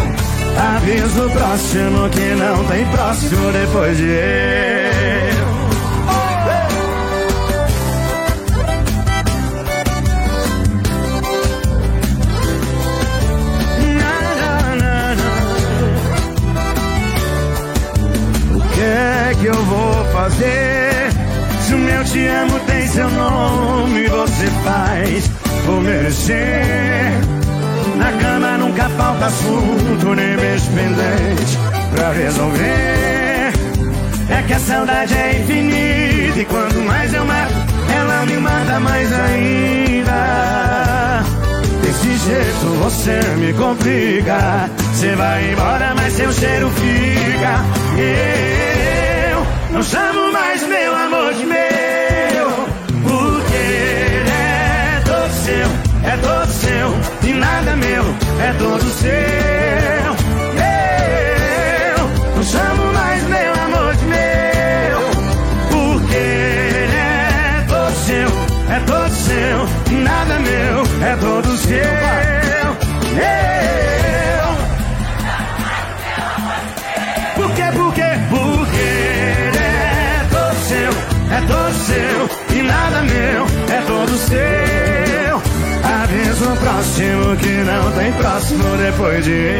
Aviso 0.76 1.26
o 1.26 1.30
próximo 1.30 2.08
que 2.10 2.34
não 2.36 2.64
tem 2.64 2.86
próximo 2.86 3.52
depois 3.52 3.96
de 3.96 4.04
eu. 4.04 5.59
Fazer? 20.30 21.10
Se 21.66 21.74
o 21.74 21.78
meu 21.78 22.04
te 22.04 22.26
amo 22.26 22.60
tem 22.60 22.86
seu 22.88 23.10
nome, 23.10 24.06
você 24.06 24.46
faz 24.64 25.30
por 25.64 25.80
merecer. 25.82 27.12
Na 27.96 28.12
cama 28.12 28.58
nunca 28.58 28.88
falta 28.90 29.26
assunto, 29.26 30.14
nem 30.14 30.36
beijo 30.36 30.70
pendente 30.70 31.58
pra 31.94 32.12
resolver. 32.12 33.52
É 34.30 34.42
que 34.46 34.52
a 34.52 34.58
saudade 34.58 35.14
é 35.14 35.40
infinita 35.40 36.38
e 36.38 36.44
quanto 36.44 36.78
mais 36.80 37.12
eu 37.12 37.24
mato, 37.24 37.54
ela 37.94 38.26
me 38.26 38.36
mata 38.36 38.80
mais 38.80 39.12
ainda. 39.12 40.10
Desse 41.82 42.16
jeito 42.16 42.66
você 42.80 43.20
me 43.38 43.52
complica. 43.54 44.70
Você 44.94 45.14
vai 45.16 45.52
embora, 45.52 45.94
mas 45.96 46.12
seu 46.14 46.32
cheiro 46.32 46.70
fica. 46.70 47.64
Eu 49.32 49.46
não 49.72 49.82
chamo 49.82 50.19
é 56.10 56.16
todo 56.16 56.50
seu 56.50 56.92
e 57.22 57.32
nada 57.34 57.76
meu, 57.76 58.04
é 58.40 58.52
todo 58.58 58.82
seu. 58.82 59.10
Eu 61.88 62.08
não 62.34 62.42
chamo 62.42 62.92
mais 62.92 63.22
meu 63.28 63.52
amor 63.54 63.94
de 63.94 64.04
meu, 64.06 65.00
porque 65.70 66.16
é 66.16 67.64
todo 67.68 67.94
seu, 67.94 68.28
é 68.74 68.80
todo 68.86 69.10
seu 69.10 69.68
e 69.92 69.94
nada 70.02 70.38
meu, 70.40 70.82
é 71.06 71.16
todo 71.16 71.56
seu. 71.56 71.76
Eu 72.56 72.74
por 77.36 77.52
quê, 77.54 77.70
por 77.72 77.94
quê? 77.94 78.02
Porque 78.02 78.09
próximo 86.80 87.36
que 87.36 87.48
não 87.62 87.92
tem 87.92 88.10
próximo 88.12 88.76
depois 88.78 89.22
de 89.22 89.32
eu. 89.32 89.50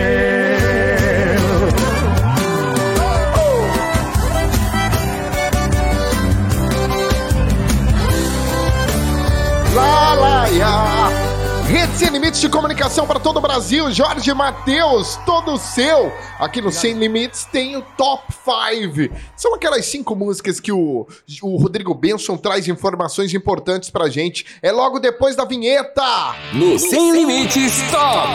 Lá, 9.75 10.15
lá. 10.15 11.10
Rede 11.81 11.97
Sem 11.97 12.11
Limites 12.11 12.41
de 12.43 12.49
Comunicação 12.51 13.07
para 13.07 13.19
todo 13.19 13.39
o 13.39 13.41
Brasil, 13.41 13.91
Jorge 13.91 14.35
Matheus, 14.35 15.19
todo 15.25 15.57
seu. 15.57 16.13
Aqui 16.39 16.61
no 16.61 16.71
Sem 16.71 16.93
Limites 16.93 17.47
tem 17.47 17.75
o 17.75 17.81
Top 17.97 18.23
5. 18.31 19.17
São 19.35 19.55
aquelas 19.55 19.87
cinco 19.87 20.15
músicas 20.15 20.61
que 20.61 20.71
o, 20.71 21.07
o 21.41 21.57
Rodrigo 21.57 21.95
Benson 21.95 22.37
traz 22.37 22.69
informações 22.69 23.33
importantes 23.33 23.89
pra 23.89 24.11
gente. 24.11 24.45
É 24.61 24.71
logo 24.71 25.01
depois 25.01 25.35
da 25.35 25.47
vinheta. 25.47 26.03
No 26.53 26.79
Sem 26.79 27.13
Limites 27.13 27.81
Top 27.91 28.29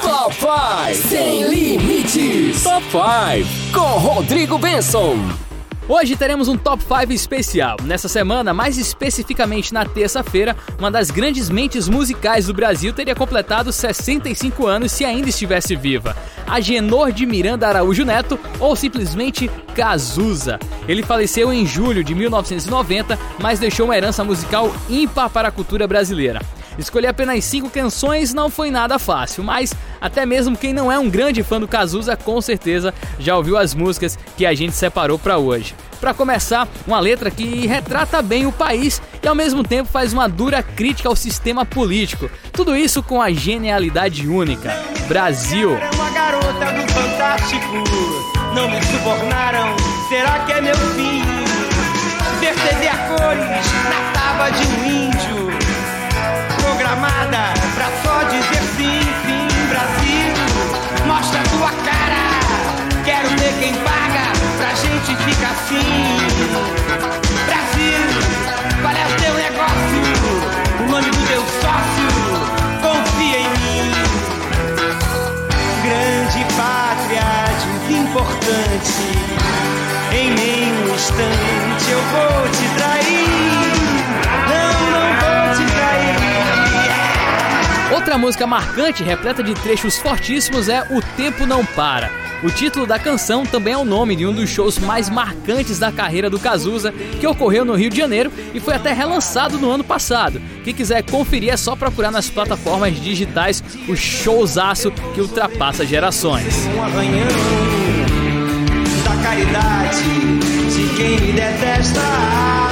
5. 0.00 0.08
Top 0.08 0.34
5. 0.34 1.08
Sem 1.08 1.44
Limites. 1.44 2.64
Top 2.64 2.84
5. 2.84 3.72
Com 3.72 3.98
Rodrigo 4.00 4.58
Benson. 4.58 5.51
Hoje 5.88 6.14
teremos 6.14 6.46
um 6.46 6.56
Top 6.56 6.80
5 6.80 7.12
especial. 7.12 7.76
Nessa 7.82 8.08
semana, 8.08 8.54
mais 8.54 8.78
especificamente 8.78 9.74
na 9.74 9.84
terça-feira, 9.84 10.56
uma 10.78 10.92
das 10.92 11.10
grandes 11.10 11.50
mentes 11.50 11.88
musicais 11.88 12.46
do 12.46 12.54
Brasil 12.54 12.92
teria 12.92 13.16
completado 13.16 13.72
65 13.72 14.64
anos 14.64 14.92
se 14.92 15.04
ainda 15.04 15.28
estivesse 15.28 15.74
viva. 15.74 16.16
Agenor 16.46 17.10
de 17.10 17.26
Miranda 17.26 17.66
Araújo 17.66 18.04
Neto, 18.04 18.38
ou 18.60 18.76
simplesmente 18.76 19.50
Cazuza. 19.74 20.60
Ele 20.86 21.02
faleceu 21.02 21.52
em 21.52 21.66
julho 21.66 22.04
de 22.04 22.14
1990, 22.14 23.18
mas 23.40 23.58
deixou 23.58 23.86
uma 23.86 23.96
herança 23.96 24.22
musical 24.22 24.72
ímpar 24.88 25.30
para 25.30 25.48
a 25.48 25.52
cultura 25.52 25.88
brasileira. 25.88 26.40
Escolher 26.78 27.08
apenas 27.08 27.44
cinco 27.44 27.70
canções 27.70 28.32
não 28.32 28.48
foi 28.48 28.70
nada 28.70 28.98
fácil, 28.98 29.44
mas 29.44 29.74
até 30.00 30.24
mesmo 30.24 30.56
quem 30.56 30.72
não 30.72 30.90
é 30.90 30.98
um 30.98 31.08
grande 31.08 31.42
fã 31.42 31.60
do 31.60 31.68
Cazuza 31.68 32.16
com 32.16 32.40
certeza 32.40 32.92
já 33.18 33.36
ouviu 33.36 33.56
as 33.56 33.74
músicas 33.74 34.18
que 34.36 34.46
a 34.46 34.54
gente 34.54 34.72
separou 34.72 35.18
para 35.18 35.38
hoje. 35.38 35.74
Para 36.00 36.12
começar, 36.12 36.66
uma 36.84 36.98
letra 36.98 37.30
que 37.30 37.66
retrata 37.66 38.20
bem 38.20 38.44
o 38.44 38.52
país 38.52 39.00
e 39.22 39.28
ao 39.28 39.36
mesmo 39.36 39.62
tempo 39.62 39.88
faz 39.88 40.12
uma 40.12 40.28
dura 40.28 40.60
crítica 40.60 41.08
ao 41.08 41.14
sistema 41.14 41.64
político. 41.64 42.28
Tudo 42.52 42.76
isso 42.76 43.02
com 43.02 43.22
a 43.22 43.30
genialidade 43.30 44.26
única. 44.26 44.74
Brasil. 45.06 45.70
Não 48.54 48.68
me 48.68 48.82
subornaram, 48.82 49.76
será 50.08 50.40
que 50.40 50.52
é 50.52 50.60
meu 50.60 50.76
fim? 50.76 51.22
A 52.82 52.96
cores 52.96 53.72
na 53.84 54.12
tábua 54.12 54.50
de 54.50 54.66
um 54.66 54.84
índio. 54.84 55.61
Programada 56.92 57.54
pra 57.74 57.86
só 58.02 58.22
dizer 58.24 58.62
sim, 58.76 59.00
sim, 59.24 59.66
Brasil. 59.70 61.06
Mostra 61.06 61.40
tua 61.44 61.70
cara, 61.70 63.02
quero 63.02 63.28
ver 63.30 63.54
quem 63.60 63.74
paga 63.76 64.01
Outra 88.12 88.26
música 88.26 88.46
marcante, 88.46 89.02
repleta 89.02 89.42
de 89.42 89.54
trechos 89.54 89.96
fortíssimos, 89.96 90.68
é 90.68 90.86
O 90.90 91.00
Tempo 91.16 91.46
Não 91.46 91.64
Para. 91.64 92.10
O 92.42 92.50
título 92.50 92.86
da 92.86 92.98
canção 92.98 93.46
também 93.46 93.72
é 93.72 93.78
o 93.78 93.86
nome 93.86 94.14
de 94.14 94.26
um 94.26 94.34
dos 94.34 94.50
shows 94.50 94.78
mais 94.78 95.08
marcantes 95.08 95.78
da 95.78 95.90
carreira 95.90 96.28
do 96.28 96.38
Cazuza, 96.38 96.92
que 97.18 97.26
ocorreu 97.26 97.64
no 97.64 97.72
Rio 97.72 97.88
de 97.88 97.96
Janeiro 97.96 98.30
e 98.52 98.60
foi 98.60 98.74
até 98.74 98.92
relançado 98.92 99.56
no 99.56 99.70
ano 99.70 99.82
passado. 99.82 100.42
Quem 100.62 100.74
quiser 100.74 101.02
conferir 101.04 101.54
é 101.54 101.56
só 101.56 101.74
procurar 101.74 102.10
nas 102.10 102.28
plataformas 102.28 103.00
digitais 103.00 103.64
o 103.88 103.96
showzaço 103.96 104.90
que 105.14 105.20
ultrapassa 105.22 105.86
gerações. 105.86 106.66
Um 106.76 106.82
arranhão 106.82 107.28
da 109.04 109.22
caridade 109.22 110.02
de 110.02 110.96
quem 110.96 111.18
me 111.18 111.32
detesta. 111.32 112.71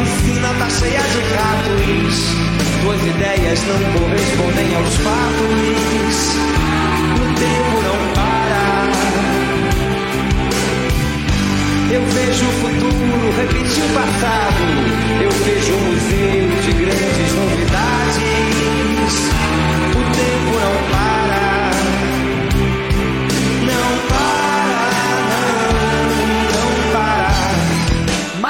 A 0.00 0.02
tua 0.02 0.14
piscina 0.14 0.48
tá 0.58 0.70
cheia 0.70 1.02
de 1.02 1.20
ratos. 1.34 2.16
Tuas 2.82 3.02
ideias 3.04 3.60
não 3.66 3.80
correspondem 4.00 4.74
aos 4.76 4.96
fatos. 4.96 6.16
O 7.16 7.24
tempo 7.38 7.74
não 7.84 7.98
para. 8.14 8.62
Eu 11.92 12.02
vejo 12.06 12.46
o 12.46 12.52
futuro 12.52 13.30
repetir 13.36 13.84
o 13.84 13.88
passado. 13.92 14.64
Eu 15.22 15.30
vejo 15.44 15.74
um 15.74 15.82
museu 15.92 16.48
de 16.62 16.72
grandes 16.72 17.34
novidades. 17.34 17.59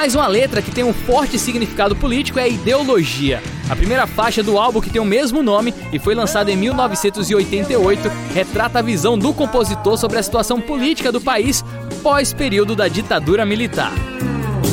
Mais 0.01 0.15
uma 0.15 0.25
letra 0.25 0.63
que 0.63 0.71
tem 0.71 0.83
um 0.83 0.91
forte 0.91 1.37
significado 1.37 1.95
político 1.95 2.39
é 2.39 2.49
Ideologia. 2.49 3.39
A 3.69 3.75
primeira 3.75 4.07
faixa 4.07 4.41
do 4.41 4.57
álbum, 4.57 4.81
que 4.81 4.89
tem 4.89 4.99
o 4.99 5.05
mesmo 5.05 5.43
nome 5.43 5.75
e 5.93 5.99
foi 5.99 6.15
lançado 6.15 6.49
em 6.49 6.57
1988, 6.57 8.11
retrata 8.33 8.79
a 8.79 8.81
visão 8.81 9.15
do 9.15 9.31
compositor 9.31 9.99
sobre 9.99 10.17
a 10.17 10.23
situação 10.23 10.59
política 10.59 11.11
do 11.11 11.21
país 11.21 11.63
pós-período 12.01 12.75
da 12.75 12.87
ditadura 12.87 13.45
militar. 13.45 13.91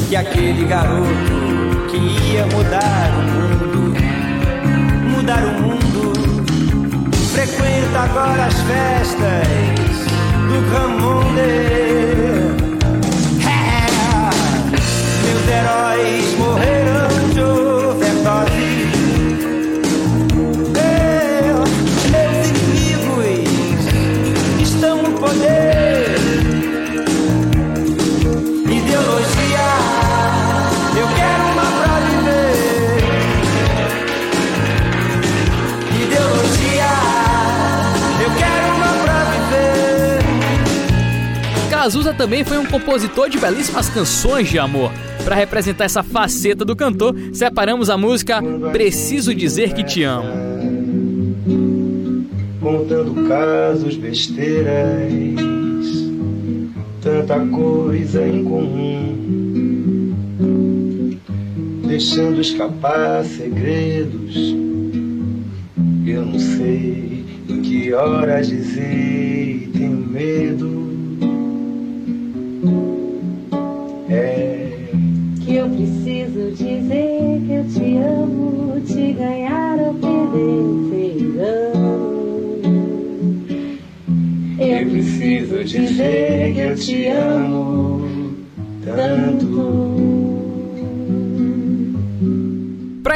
Que 0.09 0.17
aquele 0.17 0.65
garoto 0.65 1.05
que 1.91 1.99
ia 2.33 2.47
mudar 2.47 3.13
o 3.13 3.23
mundo, 3.23 3.95
mudar 5.15 5.45
o 5.45 5.61
mundo, 5.61 6.13
frequenta 7.35 7.99
agora 7.99 8.47
as 8.47 8.55
festas 8.63 10.09
do 10.49 10.73
Ramonde. 10.73 12.28
Também 42.19 42.43
foi 42.43 42.59
um 42.59 42.67
compositor 42.67 43.31
de 43.31 43.39
belíssimas 43.39 43.89
canções 43.89 44.49
de 44.49 44.59
amor. 44.59 44.91
Para 45.25 45.37
representar 45.37 45.85
essa 45.85 46.03
faceta 46.03 46.65
do 46.65 46.75
cantor, 46.75 47.15
separamos 47.33 47.89
a 47.89 47.97
música 47.97 48.43
Preciso 48.73 49.33
Dizer 49.33 49.73
Que 49.73 49.85
Te 49.85 50.03
Amo. 50.03 50.49
contando 52.61 53.29
casos, 53.29 53.97
besteiras, 53.97 55.13
tanta 57.01 57.39
coisa 57.47 58.27
em 58.27 58.43
comum, 58.43 59.15
deixando 61.87 62.41
escapar 62.41 63.25
segredos. 63.25 64.35
Eu 66.05 66.27
não 66.27 66.39
sei 66.39 67.25
em 67.49 67.63
que 67.63 67.93
horas 67.93 68.49
dizer 68.49 69.71
tenho 69.73 69.97
medo. 69.97 70.78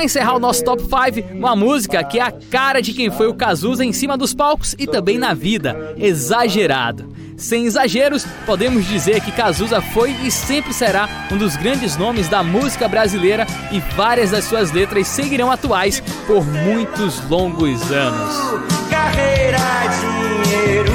Para 0.03 0.07
encerrar 0.07 0.35
o 0.35 0.41
nosso 0.41 0.65
top 0.65 0.83
5, 0.83 1.33
uma 1.33 1.55
música 1.55 2.03
que 2.03 2.19
é 2.19 2.23
a 2.23 2.33
cara 2.33 2.83
de 2.83 2.93
quem 2.93 3.09
foi 3.09 3.29
o 3.29 3.35
Cazuza 3.35 3.85
em 3.85 3.93
cima 3.93 4.19
dos 4.19 4.35
palcos 4.35 4.75
e 4.77 4.85
também 4.85 5.17
na 5.17 5.33
vida, 5.33 5.95
Exagerado. 5.97 7.09
Sem 7.37 7.67
exageros, 7.67 8.27
podemos 8.45 8.85
dizer 8.85 9.21
que 9.21 9.31
Cazuza 9.31 9.81
foi 9.81 10.11
e 10.25 10.29
sempre 10.29 10.75
será 10.75 11.09
um 11.31 11.37
dos 11.37 11.55
grandes 11.55 11.97
nomes 11.97 12.29
da 12.29 12.43
música 12.43 12.89
brasileira 12.89 13.47
e 13.71 13.79
várias 13.95 14.33
das 14.33 14.45
suas 14.45 14.73
letras 14.73 15.07
seguirão 15.07 15.53
atuais 15.53 16.01
por 16.27 16.45
muitos 16.45 17.23
longos 17.31 17.93
anos. 17.93 18.35
Carreira, 18.91 19.59
dinheiro, 20.01 20.92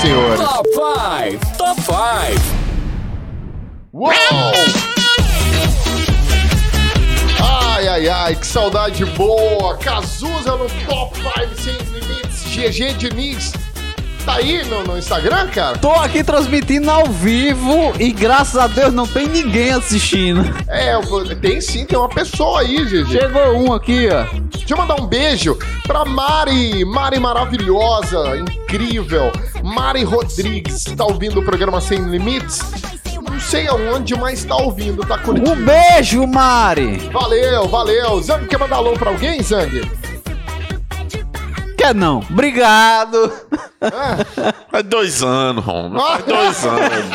senhores. 0.00 0.40
Top 0.40 0.68
5, 0.68 1.56
Top 1.56 1.80
5. 1.80 1.94
Uou! 3.92 4.12
Ai, 7.42 7.88
ai, 7.88 8.08
ai, 8.08 8.36
que 8.36 8.46
saudade 8.46 9.04
boa! 9.04 9.76
Cazuza 9.78 10.56
no 10.56 10.66
Top 10.88 11.16
5 11.16 11.60
Sem 11.60 11.76
Limites. 11.92 12.44
GG 12.44 12.94
Diniz. 12.94 13.52
Tá 14.24 14.34
aí 14.34 14.62
no, 14.66 14.84
no 14.84 14.98
Instagram, 14.98 15.48
cara? 15.48 15.78
Tô 15.78 15.92
aqui 15.92 16.22
transmitindo 16.22 16.90
ao 16.90 17.06
vivo 17.06 17.94
e 17.98 18.12
graças 18.12 18.56
a 18.56 18.66
Deus 18.66 18.92
não 18.92 19.06
tem 19.06 19.26
ninguém 19.26 19.70
assistindo. 19.70 20.40
É, 20.70 20.94
tem 21.40 21.60
sim, 21.60 21.84
tem 21.84 21.98
uma 21.98 22.08
pessoa 22.08 22.60
aí, 22.60 22.84
GG. 22.84 23.10
Chegou 23.10 23.56
um 23.56 23.72
aqui, 23.72 24.08
ó. 24.08 24.24
Deixa 24.56 24.72
eu 24.72 24.76
mandar 24.76 25.00
um 25.00 25.06
beijo 25.06 25.58
pra 25.82 26.04
Mari, 26.04 26.84
Mari 26.84 27.18
maravilhosa, 27.18 28.36
incrível. 28.38 29.32
Mari 29.70 30.02
Rodrigues, 30.02 30.84
tá 30.96 31.04
ouvindo 31.04 31.40
o 31.40 31.44
programa 31.44 31.80
Sem 31.80 32.00
Limites? 32.00 32.60
Não 33.22 33.38
sei 33.38 33.68
aonde, 33.68 34.16
mas 34.16 34.44
tá 34.44 34.56
ouvindo, 34.56 35.06
tá 35.06 35.16
curtindo. 35.18 35.52
Um 35.52 35.64
beijo, 35.64 36.26
Mari. 36.26 37.08
Valeu, 37.12 37.68
valeu. 37.68 38.20
Zang, 38.20 38.46
quer 38.46 38.58
mandar 38.58 38.76
alô 38.76 38.94
pra 38.94 39.10
alguém, 39.10 39.40
Zang? 39.42 39.80
Quer 41.78 41.94
não? 41.94 42.18
Obrigado. 42.28 43.32
Faz 44.70 44.84
dois 44.84 45.22
anos, 45.22 45.66
homem. 45.66 45.98
Faz 46.02 46.24
dois 46.24 46.66
anos. 46.66 47.06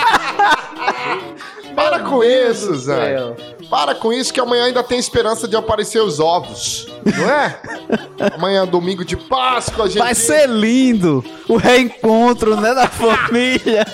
Para 1.76 2.00
com 2.00 2.24
isso, 2.24 2.74
Zang. 2.76 3.36
Para 3.70 3.96
com 3.96 4.14
isso 4.14 4.34
que 4.34 4.40
amanhã 4.40 4.66
ainda 4.66 4.84
tem 4.84 4.98
esperança 4.98 5.48
de 5.48 5.56
aparecer 5.56 6.00
os 6.02 6.20
ovos, 6.20 6.88
não 7.18 7.30
é? 7.30 7.60
amanhã, 8.36 8.66
domingo 8.66 9.04
de 9.04 9.18
Páscoa, 9.18 9.86
a 9.86 9.88
gente... 9.88 10.00
Vai 10.00 10.16
ser 10.16 10.48
lindo 10.48 11.24
o 11.50 11.58
reencontro, 11.58 12.56
né, 12.60 12.74
da 12.74 12.88
família. 12.90 13.86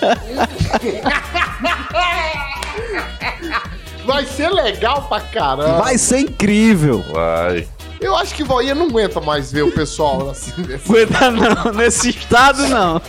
Vai 4.04 4.26
ser 4.26 4.50
legal 4.50 5.02
pra 5.08 5.20
caramba. 5.20 5.78
Vai 5.78 5.96
ser 5.96 6.20
incrível. 6.20 7.02
Vai. 7.12 7.66
Eu 8.02 8.16
acho 8.16 8.34
que 8.34 8.42
Voinha 8.42 8.74
não 8.74 8.86
aguenta 8.86 9.20
mais 9.20 9.52
ver 9.52 9.62
o 9.62 9.70
pessoal 9.70 10.30
assim. 10.30 10.50
Desse... 10.62 10.90
Aguenta 10.90 11.30
não, 11.30 11.72
nesse 11.72 12.10
estado 12.10 12.66
não. 12.68 13.00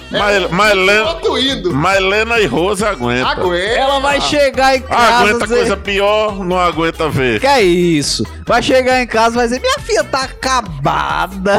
Indo. 1.37 1.73
mas 1.73 1.99
Lena 1.99 2.39
e 2.39 2.45
Rosa 2.45 2.89
aguenta. 2.89 3.27
Aguenta. 3.27 3.73
Ela 3.73 3.99
vai 3.99 4.21
chegar 4.21 4.75
em 4.77 4.81
casa. 4.81 5.15
Aguenta 5.23 5.45
dizer- 5.47 5.55
coisa 5.55 5.77
pior, 5.77 6.45
não 6.45 6.59
aguenta 6.59 7.09
ver. 7.09 7.39
Que 7.39 7.47
é 7.47 7.61
isso? 7.63 8.23
Vai 8.45 8.61
chegar 8.61 9.01
em 9.01 9.07
casa 9.07 9.35
e 9.35 9.37
vai 9.37 9.47
dizer: 9.47 9.59
Minha 9.59 9.79
filha 9.79 10.03
tá 10.03 10.23
acabada. 10.23 11.57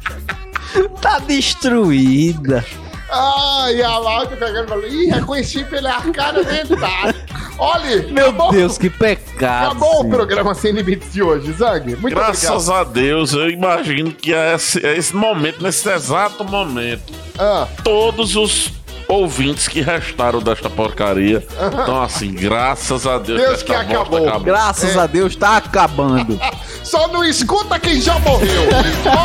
tá 1.00 1.18
destruída. 1.18 2.64
Ai, 3.12 3.82
a 3.82 3.98
Laura 3.98 4.26
pegando 4.28 4.64
e 4.64 4.68
falou: 4.68 4.86
Ih, 4.86 5.06
reconheci 5.10 5.64
pela 5.64 5.94
arcada 5.96 6.44
dentária. 6.44 7.14
Olha, 7.58 8.02
Meu 8.08 8.28
acabou, 8.28 8.52
Deus, 8.52 8.78
que 8.78 8.88
pecado. 8.88 9.66
acabou 9.72 10.00
o 10.00 10.08
programa 10.08 10.54
Sem 10.54 10.72
Limites 10.72 11.12
de 11.12 11.22
hoje, 11.22 11.52
Zang. 11.52 11.96
Muito 11.96 12.14
Graças 12.14 12.48
obrigado. 12.68 12.80
a 12.80 12.84
Deus, 12.84 13.32
eu 13.34 13.50
imagino 13.50 14.12
que 14.12 14.32
é 14.32 14.54
esse, 14.54 14.84
é 14.86 14.96
esse 14.96 15.14
momento, 15.14 15.62
nesse 15.62 15.86
exato 15.90 16.42
momento, 16.44 17.12
Ah, 17.38 17.66
todos 17.84 18.34
os 18.36 18.72
ouvintes 19.08 19.66
que 19.68 19.80
restaram 19.82 20.38
desta 20.40 20.70
porcaria 20.70 21.44
estão 21.78 22.02
assim, 22.02 22.32
graças 22.32 23.06
a 23.06 23.18
Deus, 23.18 23.40
Deus 23.40 23.62
que 23.62 23.72
bosta 23.72 23.92
acabou. 23.94 24.40
Graças 24.40 24.96
É. 24.96 25.00
a 25.00 25.06
Deus 25.06 25.34
tá 25.36 25.56
acabando. 25.58 26.40
Só 26.84 27.08
não 27.08 27.22
escuta 27.24 27.78
quem 27.78 28.00
já 28.00 28.18
morreu. 28.20 28.62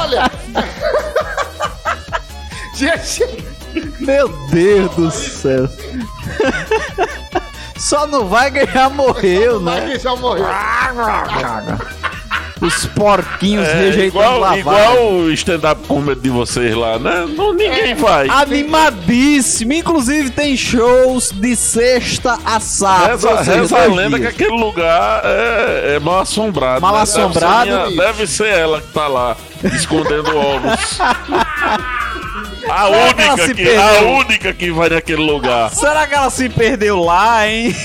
Olha. 0.02 0.30
Gente, 2.76 3.24
Meu 4.00 4.28
Deus 4.52 4.92
do 4.96 5.12
céu. 5.12 5.68
Só 7.78 8.08
não 8.08 8.28
vai 8.28 8.50
ganhar 8.50 8.90
morreu, 8.90 9.60
vai 9.60 9.82
né? 9.82 9.88
quem 9.92 10.00
já 10.00 10.16
morreu. 10.16 10.46
Os 12.62 12.86
porquinhos 12.86 13.68
É, 13.68 13.74
rejeitando 13.74 14.08
igual, 14.24 14.40
lavagem. 14.40 14.62
igual 14.62 15.12
o 15.12 15.32
stand-up 15.32 15.86
comedy 15.88 16.22
de 16.22 16.30
vocês 16.30 16.74
lá, 16.74 16.98
né? 16.98 17.26
Não, 17.36 17.54
ninguém 17.54 17.94
vai. 17.96 18.30
Animadíssimo. 18.30 19.74
Inclusive 19.74 20.30
tem 20.30 20.56
shows 20.56 21.32
de 21.32 21.54
sexta 21.54 22.40
a 22.46 22.62
sábado. 22.62 23.28
Reza, 23.44 23.78
a 23.78 23.86
lenda 23.88 24.18
que 24.18 24.28
aquele 24.28 24.58
lugar 24.58 25.22
é, 25.26 25.96
é 25.96 26.00
mal 26.00 26.22
assombrado. 26.22 26.80
Mal 26.82 26.96
né? 26.96 27.02
assombrado? 27.02 27.66
Deve 27.70 27.76
ser, 27.84 27.90
minha- 27.92 28.02
deve 28.06 28.28
ser 28.28 28.48
ela 28.48 28.82
que 28.82 28.88
tá 28.88 29.08
lá, 29.08 29.36
escondendo 29.74 30.36
ovos. 30.38 30.98
A 32.70 32.88
única, 32.88 33.36
que, 33.36 33.55
perdeu? 33.55 33.82
a 33.82 34.01
única 34.01 34.53
que 34.53 34.72
vai 34.72 34.89
naquele 34.89 35.22
lugar. 35.22 35.70
Será 35.72 36.07
que 36.07 36.13
ela 36.13 36.30
se 36.30 36.49
perdeu 36.49 36.99
lá, 37.03 37.47
hein? 37.47 37.76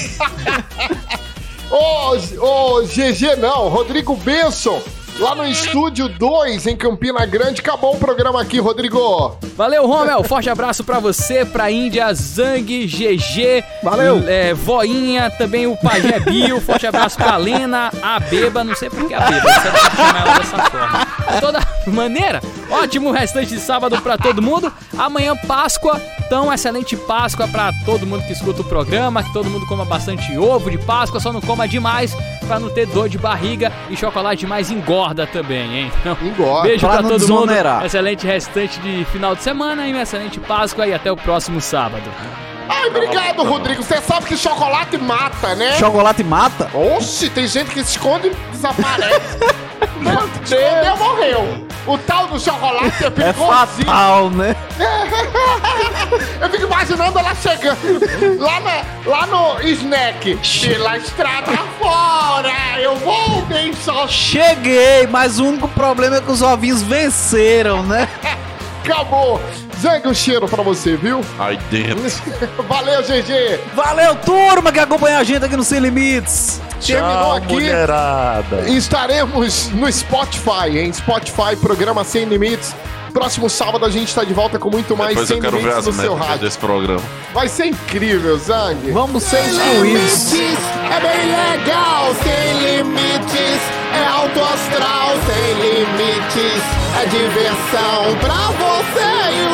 Ô, 1.71 2.17
ô, 2.41 2.83
GG 2.83 3.37
não, 3.39 3.69
Rodrigo 3.69 4.17
Benson, 4.17 4.83
lá 5.21 5.35
no 5.35 5.47
estúdio 5.47 6.09
2 6.09 6.67
em 6.67 6.77
Campina 6.77 7.25
Grande. 7.27 7.61
Acabou 7.61 7.95
o 7.95 7.99
programa 7.99 8.41
aqui, 8.41 8.59
Rodrigo. 8.59 9.37
Valeu, 9.55 9.87
Romel. 9.87 10.25
Forte 10.25 10.49
abraço 10.49 10.83
pra 10.83 10.99
você, 10.99 11.45
pra 11.45 11.71
Índia, 11.71 12.13
Zang, 12.15 12.87
GG. 12.87 13.63
Valeu. 13.83 14.25
É, 14.27 14.55
Voinha, 14.55 15.31
também 15.31 15.67
o 15.67 15.77
Pajé 15.77 16.19
Bio. 16.21 16.61
Forte 16.61 16.87
abraço 16.87 17.17
pra 17.19 17.37
Lena, 17.37 17.93
a 18.03 18.19
Beba. 18.19 18.65
Não 18.65 18.75
sei 18.75 18.89
por 18.89 19.07
que 19.07 19.15
a 19.15 19.21
Beba, 19.21 19.53
você 19.53 19.71
tem 19.71 19.91
que 19.91 19.97
chamar 19.97 20.21
ela 20.21 20.39
dessa 20.39 20.59
forma. 20.71 21.07
De 21.35 21.41
toda 21.41 21.61
maneira, 21.87 22.41
ótimo 22.71 23.11
restante 23.11 23.49
de 23.49 23.61
sábado 23.61 24.01
pra 24.01 24.17
todo 24.17 24.41
mundo. 24.41 24.73
Amanhã, 24.97 25.37
Páscoa. 25.37 26.01
Então, 26.27 26.53
excelente 26.53 26.97
Páscoa 26.97 27.47
pra 27.47 27.73
todo 27.85 28.07
mundo 28.07 28.25
que 28.25 28.33
escuta 28.33 28.63
o 28.63 28.65
programa. 28.65 29.23
Que 29.23 29.33
todo 29.33 29.51
mundo 29.51 29.67
coma 29.67 29.85
bastante 29.85 30.37
ovo 30.39 30.71
de 30.71 30.79
Páscoa. 30.79 31.21
Só 31.21 31.33
não 31.33 31.41
coma 31.41 31.69
demais 31.69 32.17
pra 32.51 32.59
não 32.59 32.69
ter 32.69 32.85
dor 32.87 33.09
de 33.09 33.17
barriga. 33.17 33.73
E 33.89 33.97
chocolate 33.97 34.41
demais 34.41 34.73
engorda 34.73 35.25
também, 35.25 35.73
hein? 35.83 35.93
Então, 36.01 36.17
Engorda. 36.21 36.63
Beijo 36.67 36.81
Pra 36.81 36.99
pra, 36.99 37.03
todo 37.09 37.19
desonerar. 37.19 37.75
mundo. 37.77 37.87
Excelente 37.87 38.27
restante 38.27 38.81
de 38.81 39.05
final 39.05 39.37
de 39.37 39.43
semana 39.45 39.87
e 39.87 39.93
uma 39.93 40.03
excelente 40.03 40.41
Páscoa 40.41 40.85
e 40.87 40.93
até 40.93 41.13
o 41.13 41.17
próximo 41.17 41.61
sábado. 41.61 42.03
Ai, 42.69 42.87
obrigado, 42.89 43.45
Rodrigo. 43.45 43.83
Você 43.85 44.01
sabe 44.01 44.27
que 44.27 44.37
chocolate 44.37 44.97
mata, 44.99 45.55
né? 45.55 45.73
Chocolate 45.79 46.25
mata? 46.25 46.69
Oxe, 46.75 47.31
tem 47.31 47.47
gente 47.47 47.71
que 47.71 47.85
se 47.85 47.91
esconde 47.93 48.29
e 48.29 48.31
desaparece. 48.51 49.39
Não, 50.01 50.13
escondeu, 50.43 50.97
morreu. 50.97 51.67
O 51.87 51.97
tal 51.99 52.27
do 52.29 52.39
chocolate 52.39 53.03
é 53.05 53.07
É 53.09 53.11
perigosinho. 53.11 53.87
fatal, 53.87 54.31
né? 54.31 54.55
Eu 56.41 56.51
fico 56.51 56.65
imaginando 56.65 57.19
ela 57.19 57.35
chegando 57.35 57.79
lá, 58.39 58.61
na- 58.61 58.83
lá 59.07 59.27
no 59.27 59.61
snack. 59.69 60.39
Pela 60.67 60.97
estrada 60.99 61.53
fora, 61.79 62.53
eu 62.81 62.97
vou 62.97 63.43
bem 63.43 63.73
só. 63.73 64.07
Cheguei, 64.09 65.07
mas 65.09 65.39
o 65.39 65.45
único 65.47 65.69
problema 65.69 66.17
é 66.17 66.21
que 66.21 66.31
os 66.31 66.43
ovinhos 66.43 66.83
venceram, 66.83 67.83
né? 67.83 68.09
Acabou. 68.85 69.41
Zang, 69.81 70.07
um 70.09 70.15
cheiro 70.15 70.47
pra 70.49 70.63
você, 70.63 70.97
viu? 70.97 71.25
Aí 71.39 71.57
dentro. 71.71 72.01
Valeu, 72.69 73.03
GG. 73.03 73.61
Valeu, 73.75 74.15
turma, 74.17 74.71
que 74.71 74.79
acompanha 74.81 75.19
a 75.19 75.25
gente 75.25 75.45
aqui 75.45 75.57
no 75.57 75.65
Sem 75.65 75.81
Limites. 75.81 76.61
Terminou 76.85 77.11
Tchau, 77.15 77.33
aqui. 77.35 77.53
mulherada. 77.55 78.69
Estaremos 78.69 79.69
no 79.71 79.91
Spotify, 79.93 80.79
em 80.79 80.93
Spotify, 80.93 81.57
programa 81.61 82.05
Sem 82.05 82.25
Limites. 82.25 82.75
Próximo 83.13 83.51
sábado 83.51 83.85
a 83.85 83.91
gente 83.91 84.15
tá 84.15 84.23
de 84.23 84.33
volta 84.33 84.57
com 84.59 84.71
muito 84.71 84.97
mais 84.97 85.11
Depois 85.11 85.29
Sem 85.29 85.41
Limites 85.41 85.77
as 85.79 85.87
no 85.87 85.93
seu 85.95 86.15
rádio. 86.15 86.39
desse 86.45 86.59
programa. 86.59 87.03
Vai 87.35 87.49
ser 87.49 87.67
incrível, 87.67 88.39
Zang. 88.39 88.91
Vamos 88.93 89.23
ser 89.25 89.41
excluídos. 89.45 90.33
limites, 90.33 90.65
é 90.91 91.01
bem 91.01 91.59
legal, 91.59 92.15
sem 92.23 92.77
limites, 92.77 93.61
é 93.93 94.07
alto 94.07 94.41
astral, 94.41 95.11
sem 95.27 95.55
limites, 95.55 96.63
é 97.03 97.07
diversão 97.07 98.17
pra 98.21 98.47
você 98.57 99.35
e 99.35 99.50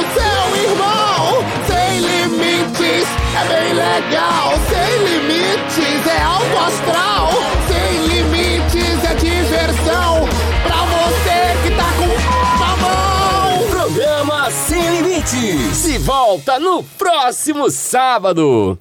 é 3.37 3.45
bem 3.49 3.75
legal, 3.75 4.53
sem 4.69 5.05
limites, 5.05 6.07
é 6.07 6.23
alto 6.23 6.59
astral, 6.59 7.31
sem 7.69 8.07
limites, 8.07 9.05
é 9.05 9.15
diversão 9.15 10.27
pra 10.63 10.77
você 10.87 11.57
que 11.63 11.71
tá 11.77 11.89
com 11.99 12.63
a 12.63 12.77
mão. 12.77 13.69
Programa 13.71 14.51
Sem 14.51 15.03
Limites. 15.03 15.77
Se 15.77 15.99
volta 15.99 16.59
no 16.59 16.83
próximo 16.83 17.71
sábado. 17.71 18.75